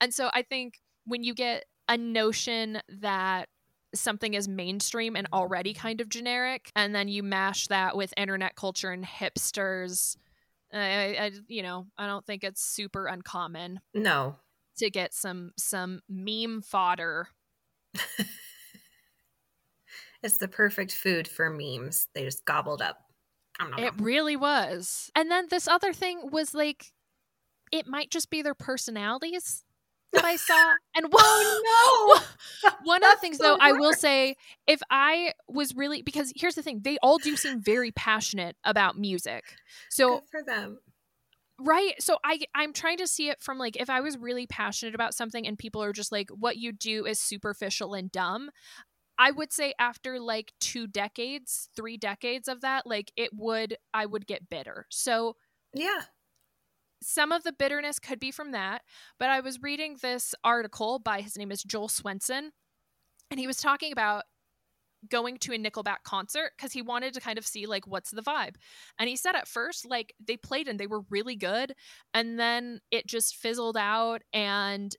And 0.00 0.12
so 0.14 0.30
i 0.34 0.42
think 0.42 0.74
when 1.04 1.22
you 1.24 1.34
get 1.34 1.64
a 1.88 1.96
notion 1.96 2.80
that 3.00 3.48
something 3.94 4.34
is 4.34 4.48
mainstream 4.48 5.16
and 5.16 5.28
already 5.32 5.72
kind 5.74 6.00
of 6.00 6.08
generic, 6.08 6.70
and 6.76 6.94
then 6.94 7.08
you 7.08 7.22
mash 7.22 7.66
that 7.68 7.96
with 7.96 8.12
internet 8.16 8.56
culture 8.56 8.90
and 8.90 9.04
hipsters. 9.04 10.16
I, 10.72 11.16
I, 11.18 11.30
you 11.48 11.62
know, 11.62 11.86
I 11.96 12.06
don't 12.06 12.26
think 12.26 12.44
it's 12.44 12.62
super 12.62 13.06
uncommon. 13.06 13.80
No, 13.94 14.36
to 14.78 14.90
get 14.90 15.14
some 15.14 15.52
some 15.56 16.00
meme 16.08 16.62
fodder. 16.62 17.28
it's 20.22 20.38
the 20.38 20.48
perfect 20.48 20.92
food 20.92 21.26
for 21.28 21.50
memes. 21.50 22.08
They 22.14 22.24
just 22.24 22.44
gobbled 22.44 22.82
up. 22.82 22.98
It 23.78 23.94
really 23.98 24.36
was. 24.36 25.10
And 25.14 25.30
then 25.30 25.46
this 25.48 25.66
other 25.66 25.94
thing 25.94 26.30
was 26.30 26.52
like, 26.52 26.92
it 27.72 27.86
might 27.86 28.10
just 28.10 28.28
be 28.28 28.42
their 28.42 28.54
personalities 28.54 29.64
that 30.12 30.24
I 30.24 30.36
saw. 30.36 30.74
And 30.94 31.06
oh 31.12 32.20
no, 32.62 32.70
one 32.84 33.02
of 33.02 33.10
the 33.10 33.18
things 33.20 33.38
though, 33.38 33.56
I 33.60 33.72
will 33.72 33.92
say, 33.92 34.36
if 34.66 34.80
I 34.90 35.32
was 35.48 35.74
really 35.74 36.02
because 36.02 36.32
here's 36.36 36.54
the 36.54 36.62
thing, 36.62 36.80
they 36.82 36.98
all 37.02 37.18
do 37.18 37.36
seem 37.36 37.60
very 37.60 37.90
passionate 37.90 38.56
about 38.64 38.98
music. 38.98 39.44
So 39.90 40.20
Good 40.20 40.28
for 40.30 40.42
them. 40.42 40.78
Right. 41.58 41.94
So 42.00 42.18
I 42.22 42.40
I'm 42.54 42.72
trying 42.72 42.98
to 42.98 43.06
see 43.06 43.30
it 43.30 43.40
from 43.40 43.58
like 43.58 43.76
if 43.76 43.88
I 43.88 44.00
was 44.00 44.18
really 44.18 44.46
passionate 44.46 44.94
about 44.94 45.14
something 45.14 45.46
and 45.46 45.58
people 45.58 45.82
are 45.82 45.92
just 45.92 46.12
like 46.12 46.28
what 46.30 46.56
you 46.56 46.72
do 46.72 47.06
is 47.06 47.18
superficial 47.18 47.94
and 47.94 48.12
dumb, 48.12 48.50
I 49.18 49.30
would 49.30 49.52
say 49.52 49.72
after 49.78 50.20
like 50.20 50.52
two 50.60 50.86
decades, 50.86 51.68
three 51.74 51.96
decades 51.96 52.48
of 52.48 52.60
that, 52.60 52.86
like 52.86 53.12
it 53.16 53.30
would, 53.32 53.76
I 53.94 54.06
would 54.06 54.26
get 54.26 54.48
bitter. 54.48 54.86
So, 54.90 55.36
yeah. 55.72 56.02
Some 57.02 57.32
of 57.32 57.44
the 57.44 57.52
bitterness 57.52 57.98
could 57.98 58.18
be 58.18 58.30
from 58.30 58.52
that, 58.52 58.82
but 59.18 59.28
I 59.28 59.40
was 59.40 59.62
reading 59.62 59.96
this 60.00 60.34
article 60.42 60.98
by 60.98 61.20
his 61.20 61.36
name 61.36 61.52
is 61.52 61.62
Joel 61.62 61.88
Swenson, 61.88 62.52
and 63.30 63.40
he 63.40 63.46
was 63.46 63.58
talking 63.58 63.92
about 63.92 64.24
going 65.08 65.38
to 65.38 65.52
a 65.52 65.58
Nickelback 65.58 66.02
concert 66.04 66.52
because 66.56 66.72
he 66.72 66.82
wanted 66.82 67.14
to 67.14 67.20
kind 67.20 67.38
of 67.38 67.46
see 67.46 67.66
like 67.66 67.86
what's 67.86 68.10
the 68.10 68.22
vibe. 68.22 68.56
And 68.98 69.08
he 69.08 69.16
said 69.16 69.36
at 69.36 69.48
first, 69.48 69.88
like 69.88 70.14
they 70.26 70.36
played 70.36 70.68
and 70.68 70.80
they 70.80 70.86
were 70.86 71.02
really 71.10 71.36
good, 71.36 71.74
and 72.14 72.38
then 72.38 72.80
it 72.90 73.06
just 73.06 73.36
fizzled 73.36 73.76
out 73.76 74.22
and 74.32 74.94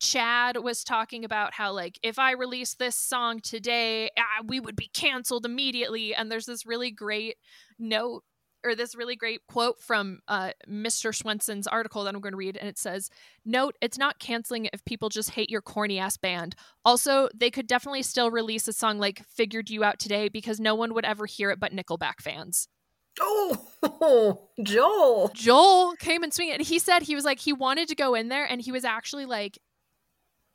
Chad 0.00 0.58
was 0.58 0.84
talking 0.84 1.24
about 1.24 1.54
how 1.54 1.72
like 1.72 1.98
if 2.02 2.18
I 2.18 2.32
release 2.32 2.74
this 2.74 2.96
song 2.96 3.40
today, 3.40 4.10
ah, 4.18 4.42
we 4.44 4.60
would 4.60 4.76
be 4.76 4.90
canceled 4.92 5.46
immediately. 5.46 6.14
And 6.14 6.30
there's 6.30 6.46
this 6.46 6.66
really 6.66 6.90
great 6.90 7.36
note 7.78 8.22
or 8.64 8.74
this 8.74 8.94
really 8.94 9.16
great 9.16 9.40
quote 9.46 9.80
from 9.80 10.20
uh, 10.28 10.50
Mr. 10.68 11.14
Swenson's 11.14 11.66
article 11.66 12.04
that 12.04 12.14
I'm 12.14 12.20
going 12.20 12.32
to 12.32 12.38
read, 12.38 12.56
and 12.56 12.68
it 12.68 12.78
says, 12.78 13.10
"Note: 13.44 13.76
It's 13.80 13.98
not 13.98 14.18
canceling 14.18 14.68
if 14.72 14.84
people 14.84 15.08
just 15.08 15.30
hate 15.30 15.50
your 15.50 15.62
corny 15.62 15.98
ass 15.98 16.16
band. 16.16 16.54
Also, 16.84 17.28
they 17.34 17.50
could 17.50 17.66
definitely 17.66 18.02
still 18.02 18.30
release 18.30 18.66
a 18.68 18.72
song 18.72 18.98
like 18.98 19.24
"Figured 19.26 19.70
You 19.70 19.84
Out 19.84 19.98
Today" 19.98 20.28
because 20.28 20.58
no 20.60 20.74
one 20.74 20.94
would 20.94 21.04
ever 21.04 21.26
hear 21.26 21.50
it 21.50 21.60
but 21.60 21.72
Nickelback 21.72 22.20
fans." 22.20 22.68
Oh, 23.20 24.48
Joel! 24.62 25.30
Joel 25.34 25.94
came 25.98 26.22
and 26.22 26.34
swing 26.34 26.48
it. 26.48 26.58
And 26.58 26.66
he 26.66 26.78
said 26.78 27.02
he 27.02 27.14
was 27.14 27.24
like 27.24 27.38
he 27.38 27.52
wanted 27.52 27.88
to 27.88 27.94
go 27.94 28.14
in 28.14 28.28
there, 28.28 28.44
and 28.44 28.60
he 28.60 28.72
was 28.72 28.84
actually 28.84 29.26
like 29.26 29.58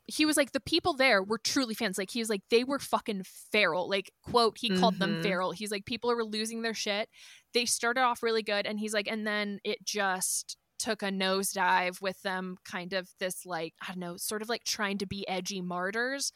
he 0.10 0.26
was 0.26 0.38
like 0.38 0.51
the 0.51 0.60
people 0.60 0.93
there 0.93 1.24
were 1.24 1.38
truly 1.38 1.74
fans. 1.74 1.97
Like 1.97 2.12
he 2.12 2.20
was 2.20 2.30
like 2.30 2.41
they 2.49 2.64
were 2.64 2.80
fucking 2.80 3.24
feral. 3.51 3.89
Like 3.89 4.12
quote 4.24 4.57
he 4.57 4.78
called 4.78 4.95
mm-hmm. 4.95 5.14
them 5.14 5.24
feral. 5.24 5.51
He's 5.51 5.72
like 5.72 5.86
people 5.86 6.14
were 6.14 6.24
losing 6.24 6.62
their 6.62 6.74
shit. 6.74 7.10
They 7.53 7.66
started 7.66 8.01
off 8.01 8.24
really 8.24 8.43
good 8.43 8.66
and 8.66 8.80
he's 8.80 8.93
like 8.93 9.07
and 9.07 9.26
then 9.26 9.60
it 9.64 9.84
just 9.86 10.57
took 10.78 11.03
a 11.03 11.07
nosedive 11.07 12.01
with 12.01 12.22
them 12.22 12.55
kind 12.64 12.93
of 12.93 13.10
this 13.20 13.45
like 13.45 13.74
i 13.82 13.88
don't 13.88 13.99
know 13.99 14.16
sort 14.16 14.41
of 14.41 14.47
like 14.47 14.64
trying 14.64 14.97
to 14.97 15.05
be 15.05 15.28
edgy 15.28 15.60
martyrs 15.60 16.32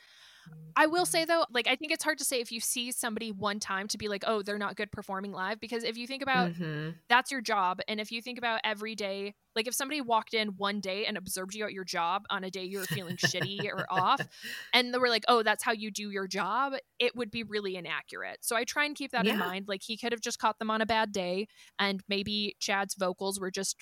I 0.75 0.87
will 0.87 1.05
say 1.05 1.25
though, 1.25 1.45
like 1.51 1.67
I 1.67 1.75
think 1.75 1.91
it's 1.91 2.03
hard 2.03 2.17
to 2.17 2.25
say 2.25 2.39
if 2.39 2.51
you 2.51 2.59
see 2.59 2.91
somebody 2.91 3.31
one 3.31 3.59
time 3.59 3.87
to 3.89 3.97
be 3.97 4.07
like, 4.07 4.23
oh, 4.25 4.41
they're 4.41 4.57
not 4.57 4.75
good 4.75 4.91
performing 4.91 5.31
live 5.31 5.59
because 5.59 5.83
if 5.83 5.97
you 5.97 6.07
think 6.07 6.23
about 6.23 6.53
mm-hmm. 6.53 6.91
that's 7.09 7.31
your 7.31 7.41
job, 7.41 7.79
and 7.87 7.99
if 7.99 8.11
you 8.11 8.21
think 8.21 8.37
about 8.37 8.59
every 8.63 8.95
day, 8.95 9.35
like 9.55 9.67
if 9.67 9.73
somebody 9.73 10.01
walked 10.01 10.33
in 10.33 10.49
one 10.57 10.79
day 10.79 11.05
and 11.05 11.17
observed 11.17 11.53
you 11.53 11.65
at 11.65 11.73
your 11.73 11.83
job 11.83 12.23
on 12.29 12.43
a 12.43 12.49
day 12.49 12.63
you 12.63 12.79
were 12.79 12.85
feeling 12.85 13.17
shitty 13.17 13.65
or 13.65 13.85
off, 13.89 14.21
and 14.73 14.93
they 14.93 14.97
were 14.97 15.09
like, 15.09 15.25
oh, 15.27 15.43
that's 15.43 15.63
how 15.63 15.71
you 15.71 15.91
do 15.91 16.09
your 16.09 16.27
job, 16.27 16.73
it 16.99 17.15
would 17.15 17.29
be 17.29 17.43
really 17.43 17.75
inaccurate. 17.75 18.37
So 18.41 18.55
I 18.55 18.63
try 18.63 18.85
and 18.85 18.95
keep 18.95 19.11
that 19.11 19.25
yeah. 19.25 19.33
in 19.33 19.39
mind. 19.39 19.67
Like 19.67 19.81
he 19.83 19.97
could 19.97 20.11
have 20.11 20.21
just 20.21 20.39
caught 20.39 20.59
them 20.59 20.71
on 20.71 20.81
a 20.81 20.85
bad 20.85 21.11
day, 21.11 21.47
and 21.77 22.01
maybe 22.07 22.55
Chad's 22.59 22.95
vocals 22.95 23.39
were 23.39 23.51
just 23.51 23.75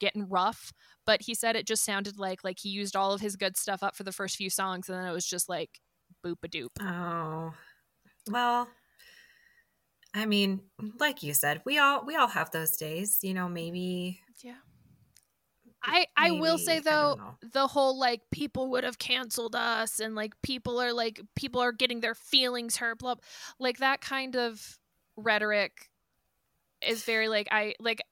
getting 0.00 0.28
rough 0.28 0.72
but 1.04 1.22
he 1.22 1.32
said 1.32 1.54
it 1.54 1.64
just 1.66 1.84
sounded 1.84 2.18
like 2.18 2.42
like 2.42 2.58
he 2.58 2.68
used 2.68 2.96
all 2.96 3.12
of 3.12 3.20
his 3.20 3.36
good 3.36 3.56
stuff 3.56 3.84
up 3.84 3.94
for 3.94 4.02
the 4.02 4.10
first 4.10 4.34
few 4.34 4.50
songs 4.50 4.88
and 4.88 4.98
then 4.98 5.06
it 5.06 5.12
was 5.12 5.24
just 5.24 5.48
like 5.48 5.80
boop 6.26 6.44
a 6.44 6.48
doop. 6.48 6.68
Oh, 6.80 7.54
well, 8.30 8.68
I 10.14 10.26
mean, 10.26 10.62
like 10.98 11.22
you 11.22 11.34
said, 11.34 11.62
we 11.64 11.78
all 11.78 12.04
we 12.04 12.16
all 12.16 12.28
have 12.28 12.50
those 12.50 12.76
days. 12.76 13.18
You 13.22 13.34
know, 13.34 13.48
maybe. 13.48 14.20
Yeah. 14.42 14.54
I 15.82 16.06
I 16.16 16.30
maybe, 16.30 16.40
will 16.40 16.58
say 16.58 16.80
though, 16.80 17.36
the 17.52 17.66
whole 17.66 17.98
like 17.98 18.22
people 18.32 18.70
would 18.70 18.82
have 18.82 18.98
canceled 18.98 19.54
us, 19.54 20.00
and 20.00 20.14
like 20.14 20.34
people 20.42 20.80
are 20.80 20.92
like 20.92 21.20
people 21.36 21.60
are 21.60 21.72
getting 21.72 22.00
their 22.00 22.14
feelings 22.14 22.76
hurt, 22.76 22.98
blah, 22.98 23.16
like 23.60 23.78
that 23.78 24.00
kind 24.00 24.36
of 24.36 24.78
rhetoric 25.16 25.90
is 26.82 27.04
very 27.04 27.28
like 27.28 27.48
I 27.50 27.74
like 27.78 28.02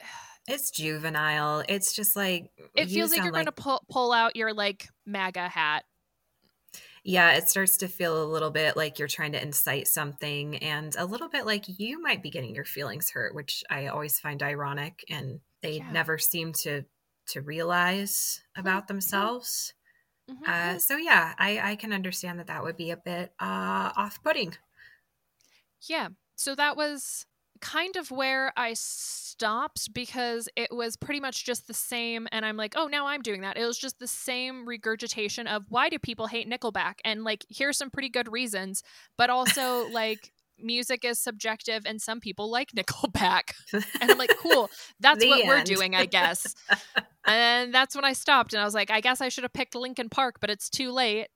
it's 0.48 0.70
juvenile. 0.70 1.62
It's 1.68 1.92
just 1.92 2.16
like 2.16 2.50
it 2.74 2.88
feels 2.88 3.10
like 3.10 3.18
you're 3.18 3.32
like... 3.32 3.44
going 3.44 3.46
to 3.46 3.52
pull 3.52 3.82
pull 3.88 4.12
out 4.12 4.34
your 4.34 4.52
like 4.52 4.88
MAGA 5.06 5.48
hat 5.48 5.84
yeah, 7.04 7.32
it 7.32 7.48
starts 7.48 7.78
to 7.78 7.88
feel 7.88 8.22
a 8.22 8.30
little 8.30 8.50
bit 8.50 8.76
like 8.76 8.98
you're 8.98 9.08
trying 9.08 9.32
to 9.32 9.42
incite 9.42 9.88
something 9.88 10.56
and 10.58 10.94
a 10.96 11.04
little 11.04 11.28
bit 11.28 11.46
like 11.46 11.64
you 11.66 12.00
might 12.00 12.22
be 12.22 12.30
getting 12.30 12.54
your 12.54 12.64
feelings 12.64 13.10
hurt, 13.10 13.34
which 13.34 13.64
I 13.68 13.88
always 13.88 14.20
find 14.20 14.42
ironic 14.42 15.04
and 15.10 15.40
they 15.62 15.78
yeah. 15.78 15.90
never 15.90 16.18
seem 16.18 16.52
to 16.62 16.84
to 17.28 17.40
realize 17.40 18.42
about 18.56 18.84
mm-hmm. 18.84 18.94
themselves. 18.94 19.74
Mm-hmm. 20.30 20.44
Uh, 20.44 20.48
mm-hmm. 20.48 20.78
so 20.78 20.96
yeah, 20.96 21.34
I, 21.38 21.72
I 21.72 21.76
can 21.76 21.92
understand 21.92 22.38
that 22.38 22.46
that 22.46 22.62
would 22.62 22.76
be 22.76 22.90
a 22.90 22.96
bit 22.96 23.32
uh, 23.40 23.90
off-putting. 23.96 24.54
Yeah. 25.88 26.08
So 26.36 26.54
that 26.54 26.76
was 26.76 27.26
kind 27.62 27.96
of 27.96 28.10
where 28.10 28.52
I 28.56 28.74
stopped 28.74 29.94
because 29.94 30.48
it 30.56 30.74
was 30.74 30.96
pretty 30.96 31.20
much 31.20 31.46
just 31.46 31.66
the 31.66 31.74
same. 31.74 32.28
And 32.30 32.44
I'm 32.44 32.56
like, 32.56 32.74
oh, 32.76 32.88
now 32.88 33.06
I'm 33.06 33.22
doing 33.22 33.40
that. 33.40 33.56
It 33.56 33.64
was 33.64 33.78
just 33.78 33.98
the 33.98 34.06
same 34.06 34.68
regurgitation 34.68 35.46
of 35.46 35.64
why 35.68 35.88
do 35.88 35.98
people 35.98 36.26
hate 36.26 36.50
Nickelback? 36.50 36.96
And 37.04 37.24
like, 37.24 37.46
here's 37.48 37.78
some 37.78 37.90
pretty 37.90 38.10
good 38.10 38.30
reasons, 38.30 38.82
but 39.16 39.30
also 39.30 39.88
like, 39.90 40.32
music 40.58 41.04
is 41.04 41.18
subjective 41.18 41.82
and 41.86 42.00
some 42.00 42.20
people 42.20 42.50
like 42.50 42.70
Nickelback. 42.76 43.52
And 43.72 44.10
I'm 44.10 44.18
like, 44.18 44.36
cool, 44.38 44.68
that's 45.00 45.24
what 45.24 45.40
end. 45.40 45.48
we're 45.48 45.64
doing, 45.64 45.94
I 45.94 46.06
guess. 46.06 46.54
and 47.26 47.72
that's 47.72 47.94
when 47.94 48.04
I 48.04 48.12
stopped 48.12 48.52
and 48.52 48.60
I 48.60 48.64
was 48.64 48.74
like, 48.74 48.90
I 48.90 49.00
guess 49.00 49.20
I 49.20 49.28
should 49.28 49.44
have 49.44 49.52
picked 49.52 49.74
Linkin 49.74 50.08
Park, 50.08 50.36
but 50.40 50.50
it's 50.50 50.68
too 50.68 50.90
late 50.90 51.28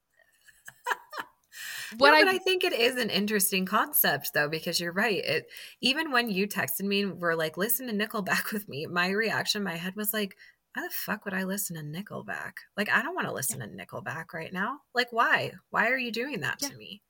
what 1.99 2.11
no, 2.11 2.17
I, 2.17 2.25
but 2.25 2.35
I 2.35 2.39
think 2.39 2.65
it 2.65 2.73
is 2.73 2.97
an 2.97 3.11
interesting 3.11 3.67
concept 3.67 4.31
though, 4.35 4.49
because 4.49 4.81
you're 4.81 4.93
right. 4.93 5.25
It 5.25 5.51
even 5.81 6.11
when 6.11 6.31
you 6.31 6.47
texted 6.47 6.83
me 6.83 7.03
and 7.03 7.21
were 7.21 7.37
like, 7.37 7.57
listen 7.57 7.87
to 7.87 7.93
Nickelback 7.93 8.53
with 8.53 8.69
me, 8.69 8.87
my 8.87 9.11
reaction, 9.11 9.63
my 9.63 9.77
head 9.77 9.95
was 9.97 10.13
like, 10.13 10.37
why 10.75 10.83
the 10.83 10.91
fuck 10.91 11.25
would 11.25 11.35
I 11.35 11.45
listen 11.45 11.77
to 11.77 11.83
Nickelback? 11.83 12.53
Like, 12.77 12.91
I 12.91 13.03
don't 13.03 13.15
want 13.15 13.27
to 13.27 13.33
listen 13.33 13.61
yeah. 13.61 13.67
to 13.67 13.73
Nickelback 13.73 14.35
right 14.35 14.53
now. 14.53 14.81
Like, 14.95 15.09
why? 15.11 15.53
Why 15.71 15.89
are 15.89 15.97
you 15.97 16.13
doing 16.13 16.41
that 16.41 16.59
yeah. 16.61 16.69
to 16.69 16.77
me? 16.77 17.03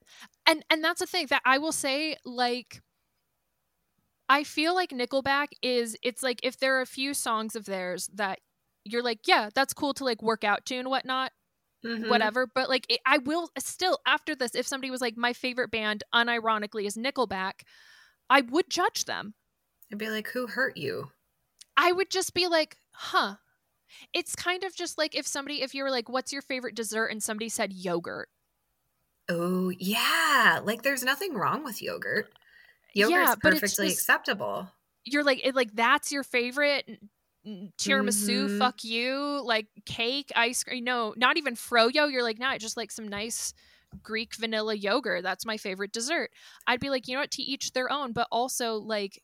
And 0.47 0.65
and 0.71 0.85
that's 0.85 1.01
the 1.01 1.07
thing 1.07 1.27
that 1.31 1.43
I 1.45 1.59
will 1.59 1.73
say, 1.73 2.17
like 2.25 2.81
I 4.29 4.45
feel 4.45 4.75
like 4.75 4.91
Nickelback 4.91 5.49
is 5.63 5.97
it's 6.03 6.23
like 6.23 6.41
if 6.43 6.59
there 6.59 6.77
are 6.79 6.83
a 6.83 6.87
few 6.87 7.15
songs 7.15 7.57
of 7.57 7.65
theirs 7.65 8.09
that 8.15 8.41
you're 8.85 9.03
like, 9.03 9.21
yeah, 9.27 9.51
that's 9.55 9.73
cool 9.73 9.95
to 9.95 10.05
like 10.05 10.23
work 10.23 10.45
out 10.45 10.65
to 10.67 10.77
and 10.77 10.89
whatnot 10.89 11.33
mm-hmm. 11.85 12.09
whatever. 12.09 12.47
But 12.53 12.69
like, 12.69 12.87
it, 12.89 13.01
I 13.07 13.19
will 13.19 13.51
still 13.59 13.99
after 14.07 14.35
this, 14.35 14.55
if 14.55 14.67
somebody 14.67 14.91
was 14.91 15.01
like, 15.01 15.17
my 15.17 15.33
favorite 15.33 15.71
band, 15.71 16.05
unironically, 16.15 16.87
is 16.87 16.97
Nickelback, 16.97 17.63
I 18.31 18.43
would 18.43 18.71
judge 18.71 19.05
them. 19.05 19.35
I'd 19.93 19.99
be 19.99 20.11
like, 20.11 20.29
who 20.29 20.47
hurt 20.47 20.77
you? 20.77 21.11
I 21.77 21.93
would 21.93 22.11
just 22.11 22.35
be 22.35 22.47
like, 22.49 22.77
huh. 22.93 23.37
It's 24.13 24.35
kind 24.35 24.65
of 24.65 24.75
just 24.75 24.99
like 24.99 25.15
if 25.15 25.27
somebody, 25.27 25.63
if 25.63 25.75
you 25.75 25.85
were 25.85 25.91
like, 25.91 26.09
what's 26.09 26.33
your 26.33 26.43
favorite 26.43 26.75
dessert? 26.75 27.07
And 27.07 27.23
somebody 27.23 27.49
said 27.49 27.73
yogurt. 27.73 28.29
Oh, 29.29 29.71
yeah. 29.79 30.61
Like, 30.63 30.83
there's 30.83 31.05
nothing 31.05 31.35
wrong 31.35 31.65
with 31.65 31.83
yogurt. 31.83 32.33
Yogurt's 32.95 33.11
yeah, 33.11 33.35
perfectly 33.35 33.89
just, 33.89 34.01
acceptable. 34.01 34.69
You're 35.05 35.25
like, 35.25 35.45
it, 35.45 35.55
like, 35.55 35.75
that's 35.75 36.11
your 36.13 36.25
favorite 36.25 37.01
tiramisu, 37.47 38.47
mm-hmm. 38.47 38.59
fuck 38.59 38.83
you, 38.85 39.43
like 39.45 39.69
cake, 39.85 40.33
ice 40.35 40.65
cream. 40.65 40.85
No, 40.85 41.15
not 41.17 41.37
even 41.37 41.55
froyo. 41.55 42.11
You're 42.11 42.23
like, 42.23 42.39
nah, 42.39 42.59
just 42.59 42.77
like 42.77 42.91
some 42.91 43.09
nice 43.09 43.55
Greek 44.03 44.35
vanilla 44.35 44.75
yogurt. 44.75 45.23
That's 45.23 45.47
my 45.47 45.57
favorite 45.57 45.93
dessert. 45.93 46.31
I'd 46.67 46.81
be 46.81 46.91
like, 46.91 47.07
you 47.07 47.15
know 47.15 47.21
what, 47.21 47.31
to 47.33 47.43
each 47.43 47.73
their 47.73 47.91
own. 47.91 48.13
But 48.13 48.29
also, 48.33 48.75
like, 48.75 49.23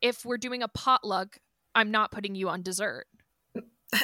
if 0.00 0.24
we're 0.24 0.38
doing 0.38 0.62
a 0.62 0.68
potluck, 0.68 1.38
I'm 1.74 1.90
not 1.90 2.10
putting 2.10 2.34
you 2.34 2.48
on 2.48 2.62
dessert. 2.62 3.06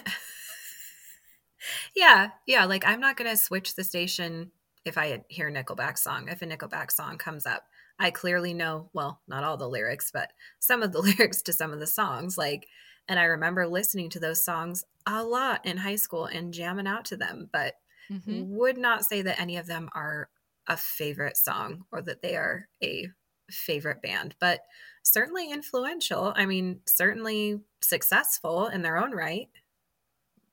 yeah, 1.94 2.30
yeah. 2.46 2.64
Like, 2.64 2.86
I'm 2.86 3.00
not 3.00 3.16
gonna 3.16 3.36
switch 3.36 3.74
the 3.74 3.84
station 3.84 4.50
if 4.84 4.96
I 4.96 5.22
hear 5.28 5.48
a 5.48 5.52
Nickelback 5.52 5.98
song, 5.98 6.28
if 6.28 6.42
a 6.42 6.46
Nickelback 6.46 6.90
song 6.90 7.18
comes 7.18 7.44
up, 7.46 7.64
I 7.98 8.10
clearly 8.10 8.54
know, 8.54 8.88
well, 8.94 9.20
not 9.28 9.44
all 9.44 9.58
the 9.58 9.68
lyrics, 9.68 10.10
but 10.12 10.32
some 10.58 10.82
of 10.82 10.92
the 10.92 11.00
lyrics 11.18 11.42
to 11.42 11.52
some 11.52 11.72
of 11.72 11.80
the 11.80 11.86
songs. 11.86 12.38
Like, 12.38 12.66
and 13.08 13.18
I 13.18 13.24
remember 13.24 13.66
listening 13.66 14.10
to 14.10 14.20
those 14.20 14.44
songs 14.44 14.84
a 15.06 15.24
lot 15.24 15.64
in 15.66 15.76
high 15.76 15.96
school 15.96 16.26
and 16.26 16.54
jamming 16.54 16.86
out 16.86 17.04
to 17.06 17.16
them, 17.16 17.48
but 17.52 17.74
mm-hmm. 18.10 18.56
would 18.56 18.78
not 18.78 19.04
say 19.04 19.22
that 19.22 19.40
any 19.40 19.56
of 19.56 19.66
them 19.66 19.88
are 19.94 20.28
a 20.66 20.76
favorite 20.76 21.36
song 21.36 21.84
or 21.90 22.02
that 22.02 22.22
they 22.22 22.36
are 22.36 22.68
a 22.82 23.08
favorite 23.50 24.02
band, 24.02 24.36
but 24.40 24.60
certainly 25.02 25.50
influential. 25.50 26.32
I 26.36 26.46
mean, 26.46 26.80
certainly 26.86 27.60
successful 27.80 28.66
in 28.66 28.82
their 28.82 28.98
own 28.98 29.12
right. 29.12 29.48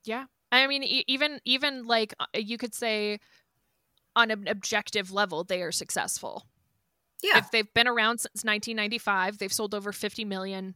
Yeah. 0.04 0.26
I 0.52 0.68
mean, 0.68 0.84
even 0.84 1.40
even 1.44 1.86
like 1.86 2.14
uh, 2.20 2.26
you 2.34 2.58
could 2.58 2.74
say 2.74 3.20
on 4.16 4.32
an 4.32 4.48
objective 4.48 5.12
level, 5.12 5.44
they 5.44 5.62
are 5.62 5.72
successful. 5.72 6.48
Yeah. 7.22 7.40
If 7.40 7.52
they've 7.52 7.72
been 7.74 7.88
around 7.88 8.20
since 8.20 8.44
1995, 8.44 9.38
they've 9.38 9.52
sold 9.52 9.74
over 9.74 9.92
50 9.92 10.24
million 10.26 10.76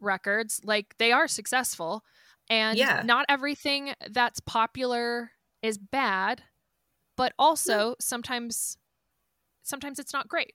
records. 0.00 0.60
Like 0.64 0.94
they 0.98 1.12
are 1.12 1.28
successful. 1.28 2.04
And 2.50 2.78
yeah. 2.78 3.02
not 3.04 3.26
everything 3.28 3.92
that's 4.10 4.40
popular 4.40 5.32
is 5.62 5.76
bad, 5.76 6.42
but 7.16 7.32
also 7.38 7.94
sometimes 8.00 8.78
sometimes 9.62 9.98
it's 9.98 10.12
not 10.12 10.28
great. 10.28 10.54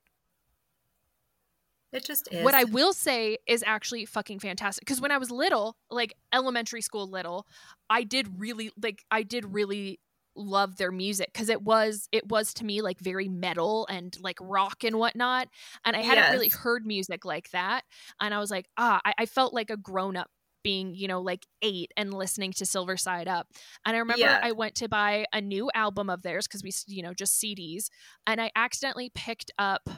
It 1.92 2.04
just 2.04 2.28
is. 2.32 2.44
What 2.44 2.56
I 2.56 2.64
will 2.64 2.92
say 2.92 3.38
is 3.46 3.64
actually 3.66 4.06
fucking 4.06 4.40
fantastic. 4.40 4.82
Because 4.84 5.00
when 5.00 5.12
I 5.12 5.20
was 5.20 5.30
little, 5.30 5.78
like 5.92 6.16
elementary 6.34 6.82
school 6.82 7.08
little, 7.08 7.46
I 7.90 8.04
did 8.04 8.40
really 8.40 8.72
like 8.82 9.06
I 9.12 9.22
did 9.22 9.54
really 9.54 10.00
love 10.36 10.78
their 10.78 10.92
music 10.92 11.30
because 11.32 11.50
it 11.50 11.62
was 11.62 12.08
it 12.12 12.28
was 12.28 12.54
to 12.54 12.66
me 12.66 12.82
like 12.82 13.00
very 13.00 13.28
metal 13.28 13.86
and 13.90 14.18
like 14.22 14.38
rock 14.42 14.84
and 14.84 14.98
whatnot 14.98 15.48
and 15.86 15.96
i 15.96 16.02
hadn't 16.02 16.24
yes. 16.24 16.34
really 16.34 16.50
heard 16.50 16.86
music 16.86 17.24
like 17.24 17.50
that 17.52 17.84
and 18.20 18.34
i 18.34 18.40
was 18.40 18.50
like 18.50 18.66
ah 18.78 19.00
I, 19.06 19.14
I 19.20 19.26
felt 19.26 19.54
like 19.54 19.70
a 19.70 19.78
grown-up 19.78 20.30
being 20.64 20.96
you 20.96 21.08
know 21.08 21.22
like 21.22 21.46
eight 21.62 21.92
and 21.98 22.14
listening 22.14 22.54
to 22.54 22.66
silver 22.66 22.98
side 22.98 23.28
up 23.28 23.48
and 23.86 23.96
i 23.96 24.00
remember 24.00 24.22
yeah. 24.22 24.40
i 24.42 24.52
went 24.52 24.76
to 24.76 24.88
buy 24.88 25.26
a 25.34 25.42
new 25.42 25.70
album 25.76 26.10
of 26.10 26.22
theirs 26.24 26.48
because 26.48 26.64
we 26.64 26.72
you 26.88 27.04
know 27.04 27.14
just 27.14 27.40
cds 27.42 27.90
and 28.26 28.42
i 28.42 28.50
accidentally 28.56 29.12
picked 29.14 29.52
up 29.60 29.90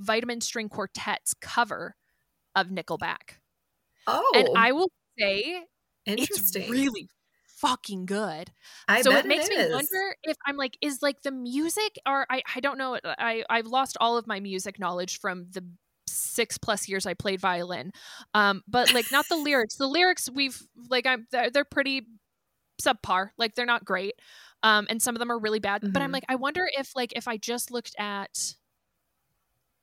vitamin 0.00 0.40
string 0.40 0.68
quartet's 0.68 1.34
cover 1.40 1.96
of 2.54 2.68
nickelback 2.68 3.38
oh 4.06 4.32
and 4.34 4.48
i 4.56 4.72
will 4.72 4.90
say 5.18 5.64
it's 6.06 6.56
really 6.70 7.08
fucking 7.64 8.06
good. 8.06 8.52
I 8.88 9.02
so 9.02 9.12
it 9.12 9.26
makes 9.26 9.48
it 9.48 9.68
me 9.68 9.74
wonder 9.74 10.16
if 10.22 10.36
I'm 10.46 10.56
like, 10.56 10.76
is 10.80 11.00
like 11.02 11.22
the 11.22 11.30
music 11.30 11.98
or 12.06 12.26
I, 12.30 12.42
I 12.54 12.60
don't 12.60 12.78
know. 12.78 12.98
I, 13.04 13.44
I've 13.48 13.66
lost 13.66 13.96
all 14.00 14.16
of 14.16 14.26
my 14.26 14.40
music 14.40 14.78
knowledge 14.78 15.18
from 15.20 15.46
the 15.50 15.64
six 16.06 16.58
plus 16.58 16.88
years 16.88 17.06
I 17.06 17.14
played 17.14 17.40
violin. 17.40 17.92
Um, 18.34 18.62
but 18.68 18.92
like 18.92 19.10
not 19.10 19.26
the 19.28 19.36
lyrics. 19.44 19.76
The 19.76 19.86
lyrics 19.86 20.28
we've 20.30 20.60
like 20.88 21.06
I'm 21.06 21.26
they're, 21.30 21.50
they're 21.50 21.64
pretty 21.64 22.02
subpar. 22.82 23.30
Like 23.38 23.54
they're 23.54 23.66
not 23.66 23.84
great. 23.84 24.14
Um, 24.62 24.86
and 24.88 25.00
some 25.00 25.14
of 25.14 25.18
them 25.18 25.30
are 25.30 25.38
really 25.38 25.60
bad. 25.60 25.82
Mm-hmm. 25.82 25.92
But 25.92 26.02
I'm 26.02 26.06
mm-hmm. 26.06 26.14
like, 26.14 26.24
I 26.28 26.36
wonder 26.36 26.68
if 26.76 26.94
like 26.94 27.12
if 27.16 27.28
I 27.28 27.36
just 27.36 27.70
looked 27.70 27.94
at 27.98 28.54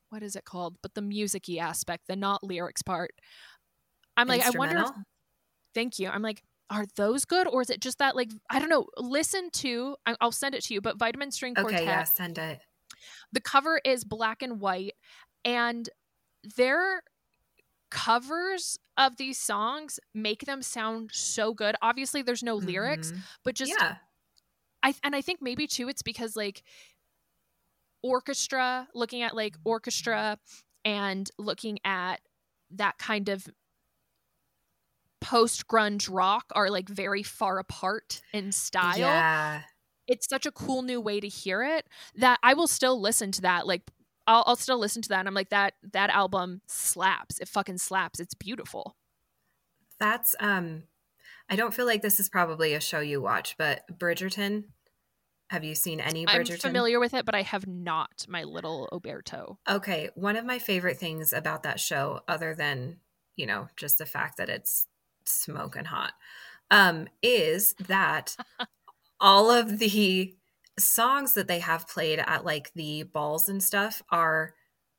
what 0.10 0.24
is 0.24 0.36
it 0.36 0.44
called? 0.44 0.76
But 0.82 0.94
the 0.94 1.02
musicy 1.02 1.60
aspect, 1.60 2.08
the 2.08 2.16
not 2.16 2.44
lyrics 2.44 2.82
part. 2.82 3.12
I'm 4.18 4.28
like, 4.28 4.42
I 4.42 4.50
wonder 4.50 4.78
if, 4.80 4.90
thank 5.74 6.00
you. 6.00 6.10
I'm 6.10 6.22
like, 6.22 6.44
are 6.72 6.86
those 6.96 7.26
good 7.26 7.48
or 7.48 7.62
is 7.62 7.70
it 7.70 7.82
just 7.82 8.00
that 8.00 8.16
like 8.16 8.32
i 8.50 8.58
don't 8.58 8.70
know 8.70 8.88
listen 8.98 9.50
to 9.52 9.96
i'll 10.22 10.32
send 10.32 10.56
it 10.56 10.64
to 10.64 10.74
you 10.74 10.82
but 10.82 10.98
vitamin 10.98 11.30
string 11.30 11.54
quartet 11.54 11.82
okay 11.82 11.86
yeah 11.86 12.04
send 12.04 12.38
it. 12.38 12.62
The 13.32 13.42
cover 13.42 13.80
is 13.84 14.04
black 14.04 14.42
and 14.42 14.60
white 14.60 14.94
and 15.46 15.90
their 16.56 17.04
covers 17.90 18.78
of 18.98 19.18
these 19.18 19.40
songs 19.40 20.00
make 20.14 20.46
them 20.46 20.62
sound 20.62 21.10
so 21.14 21.54
good. 21.54 21.76
Obviously 21.82 22.22
there's 22.22 22.44
no 22.44 22.56
lyrics 22.56 23.12
mm-hmm. 23.12 23.22
but 23.44 23.56
just 23.56 23.74
yeah. 23.78 23.96
I 24.84 24.94
and 25.04 25.16
i 25.16 25.22
think 25.22 25.42
maybe 25.42 25.68
too 25.68 25.90
it's 25.90 26.02
because 26.02 26.36
like 26.36 26.64
orchestra 28.02 28.88
looking 28.96 29.22
at 29.22 29.36
like 29.36 29.56
orchestra 29.64 30.40
and 30.84 31.30
looking 31.38 31.78
at 31.86 32.20
that 32.72 32.98
kind 32.98 33.30
of 33.30 33.48
post 35.22 35.68
grunge 35.68 36.10
rock 36.12 36.46
are 36.54 36.70
like 36.70 36.90
very 36.90 37.24
far 37.24 37.60
apart 37.60 38.22
in 38.34 38.52
style. 38.52 38.98
Yeah. 38.98 39.62
It's 40.08 40.28
such 40.28 40.46
a 40.46 40.52
cool 40.52 40.82
new 40.82 41.00
way 41.00 41.20
to 41.20 41.28
hear 41.28 41.64
it 41.64 41.88
that 42.16 42.40
I 42.44 42.54
will 42.54 42.68
still 42.68 43.00
listen 43.00 43.32
to 43.34 43.42
that. 43.42 43.66
Like 43.66 43.84
I'll, 44.28 44.44
I'll 44.46 44.56
still 44.56 44.80
listen 44.80 45.02
to 45.04 45.10
that 45.10 45.20
and 45.20 45.28
I'm 45.28 45.34
like 45.34 45.50
that 45.50 45.76
that 45.94 46.10
album 46.10 46.62
slaps. 46.68 47.40
It 47.40 47.48
fucking 47.48 47.78
slaps. 47.78 48.20
It's 48.20 48.34
beautiful. 48.34 48.98
That's 50.00 50.36
um 50.40 50.84
I 51.50 51.56
don't 51.56 51.74
feel 51.74 51.86
like 51.86 52.02
this 52.02 52.20
is 52.20 52.30
probably 52.30 52.74
a 52.74 52.80
show 52.80 53.00
you 53.00 53.22
watch, 53.22 53.56
but 53.58 53.84
Bridgerton 53.98 54.66
have 55.52 55.66
you 55.66 55.76
seen 55.76 56.00
any 56.00 56.26
Bridgerton? 56.26 56.52
I'm 56.54 56.60
familiar 56.60 57.00
with 57.00 57.14
it, 57.14 57.26
but 57.26 57.36
I 57.36 57.42
have 57.42 57.68
not, 57.68 58.26
my 58.30 58.44
little 58.44 58.88
Oberto. 58.94 59.58
Okay. 59.70 60.10
One 60.16 60.38
of 60.38 60.46
my 60.46 60.60
favorite 60.60 60.98
things 60.98 61.34
about 61.34 61.64
that 61.64 61.78
show, 61.78 62.22
other 62.26 62.56
than, 62.56 63.00
you 63.36 63.46
know, 63.46 63.68
just 63.76 63.98
the 63.98 64.06
fact 64.06 64.38
that 64.38 64.48
it's 64.48 64.88
smoking 65.26 65.86
hot 65.86 66.14
um, 66.70 67.08
is 67.22 67.74
that 67.88 68.36
all 69.20 69.52
of 69.52 69.80
the 69.80 70.36
songs 70.80 71.34
that 71.34 71.48
they 71.48 71.60
have 71.60 71.88
played 71.88 72.20
at 72.20 72.46
like 72.46 72.72
the 72.74 73.04
balls 73.04 73.50
and 73.50 73.62
stuff 73.62 74.02
are 74.10 74.56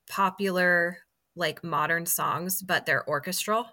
popular 0.09 0.99
like 1.35 1.64
modern 1.64 2.07
songs 2.07 2.62
but 2.62 2.87
they're 2.87 3.09
orchestral 3.09 3.66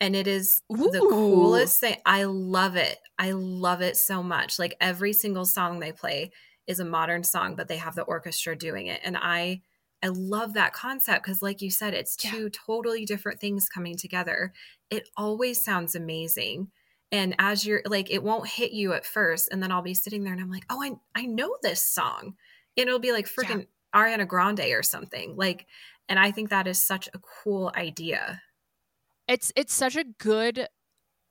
and 0.00 0.16
it 0.16 0.26
is 0.26 0.62
Ooh. 0.72 0.90
the 0.90 1.00
coolest 1.00 1.80
thing 1.80 1.96
i 2.06 2.24
love 2.24 2.76
it 2.76 2.98
i 3.18 3.32
love 3.32 3.82
it 3.82 3.96
so 3.96 4.22
much 4.22 4.58
like 4.58 4.74
every 4.80 5.12
single 5.12 5.44
song 5.44 5.78
they 5.78 5.92
play 5.92 6.32
is 6.66 6.80
a 6.80 6.84
modern 6.84 7.22
song 7.22 7.54
but 7.54 7.68
they 7.68 7.76
have 7.76 7.94
the 7.94 8.02
orchestra 8.02 8.56
doing 8.56 8.86
it 8.86 9.00
and 9.04 9.16
i 9.16 9.60
I 10.02 10.08
love 10.08 10.52
that 10.54 10.72
concept 10.72 11.24
because, 11.24 11.42
like 11.42 11.62
you 11.62 11.70
said, 11.70 11.94
it's 11.94 12.16
two 12.16 12.44
yeah. 12.44 12.48
totally 12.52 13.04
different 13.04 13.40
things 13.40 13.68
coming 13.68 13.96
together. 13.96 14.52
It 14.90 15.08
always 15.16 15.62
sounds 15.62 15.94
amazing. 15.94 16.68
And 17.12 17.34
as 17.38 17.64
you're 17.66 17.82
like, 17.86 18.10
it 18.10 18.22
won't 18.22 18.48
hit 18.48 18.72
you 18.72 18.92
at 18.92 19.06
first. 19.06 19.48
And 19.50 19.62
then 19.62 19.70
I'll 19.70 19.82
be 19.82 19.94
sitting 19.94 20.24
there 20.24 20.32
and 20.32 20.42
I'm 20.42 20.50
like, 20.50 20.66
oh, 20.70 20.82
I, 20.82 20.92
I 21.14 21.26
know 21.26 21.56
this 21.62 21.82
song. 21.82 22.34
And 22.76 22.88
it'll 22.88 22.98
be 22.98 23.12
like 23.12 23.26
freaking 23.26 23.66
yeah. 23.94 24.00
Ariana 24.00 24.26
Grande 24.26 24.72
or 24.72 24.82
something. 24.82 25.36
Like, 25.36 25.66
and 26.08 26.18
I 26.18 26.30
think 26.30 26.50
that 26.50 26.66
is 26.66 26.80
such 26.80 27.08
a 27.14 27.18
cool 27.18 27.72
idea. 27.76 28.42
It's 29.28 29.52
it's 29.56 29.74
such 29.74 29.96
a 29.96 30.04
good 30.18 30.68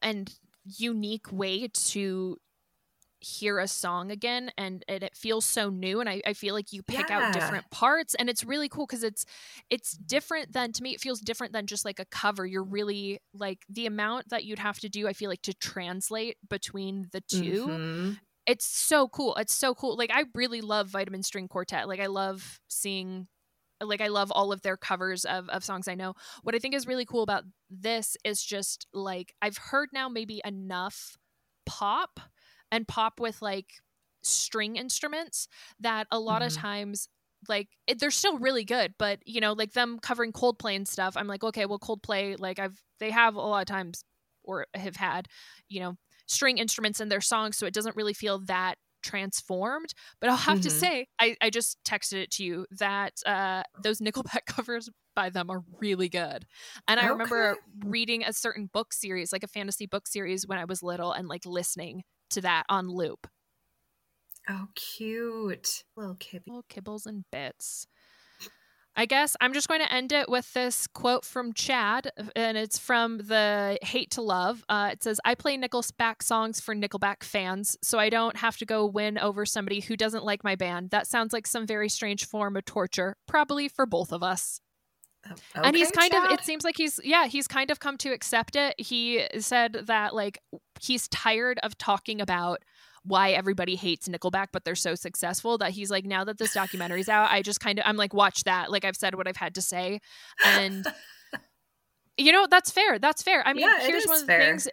and 0.01 0.33
unique 0.65 1.31
way 1.31 1.67
to 1.67 2.37
hear 3.22 3.59
a 3.59 3.68
song 3.68 4.11
again 4.11 4.51
and, 4.57 4.84
and 4.88 5.03
it 5.03 5.16
feels 5.16 5.45
so 5.45 5.70
new 5.70 5.99
and 5.99 6.09
I, 6.09 6.22
I 6.26 6.34
feel 6.34 6.53
like 6.53 6.72
you 6.72 6.84
pick 6.84 7.09
yeah. 7.09 7.28
out 7.28 7.34
different 7.34 7.70
parts 7.72 8.13
and 8.16 8.30
it's 8.30 8.43
really 8.43 8.70
cool 8.70 8.86
because 8.86 9.03
it's 9.03 9.26
it's 9.70 9.93
different 9.93 10.53
than 10.53 10.72
to 10.74 10.84
me 10.84 10.93
it 10.93 11.01
feels 11.01 11.22
different 11.22 11.53
than 11.53 11.66
just 11.66 11.86
like 11.86 11.99
a 11.99 12.05
cover 12.05 12.45
you're 12.45 12.63
really 12.63 13.20
like 13.34 13.59
the 13.70 13.86
amount 13.86 14.30
that 14.30 14.43
you'd 14.43 14.59
have 14.59 14.80
to 14.80 14.89
do 14.89 15.07
i 15.07 15.13
feel 15.13 15.30
like 15.30 15.41
to 15.41 15.53
translate 15.53 16.38
between 16.49 17.07
the 17.13 17.22
2 17.22 17.38
mm-hmm. 17.68 18.11
it's 18.45 18.66
so 18.66 19.07
cool 19.07 19.36
it's 19.36 19.55
so 19.55 19.74
cool 19.74 19.97
like 19.97 20.11
i 20.13 20.26
really 20.36 20.61
love 20.61 20.88
vitamin 20.88 21.24
string 21.24 21.47
quartet 21.47 21.88
like 21.88 21.99
i 21.99 22.07
love 22.07 22.59
seeing 22.68 23.28
like 23.84 23.99
I 23.99 24.07
love 24.07 24.32
all 24.32 24.53
of 24.53 24.61
their 24.61 24.78
covers 24.78 25.26
of, 25.26 25.49
of 25.49 25.63
songs 25.63 25.89
I 25.89 25.95
know. 25.95 26.13
What 26.43 26.55
I 26.55 26.59
think 26.59 26.74
is 26.74 26.88
really 26.88 27.03
cool 27.03 27.24
about 27.24 27.43
this 27.70 28.16
is 28.24 28.41
just 28.41 28.88
like 28.93 29.34
I've 29.41 29.57
heard 29.57 29.89
now 29.91 30.07
maybe 30.07 30.41
enough 30.45 31.18
pop 31.66 32.22
and 32.76 32.88
pop 32.88 33.19
with 33.21 33.41
like 33.41 33.76
string 34.21 34.76
instruments 34.76 35.47
that 35.80 36.07
a 36.11 36.19
lot 36.19 36.41
mm-hmm. 36.41 36.47
of 36.47 36.53
times 36.55 37.07
like 37.47 37.69
it, 37.88 37.99
they're 37.99 38.11
still 38.11 38.38
really 38.38 38.65
good 38.65 38.93
but 38.97 39.19
you 39.26 39.39
know 39.39 39.53
like 39.53 39.71
them 39.73 39.99
covering 39.99 40.34
coldplay 40.34 40.76
and 40.76 40.88
stuff 40.88 41.15
i'm 41.15 41.28
like 41.28 41.43
okay 41.43 41.65
well 41.65 41.80
coldplay 41.80 42.38
like 42.39 42.59
i've 42.59 42.82
they 42.99 43.11
have 43.11 43.36
a 43.36 43.39
lot 43.39 43.61
of 43.61 43.67
times 43.67 44.03
or 44.43 44.65
have 44.73 44.95
had 44.95 45.28
you 45.69 45.80
know 45.80 45.95
string 46.28 46.57
instruments 46.57 46.99
in 46.99 47.07
their 47.07 47.21
songs 47.21 47.55
so 47.55 47.65
it 47.65 47.73
doesn't 47.73 47.95
really 47.95 48.13
feel 48.13 48.39
that 48.39 48.76
transformed 49.03 49.93
but 50.19 50.30
i'll 50.30 50.36
have 50.36 50.57
mm-hmm. 50.57 50.63
to 50.63 50.69
say 50.71 51.07
I, 51.19 51.36
I 51.39 51.51
just 51.51 51.78
texted 51.88 52.23
it 52.23 52.32
to 52.32 52.43
you 52.43 52.65
that 52.71 53.13
uh 53.28 53.61
those 53.84 53.99
nickelback 53.99 54.45
covers 54.47 54.89
by 55.15 55.30
them 55.30 55.51
are 55.51 55.63
really 55.80 56.09
good 56.09 56.45
and 56.88 56.99
i 56.99 57.03
okay. 57.03 57.11
remember 57.11 57.57
reading 57.86 58.23
a 58.23 58.34
certain 58.34 58.67
book 58.73 58.91
series 58.91 59.32
like 59.32 59.43
a 59.43 59.47
fantasy 59.47 59.86
book 59.86 60.07
series 60.07 60.47
when 60.47 60.57
i 60.57 60.65
was 60.65 60.82
little 60.82 61.11
and 61.11 61.28
like 61.28 61.45
listening 61.45 62.01
to 62.36 62.41
that 62.41 62.63
on 62.69 62.88
loop. 62.88 63.27
Oh, 64.47 64.67
cute. 64.75 65.83
Little 65.97 66.15
kibble. 66.15 66.43
Little 66.47 66.65
kibbles 66.69 67.05
and 67.05 67.25
bits. 67.31 67.88
I 68.97 69.05
guess 69.05 69.36
I'm 69.41 69.51
just 69.51 69.67
going 69.67 69.81
to 69.81 69.91
end 69.91 70.13
it 70.13 70.29
with 70.29 70.53
this 70.53 70.88
quote 70.88 71.25
from 71.25 71.51
Chad, 71.51 72.11
and 72.33 72.57
it's 72.57 72.77
from 72.77 73.17
the 73.17 73.77
Hate 73.81 74.11
to 74.11 74.21
Love. 74.21 74.63
Uh, 74.69 74.91
it 74.93 75.03
says, 75.03 75.19
I 75.25 75.36
play 75.36 75.57
Nickelback 75.57 76.23
songs 76.23 76.61
for 76.61 76.73
Nickelback 76.73 77.23
fans, 77.23 77.75
so 77.81 77.99
I 77.99 78.09
don't 78.09 78.38
have 78.38 78.55
to 78.57 78.65
go 78.65 78.86
win 78.86 79.17
over 79.17 79.45
somebody 79.45 79.81
who 79.81 79.97
doesn't 79.97 80.23
like 80.23 80.45
my 80.45 80.55
band. 80.55 80.91
That 80.91 81.07
sounds 81.07 81.33
like 81.33 81.45
some 81.45 81.67
very 81.67 81.89
strange 81.89 82.25
form 82.25 82.55
of 82.55 82.63
torture, 82.63 83.17
probably 83.27 83.67
for 83.67 83.86
both 83.86 84.13
of 84.13 84.23
us. 84.23 84.61
Okay, 85.29 85.41
and 85.55 85.75
he's 85.75 85.91
kind 85.91 86.13
Chad. 86.13 86.31
of, 86.31 86.31
it 86.31 86.45
seems 86.45 86.63
like 86.63 86.77
he's, 86.77 86.97
yeah, 87.03 87.25
he's 87.27 87.49
kind 87.49 87.71
of 87.71 87.81
come 87.81 87.97
to 87.97 88.13
accept 88.13 88.55
it. 88.55 88.75
He 88.77 89.25
said 89.39 89.73
that, 89.88 90.15
like, 90.15 90.39
he's 90.80 91.07
tired 91.07 91.59
of 91.63 91.78
talking 91.78 92.21
about 92.21 92.63
why 93.03 93.32
everybody 93.32 93.76
hates 93.76 94.07
Nickelback, 94.07 94.47
but 94.51 94.65
they're 94.65 94.73
so 94.76 94.95
successful 94.95 95.57
that 95.59 95.71
he's 95.71 95.91
like, 95.91 96.05
now 96.05 96.23
that 96.23 96.38
this 96.39 96.55
documentary's 96.55 97.07
out, 97.09 97.30
I 97.30 97.41
just 97.43 97.59
kind 97.59 97.78
of, 97.78 97.86
I'm 97.88 97.97
like, 97.97 98.13
watch 98.13 98.43
that. 98.45 98.71
Like, 98.71 98.84
I've 98.84 98.95
said 98.95 99.13
what 99.15 99.28
I've 99.28 99.38
had 99.38 99.53
to 99.55 99.61
say. 99.61 99.99
And, 100.43 100.86
you 102.17 102.32
know, 102.32 102.47
that's 102.49 102.71
fair. 102.71 102.97
That's 102.97 103.21
fair. 103.21 103.47
I 103.47 103.53
mean, 103.53 103.61
Yeah, 103.61 103.80
here's 103.82 104.05
one 104.05 104.15
of 104.15 104.21
the 104.21 104.28
fair. 104.28 104.39
things 104.39 104.67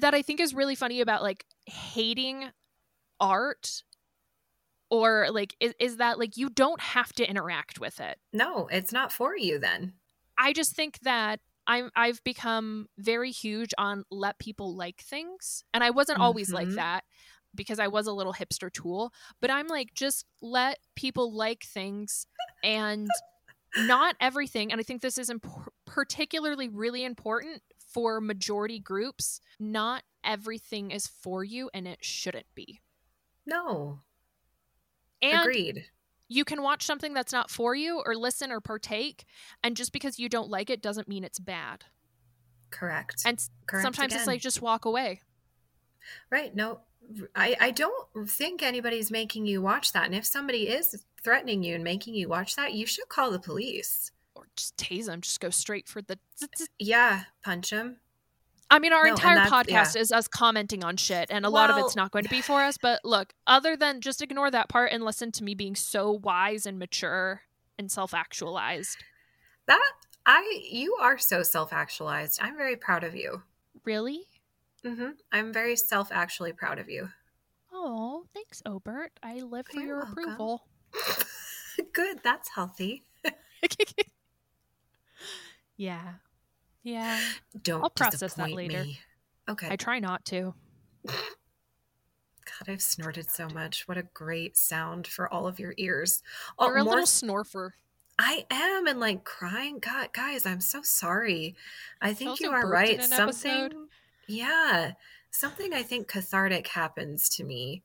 that 0.00 0.14
I 0.14 0.22
think 0.22 0.40
is 0.40 0.54
really 0.54 0.76
funny 0.76 1.00
about 1.02 1.22
like 1.22 1.44
hating 1.66 2.48
art 3.20 3.82
or 4.90 5.28
like, 5.30 5.54
is, 5.60 5.74
is 5.78 5.98
that 5.98 6.18
like 6.18 6.36
you 6.38 6.48
don't 6.48 6.80
have 6.80 7.12
to 7.14 7.28
interact 7.28 7.78
with 7.78 8.00
it. 8.00 8.18
no, 8.32 8.66
it's 8.68 8.92
not 8.92 9.12
for 9.12 9.36
you 9.36 9.58
then. 9.58 9.92
I 10.38 10.52
just 10.52 10.74
think 10.74 11.00
that 11.00 11.40
I'm 11.68 11.90
I've 11.96 12.24
become 12.24 12.88
very 12.98 13.30
huge 13.32 13.74
on 13.78 14.04
let 14.10 14.38
people 14.40 14.74
like 14.76 15.00
things. 15.02 15.64
And 15.74 15.84
I 15.84 15.90
wasn't 15.90 16.20
always 16.20 16.52
like 16.52 16.70
Mhm. 16.70 16.76
that 16.76 17.04
because 17.54 17.78
I 17.78 17.88
was 17.88 18.06
a 18.06 18.12
little 18.12 18.34
hipster 18.34 18.72
tool, 18.72 19.12
but 19.40 19.50
I'm 19.50 19.68
like 19.68 19.94
just 19.94 20.26
let 20.42 20.78
people 20.96 21.32
like 21.34 21.64
things 21.64 22.26
and 22.62 23.22
not 23.76 24.16
everything 24.20 24.72
and 24.72 24.80
I 24.80 24.84
think 24.84 25.02
this 25.02 25.18
is 25.18 25.30
imp- 25.30 25.46
particularly 25.86 26.68
really 26.68 27.04
important 27.04 27.62
for 27.78 28.20
majority 28.20 28.80
groups. 28.80 29.40
Not 29.60 30.04
everything 30.24 30.90
is 30.90 31.06
for 31.06 31.44
you 31.44 31.70
and 31.74 31.86
it 31.88 32.04
shouldn't 32.04 32.46
be. 32.54 32.80
No, 33.46 34.04
And 35.22 35.56
agreed. 35.56 35.90
You 36.28 36.44
can 36.44 36.62
watch 36.62 36.84
something 36.84 37.14
that's 37.14 37.32
not 37.32 37.50
for 37.50 37.74
you 37.74 38.02
or 38.04 38.14
listen 38.14 38.52
or 38.52 38.60
partake 38.60 39.24
and 39.62 39.76
just 39.76 39.92
because 39.92 40.18
you 40.18 40.28
don't 40.28 40.50
like 40.50 40.70
it 40.70 40.82
doesn't 40.82 41.08
mean 41.08 41.24
it's 41.24 41.38
bad. 41.38 41.84
Correct. 42.70 43.22
And 43.24 43.42
Correct 43.66 43.82
sometimes 43.82 44.14
it's 44.14 44.26
like 44.26 44.40
just 44.40 44.60
walk 44.60 44.84
away. 44.84 45.22
Right. 46.30 46.54
No, 46.54 46.80
I, 47.34 47.56
I 47.60 47.70
don't 47.70 48.08
think 48.26 48.62
anybody's 48.62 49.10
making 49.10 49.46
you 49.46 49.62
watch 49.62 49.92
that. 49.92 50.04
And 50.04 50.14
if 50.14 50.26
somebody 50.26 50.68
is 50.68 51.02
threatening 51.22 51.62
you 51.62 51.74
and 51.74 51.84
making 51.84 52.14
you 52.14 52.28
watch 52.28 52.56
that, 52.56 52.74
you 52.74 52.86
should 52.86 53.08
call 53.08 53.30
the 53.30 53.38
police. 53.38 54.10
or 54.34 54.46
just 54.56 54.76
tase 54.76 55.06
them, 55.06 55.20
just 55.20 55.40
go 55.40 55.50
straight 55.50 55.88
for 55.88 56.02
the. 56.02 56.18
Yeah, 56.78 57.24
punch 57.42 57.70
them. 57.70 57.96
I 58.70 58.78
mean, 58.78 58.92
our 58.92 59.04
No, 59.04 59.10
entire 59.10 59.46
podcast 59.46 59.96
is 59.96 60.12
us 60.12 60.28
commenting 60.28 60.84
on 60.84 60.96
shit, 60.96 61.30
and 61.30 61.46
a 61.46 61.50
lot 61.50 61.70
of 61.70 61.78
it's 61.78 61.96
not 61.96 62.10
going 62.10 62.24
to 62.24 62.30
be 62.30 62.42
for 62.42 62.62
us. 62.62 62.76
But 62.76 63.00
look, 63.04 63.32
other 63.46 63.76
than 63.76 64.00
just 64.00 64.22
ignore 64.22 64.50
that 64.50 64.68
part 64.68 64.92
and 64.92 65.04
listen 65.04 65.32
to 65.32 65.44
me 65.44 65.54
being 65.54 65.74
so 65.74 66.12
wise 66.12 66.66
and 66.66 66.78
mature 66.78 67.42
and 67.78 67.90
self 67.90 68.12
actualized. 68.12 68.98
That 69.66 69.92
I 70.26 70.62
you 70.70 70.96
are 71.00 71.18
so 71.18 71.42
self-actualized. 71.42 72.40
I'm 72.42 72.56
very 72.56 72.76
proud 72.76 73.04
of 73.04 73.14
you. 73.14 73.42
Really? 73.84 74.26
Mm-hmm. 74.84 75.10
I'm 75.32 75.52
very 75.52 75.76
self-actually 75.76 76.52
proud 76.52 76.78
of 76.78 76.90
you. 76.90 77.08
Oh, 77.72 78.24
thanks, 78.34 78.62
Obert. 78.66 79.12
I 79.22 79.40
live 79.40 79.66
for 79.66 79.78
You're 79.78 79.86
your 79.86 79.96
welcome. 79.98 80.24
approval. 80.24 80.62
Good. 81.92 82.20
That's 82.22 82.48
healthy. 82.48 83.04
yeah. 85.76 86.14
Yeah. 86.82 87.20
Don't 87.62 87.82
I'll 87.82 87.90
process 87.90 88.34
that 88.34 88.50
later. 88.52 88.84
me. 88.84 89.00
Okay. 89.48 89.68
I 89.70 89.76
try 89.76 89.98
not 89.98 90.24
to. 90.26 90.54
God, 91.06 92.68
I've 92.68 92.82
snorted 92.82 93.30
so 93.30 93.48
much. 93.48 93.86
What 93.86 93.98
a 93.98 94.04
great 94.14 94.56
sound 94.56 95.06
for 95.06 95.32
all 95.32 95.46
of 95.46 95.60
your 95.60 95.74
ears. 95.76 96.22
Oh, 96.58 96.66
You're 96.66 96.78
a 96.78 96.84
more 96.84 96.94
little 96.94 97.06
snorfer. 97.06 97.70
I 98.18 98.46
am 98.50 98.86
and 98.86 98.98
like 98.98 99.24
crying. 99.24 99.78
God, 99.78 100.12
guys, 100.12 100.44
I'm 100.44 100.60
so 100.60 100.82
sorry. 100.82 101.54
I 102.00 102.14
think 102.14 102.40
you 102.40 102.50
are 102.50 102.68
right. 102.68 103.00
Something, 103.02 103.50
episode. 103.52 103.74
yeah, 104.26 104.92
something 105.30 105.72
I 105.72 105.82
think 105.82 106.08
cathartic 106.08 106.66
happens 106.66 107.28
to 107.30 107.44
me 107.44 107.82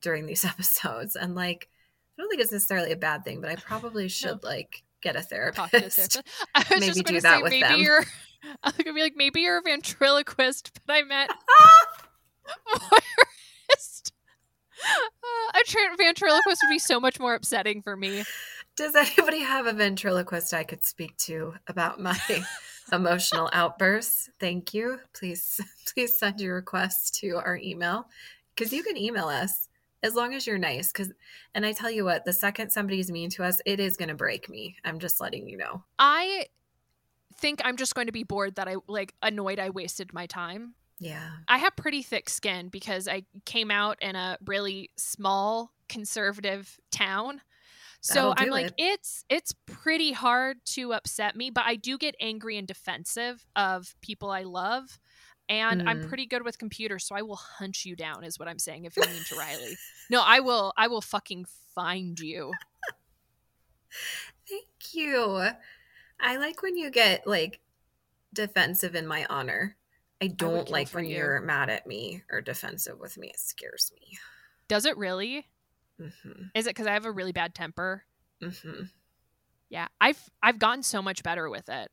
during 0.00 0.26
these 0.26 0.44
episodes, 0.46 1.14
and 1.14 1.34
like, 1.34 1.68
I 2.18 2.22
don't 2.22 2.30
think 2.30 2.40
it's 2.40 2.52
necessarily 2.52 2.92
a 2.92 2.96
bad 2.96 3.24
thing, 3.24 3.40
but 3.40 3.50
I 3.50 3.56
probably 3.56 4.08
should 4.08 4.42
like 4.42 4.82
get 5.06 5.16
a 5.16 5.20
to 5.20 5.24
a 5.24 5.28
therapist. 5.28 5.70
therapist. 5.70 6.22
I 6.54 6.64
was 6.70 6.80
Maybe 6.80 6.86
just 6.86 7.04
do 7.06 7.20
that 7.20 7.36
say 7.38 7.42
with 7.42 7.50
maybe 7.52 7.62
them. 7.68 7.80
you're. 7.80 8.04
I 8.62 8.68
was 8.68 8.74
gonna 8.76 8.94
be 8.94 9.00
like 9.02 9.14
maybe 9.16 9.40
you're 9.40 9.58
a 9.58 9.62
ventriloquist, 9.62 10.78
but 10.86 10.92
I 10.96 11.02
meant 11.02 11.30
voyeurist. 12.74 14.12
Uh, 14.84 15.58
a 15.60 15.64
tra- 15.66 15.96
ventriloquist 15.96 16.60
would 16.62 16.70
be 16.70 16.78
so 16.78 17.00
much 17.00 17.18
more 17.18 17.34
upsetting 17.34 17.82
for 17.82 17.96
me. 17.96 18.24
Does 18.76 18.94
anybody 18.94 19.40
have 19.40 19.66
a 19.66 19.72
ventriloquist 19.72 20.52
I 20.52 20.62
could 20.64 20.84
speak 20.84 21.16
to 21.18 21.54
about 21.66 21.98
my 21.98 22.18
emotional 22.92 23.48
outbursts? 23.52 24.28
Thank 24.38 24.74
you. 24.74 24.98
Please, 25.14 25.58
please 25.92 26.18
send 26.18 26.40
your 26.40 26.54
requests 26.56 27.10
to 27.20 27.36
our 27.36 27.56
email 27.56 28.06
because 28.54 28.72
you 28.72 28.82
can 28.82 28.96
email 28.98 29.28
us 29.28 29.68
as 30.06 30.14
long 30.14 30.34
as 30.34 30.46
you're 30.46 30.58
nice. 30.58 30.92
Because, 30.92 31.12
and 31.54 31.66
I 31.66 31.72
tell 31.72 31.90
you 31.90 32.04
what, 32.04 32.24
the 32.24 32.32
second 32.32 32.70
somebody's 32.70 33.10
mean 33.10 33.30
to 33.30 33.44
us, 33.44 33.60
it 33.66 33.80
is 33.80 33.96
going 33.96 34.08
to 34.08 34.14
break 34.14 34.48
me. 34.48 34.76
I'm 34.84 34.98
just 34.98 35.20
letting 35.20 35.48
you 35.48 35.56
know. 35.56 35.82
I 35.98 36.46
think 37.36 37.60
I'm 37.64 37.76
just 37.76 37.94
going 37.94 38.06
to 38.06 38.12
be 38.12 38.24
bored 38.24 38.56
that 38.56 38.68
I 38.68 38.76
like 38.86 39.14
annoyed 39.22 39.58
I 39.58 39.70
wasted 39.70 40.12
my 40.14 40.26
time. 40.26 40.74
Yeah. 40.98 41.28
I 41.48 41.58
have 41.58 41.76
pretty 41.76 42.02
thick 42.02 42.30
skin 42.30 42.68
because 42.68 43.06
I 43.06 43.24
came 43.44 43.70
out 43.70 43.98
in 44.00 44.16
a 44.16 44.38
really 44.46 44.90
small 44.96 45.72
conservative 45.88 46.78
town. 46.90 47.42
So 48.00 48.34
I'm 48.36 48.50
like 48.50 48.66
it. 48.66 48.74
it's 48.78 49.24
it's 49.28 49.52
pretty 49.66 50.12
hard 50.12 50.58
to 50.66 50.92
upset 50.92 51.34
me, 51.34 51.50
but 51.50 51.64
I 51.66 51.74
do 51.74 51.98
get 51.98 52.14
angry 52.20 52.56
and 52.56 52.66
defensive 52.66 53.44
of 53.56 53.96
people 54.00 54.30
I 54.30 54.44
love. 54.44 55.00
And 55.48 55.82
I'm 55.86 56.00
Mm. 56.00 56.08
pretty 56.08 56.26
good 56.26 56.44
with 56.44 56.58
computers, 56.58 57.06
so 57.06 57.14
I 57.14 57.22
will 57.22 57.36
hunt 57.36 57.84
you 57.84 57.94
down 57.94 58.24
is 58.24 58.38
what 58.38 58.48
I'm 58.48 58.58
saying 58.58 58.84
if 58.84 58.96
you're 58.96 59.06
mean 59.06 59.22
to 59.24 59.36
Riley. 59.36 59.76
No, 60.10 60.22
I 60.22 60.38
will 60.40 60.72
I 60.76 60.86
will 60.86 61.00
fucking 61.00 61.46
find 61.74 62.18
you. 62.20 62.52
Thank 64.48 64.94
you. 64.94 65.48
I 66.20 66.36
like 66.36 66.62
when 66.62 66.76
you 66.76 66.90
get 66.90 67.26
like 67.26 67.60
defensive 68.32 68.94
in 68.94 69.06
my 69.06 69.26
honor. 69.28 69.76
I 70.22 70.28
don't 70.28 70.66
kill 70.66 70.72
like 70.72 70.94
when 70.94 71.04
you. 71.06 71.16
you're 71.16 71.40
mad 71.40 71.68
at 71.70 71.86
me 71.86 72.22
or 72.30 72.40
defensive 72.40 72.98
with 73.00 73.18
me. 73.18 73.28
It 73.28 73.40
scares 73.40 73.90
me. 73.94 74.18
Does 74.68 74.84
it 74.84 74.96
really? 74.96 75.46
hmm 75.98 76.44
Is 76.54 76.66
it 76.66 76.74
cuz 76.74 76.86
I 76.86 76.92
have 76.92 77.04
a 77.04 77.10
really 77.12 77.32
bad 77.32 77.54
temper? 77.54 78.04
hmm 78.40 78.84
Yeah. 79.68 79.88
I've 80.00 80.30
I've 80.42 80.58
gotten 80.58 80.82
so 80.82 81.02
much 81.02 81.22
better 81.22 81.50
with 81.50 81.68
it. 81.68 81.90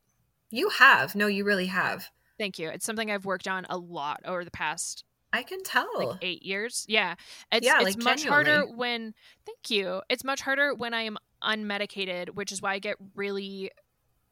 You 0.50 0.68
have. 0.70 1.14
No, 1.16 1.26
you 1.26 1.44
really 1.44 1.66
have. 1.66 2.10
Thank 2.38 2.58
you. 2.58 2.68
It's 2.68 2.84
something 2.84 3.10
I've 3.10 3.24
worked 3.24 3.48
on 3.48 3.66
a 3.68 3.76
lot 3.76 4.20
over 4.24 4.44
the 4.44 4.50
past 4.50 5.04
I 5.32 5.42
can 5.42 5.62
tell. 5.64 5.88
like 5.96 6.18
eight 6.22 6.44
years. 6.44 6.86
Yeah, 6.88 7.14
it's 7.50 7.66
Yeah, 7.66 7.80
it's 7.80 7.96
like, 7.96 8.04
much 8.04 8.24
harder 8.24 8.62
when. 8.62 9.14
Thank 9.44 9.70
you. 9.70 10.00
It's 10.08 10.22
much 10.22 10.40
harder 10.40 10.74
when 10.74 10.94
I 10.94 11.02
am 11.02 11.18
unmedicated, 11.42 12.30
which 12.30 12.52
is 12.52 12.62
why 12.62 12.74
I 12.74 12.78
get 12.78 12.96
really 13.16 13.70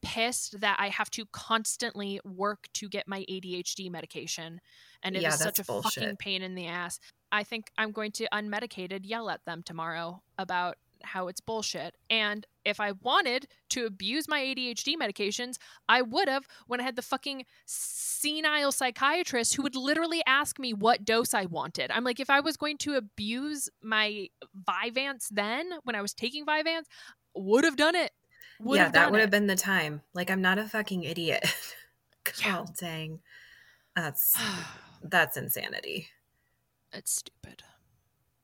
pissed 0.01 0.59
that 0.61 0.77
I 0.79 0.89
have 0.89 1.09
to 1.11 1.25
constantly 1.31 2.19
work 2.23 2.67
to 2.73 2.87
get 2.87 3.07
my 3.07 3.25
ADHD 3.29 3.89
medication, 3.89 4.61
and 5.01 5.15
it 5.15 5.19
is 5.19 5.23
Yeah, 5.23 5.29
such 5.31 5.57
that's 5.57 5.69
a 5.69 5.81
fucking 5.81 6.17
pain 6.17 6.41
in 6.41 6.55
the 6.55 6.67
ass. 6.67 6.99
I 7.31 7.43
think 7.43 7.71
I'm 7.77 7.91
going 7.91 8.11
to 8.13 8.27
unmedicated 8.31 9.01
yell 9.03 9.29
at 9.29 9.43
them 9.45 9.63
tomorrow 9.63 10.21
about 10.37 10.77
how 11.03 11.27
it's 11.27 11.41
bullshit. 11.41 11.95
And 12.09 12.45
if 12.65 12.79
I 12.79 12.93
wanted 13.01 13.47
to 13.69 13.85
abuse 13.85 14.27
my 14.27 14.39
ADHD 14.39 14.95
medications, 14.95 15.55
I 15.89 16.01
would 16.01 16.27
have 16.27 16.47
when 16.67 16.79
I 16.79 16.83
had 16.83 16.95
the 16.95 17.01
fucking 17.01 17.45
senile 17.65 18.71
psychiatrist 18.71 19.55
who 19.55 19.63
would 19.63 19.75
literally 19.75 20.21
ask 20.25 20.59
me 20.59 20.73
what 20.73 21.05
dose 21.05 21.33
I 21.33 21.45
wanted. 21.45 21.91
I'm 21.91 22.03
like, 22.03 22.19
if 22.19 22.29
I 22.29 22.39
was 22.39 22.57
going 22.57 22.77
to 22.79 22.95
abuse 22.95 23.69
my 23.81 24.27
Vyvanse 24.67 25.27
then, 25.29 25.69
when 25.83 25.95
I 25.95 26.01
was 26.01 26.13
taking 26.13 26.45
Vyvanse, 26.45 26.85
would 27.35 27.63
have 27.63 27.75
done 27.75 27.95
it. 27.95 28.11
Would 28.59 28.77
yeah, 28.77 28.89
that 28.89 29.11
would 29.11 29.19
have 29.19 29.31
been 29.31 29.47
the 29.47 29.55
time. 29.55 30.01
Like 30.13 30.29
I'm 30.29 30.41
not 30.41 30.57
a 30.57 30.65
fucking 30.67 31.03
idiot. 31.03 31.45
Yeah. 32.41 32.63
Dang. 32.79 33.19
That's 33.97 34.37
that's 35.03 35.35
insanity. 35.35 36.07
it's 36.93 37.11
stupid. 37.11 37.63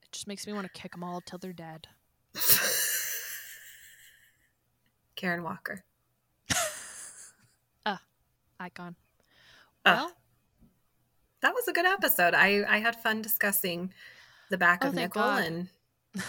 It 0.03 0.11
just 0.11 0.27
makes 0.27 0.45
me 0.45 0.53
want 0.53 0.65
to 0.71 0.79
kick 0.79 0.91
them 0.91 1.03
all 1.03 1.21
till 1.21 1.39
they're 1.39 1.53
dead. 1.53 1.87
Karen 5.15 5.43
Walker. 5.43 5.83
Icon. 8.61 8.95
Uh, 9.85 9.95
Well, 9.95 10.11
that 11.41 11.53
was 11.53 11.65
a 11.69 11.71
good 11.73 11.85
episode. 11.85 12.33
I 12.33 12.63
I 12.67 12.79
had 12.79 12.97
fun 13.01 13.21
discussing 13.21 13.93
the 14.49 14.57
back 14.57 14.83
Oh, 14.83 14.89
of 14.89 14.95
Nickel 14.95 15.21
God. 15.21 15.43
and 15.43 15.67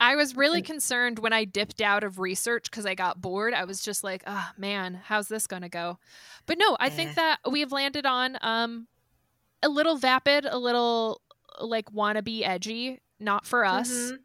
I 0.00 0.16
was 0.16 0.34
really 0.36 0.58
And- 0.58 0.66
concerned 0.66 1.20
when 1.20 1.32
I 1.32 1.44
dipped 1.44 1.80
out 1.80 2.02
of 2.02 2.18
research 2.18 2.68
because 2.70 2.84
I 2.86 2.94
got 2.96 3.20
bored. 3.20 3.54
I 3.54 3.64
was 3.64 3.80
just 3.82 4.02
like, 4.02 4.24
oh 4.26 4.50
man, 4.58 5.00
how's 5.04 5.28
this 5.28 5.46
going 5.46 5.62
to 5.62 5.68
go? 5.68 5.98
But 6.46 6.58
no, 6.58 6.76
I 6.80 6.88
Eh. 6.88 6.90
think 6.90 7.14
that 7.14 7.38
we've 7.48 7.70
landed 7.70 8.04
on 8.04 8.36
um, 8.42 8.88
a 9.62 9.68
little 9.68 9.96
vapid, 9.96 10.44
a 10.44 10.58
little 10.58 11.22
like 11.60 11.86
wannabe 11.92 12.42
edgy, 12.44 13.00
not 13.20 13.46
for 13.46 13.64
us. 13.64 13.88
Mhm. 13.90 14.18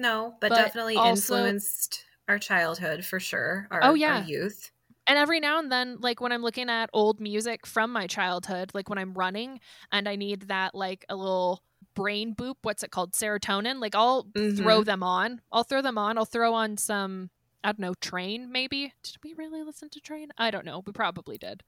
No, 0.00 0.34
but, 0.40 0.48
But 0.48 0.56
definitely 0.56 0.96
also- 0.96 1.34
influenced 1.36 2.04
our 2.26 2.38
childhood 2.38 3.04
for 3.04 3.20
sure. 3.20 3.68
Our, 3.70 3.80
Oh, 3.84 3.94
yeah. 3.94 4.20
our 4.20 4.24
youth. 4.24 4.70
And 5.06 5.18
every 5.18 5.40
now 5.40 5.58
and 5.58 5.70
then, 5.70 5.98
like 6.00 6.20
when 6.20 6.32
I'm 6.32 6.42
looking 6.42 6.70
at 6.70 6.88
old 6.92 7.20
music 7.20 7.66
from 7.66 7.92
my 7.92 8.06
childhood, 8.06 8.70
like 8.72 8.88
when 8.88 8.96
I'm 8.98 9.12
running 9.12 9.60
and 9.92 10.08
I 10.08 10.16
need 10.16 10.42
that, 10.48 10.74
like 10.74 11.04
a 11.08 11.16
little 11.16 11.62
brain 11.94 12.34
boop, 12.34 12.54
what's 12.62 12.82
it 12.82 12.90
called? 12.90 13.12
Serotonin. 13.12 13.80
Like 13.80 13.94
I'll 13.94 14.28
throw 14.56 14.84
them 14.84 15.02
on. 15.02 15.42
I'll 15.52 15.64
throw 15.64 15.82
them 15.82 15.98
on. 15.98 16.16
I'll 16.16 16.24
throw 16.24 16.54
on 16.54 16.76
some, 16.78 17.30
I 17.64 17.68
don't 17.72 17.80
know, 17.80 17.94
Train 17.94 18.50
maybe. 18.52 18.94
Did 19.02 19.16
we 19.24 19.34
really 19.34 19.62
listen 19.62 19.90
to 19.90 20.00
Train? 20.00 20.28
I 20.38 20.50
don't 20.50 20.64
know. 20.64 20.82
We 20.86 20.92
probably 20.92 21.36
did. 21.36 21.62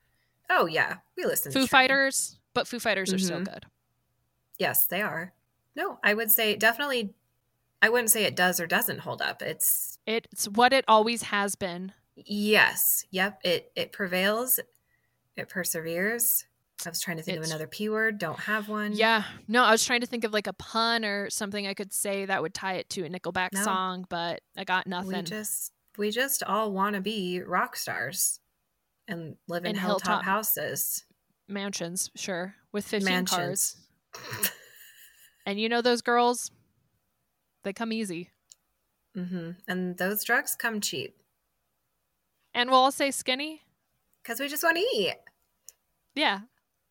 Oh 0.48 0.66
yeah, 0.66 0.98
we 1.16 1.24
listened. 1.24 1.52
Foo 1.52 1.62
to 1.62 1.66
Train. 1.66 1.80
Fighters, 1.80 2.38
but 2.54 2.66
Foo 2.68 2.78
Fighters 2.78 3.12
are 3.12 3.18
still 3.18 3.40
Mhm. 3.40 3.52
good. 3.52 3.66
Yes, 4.58 4.86
they 4.86 5.02
are. 5.02 5.34
No, 5.74 5.98
I 6.04 6.14
would 6.14 6.30
say 6.30 6.54
definitely. 6.56 7.14
I 7.82 7.88
wouldn't 7.90 8.10
say 8.10 8.24
it 8.24 8.36
does 8.36 8.60
or 8.60 8.66
doesn't 8.66 9.00
hold 9.00 9.20
up. 9.20 9.42
It's 9.42 9.98
It's 10.06 10.46
what 10.46 10.72
it 10.72 10.84
always 10.88 11.22
has 11.24 11.56
been. 11.56 11.92
yes, 12.16 13.04
yep. 13.10 13.40
It 13.44 13.72
it 13.76 13.92
prevails. 13.92 14.60
It 15.36 15.48
perseveres. 15.48 16.44
I 16.84 16.88
was 16.88 17.00
trying 17.00 17.16
to 17.18 17.22
think 17.22 17.36
It's- 17.36 17.48
of 17.48 17.54
another 17.54 17.66
p 17.68 17.88
word. 17.88 18.18
Don't 18.18 18.40
have 18.40 18.68
one. 18.68 18.92
Yeah. 18.92 19.24
No, 19.48 19.62
I 19.64 19.70
was 19.70 19.84
trying 19.84 20.00
to 20.00 20.06
think 20.06 20.24
of 20.24 20.32
like 20.32 20.46
a 20.48 20.52
pun 20.52 21.04
or 21.04 21.30
something 21.30 21.66
I 21.66 21.74
could 21.74 21.92
say 21.92 22.24
that 22.26 22.42
would 22.42 22.54
tie 22.54 22.74
it 22.74 22.88
to 22.90 23.04
a 23.04 23.08
Nickelback 23.08 23.50
No. 23.52 23.62
song, 23.62 24.04
but 24.08 24.40
I 24.56 24.64
got 24.64 24.86
nothing. 24.86 25.12
we 25.12 25.22
just 25.22 25.72
we 25.98 26.10
just 26.10 26.42
all 26.42 26.72
want 26.72 26.94
to 26.94 27.00
be 27.00 27.40
rock 27.40 27.76
stars 27.76 28.40
and 29.08 29.36
live 29.48 29.64
in 29.64 29.70
And 29.72 29.78
hilltop, 29.80 30.06
hilltop 30.08 30.24
houses. 30.24 31.04
Mansions, 31.48 32.10
sure, 32.16 32.54
with 32.72 32.86
15 32.86 33.04
Mansions. 33.12 33.76
cars. 34.12 34.50
And 35.46 35.58
you 35.60 35.68
know 35.68 35.82
those 35.82 36.02
girls, 36.02 36.50
they 37.64 37.72
come 37.72 37.92
easy. 37.92 38.30
Mm-hmm. 39.16 39.50
And 39.68 39.96
those 39.98 40.24
drugs 40.24 40.54
come 40.58 40.80
cheap 40.80 41.14
And 42.54 42.70
we'll 42.70 42.78
all 42.80 42.92
say 42.92 43.10
skinny. 43.10 43.60
because 44.22 44.40
we 44.40 44.48
just 44.48 44.62
want 44.62 44.76
to 44.78 44.82
eat. 44.82 45.16
Yeah. 46.14 46.40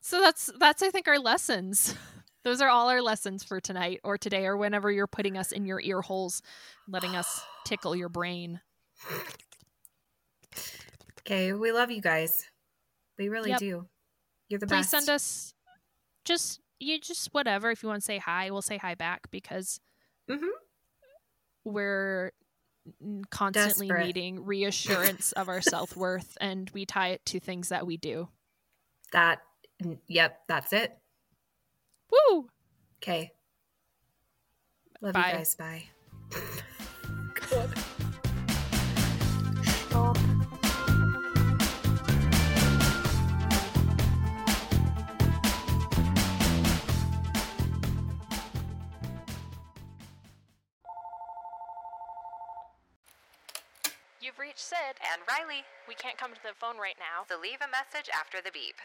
So 0.01 0.19
that's 0.19 0.49
that's 0.59 0.81
I 0.83 0.89
think 0.89 1.07
our 1.07 1.19
lessons. 1.19 1.95
Those 2.43 2.59
are 2.59 2.69
all 2.69 2.89
our 2.89 3.03
lessons 3.03 3.43
for 3.43 3.59
tonight 3.61 3.99
or 4.03 4.17
today 4.17 4.47
or 4.47 4.57
whenever 4.57 4.91
you're 4.91 5.05
putting 5.05 5.37
us 5.37 5.51
in 5.51 5.63
your 5.67 5.79
ear 5.79 6.01
holes, 6.01 6.41
letting 6.87 7.15
us 7.15 7.39
tickle 7.65 7.95
your 7.95 8.09
brain. 8.09 8.59
Okay, 11.19 11.53
we 11.53 11.71
love 11.71 11.91
you 11.91 12.01
guys. 12.01 12.45
We 13.19 13.29
really 13.29 13.51
Yep. 13.51 13.59
do. 13.59 13.87
You're 14.49 14.59
the 14.59 14.65
Please 14.67 14.71
best. 14.77 14.91
Please 14.91 15.05
send 15.05 15.09
us 15.15 15.53
just 16.25 16.59
you 16.79 16.99
just 16.99 17.29
whatever 17.31 17.69
if 17.69 17.83
you 17.83 17.89
want 17.89 18.01
to 18.01 18.05
say 18.05 18.17
hi, 18.17 18.49
we'll 18.49 18.61
say 18.63 18.77
hi 18.77 18.95
back 18.95 19.29
because 19.29 19.79
Mhm. 20.31 20.49
we're 21.65 22.31
constantly 23.29 23.87
Desperate. 23.87 24.05
needing 24.07 24.43
reassurance 24.45 25.31
of 25.33 25.49
our 25.49 25.61
self-worth 25.61 26.37
and 26.41 26.69
we 26.71 26.85
tie 26.85 27.09
it 27.09 27.25
to 27.27 27.39
things 27.39 27.69
that 27.69 27.85
we 27.85 27.97
do. 27.97 28.29
That. 29.11 29.41
Yep, 30.07 30.39
that's 30.47 30.73
it. 30.73 30.97
Woo! 32.09 32.49
Okay. 32.97 33.31
Love 35.01 35.13
Bye. 35.13 35.27
you 35.31 35.33
guys. 35.37 35.55
Bye. 35.55 35.89
Sid. 54.71 54.95
And 55.03 55.19
Riley, 55.27 55.67
We 55.83 55.99
can't 55.99 56.15
come 56.15 56.31
to 56.31 56.39
the 56.39 56.55
phone 56.55 56.79
right 56.79 56.95
now. 56.95 57.27
so 57.27 57.35
leave 57.35 57.59
a 57.59 57.67
message 57.67 58.07
after 58.07 58.39
the 58.39 58.55
beep. 58.55 58.79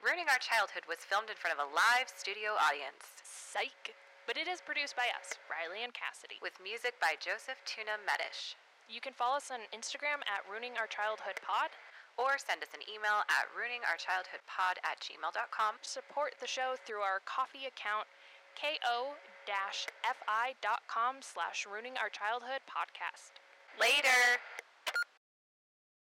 Ruining 0.00 0.32
Our 0.32 0.40
Childhood 0.40 0.88
was 0.88 1.04
filmed 1.04 1.28
in 1.28 1.36
front 1.36 1.52
of 1.52 1.60
a 1.60 1.68
live 1.68 2.08
studio 2.08 2.56
audience 2.56 3.04
Psych. 3.20 3.92
But 4.24 4.40
it 4.40 4.48
is 4.48 4.64
produced 4.64 4.96
by 4.96 5.12
us, 5.12 5.36
Riley 5.48 5.84
and 5.84 5.92
Cassidy. 5.92 6.40
with 6.40 6.56
music 6.62 6.96
by 7.00 7.20
Joseph 7.20 7.60
Tuna 7.68 8.00
Medish. 8.08 8.56
You 8.88 9.00
can 9.04 9.12
follow 9.12 9.36
us 9.36 9.52
on 9.52 9.68
Instagram 9.76 10.24
at 10.24 10.48
Ruining 10.48 10.80
Our 10.80 10.88
Childhood 10.88 11.40
Pod. 11.44 11.68
Or 12.16 12.34
send 12.40 12.64
us 12.66 12.72
an 12.74 12.82
email 12.90 13.22
at 13.30 13.46
ruiningourchildhoodpod 13.54 14.82
at 14.82 14.98
gmail.com. 14.98 15.74
Support 15.82 16.34
the 16.40 16.48
show 16.50 16.74
through 16.82 17.04
our 17.06 17.20
Ko-fi 17.22 17.62
account, 17.68 18.08
ko-fi.com 18.58 19.14
slash 21.22 21.62
ruining 21.64 21.94
our 21.96 22.10
childhood 22.10 22.66
podcast. 22.66 23.37
Later! 23.80 24.67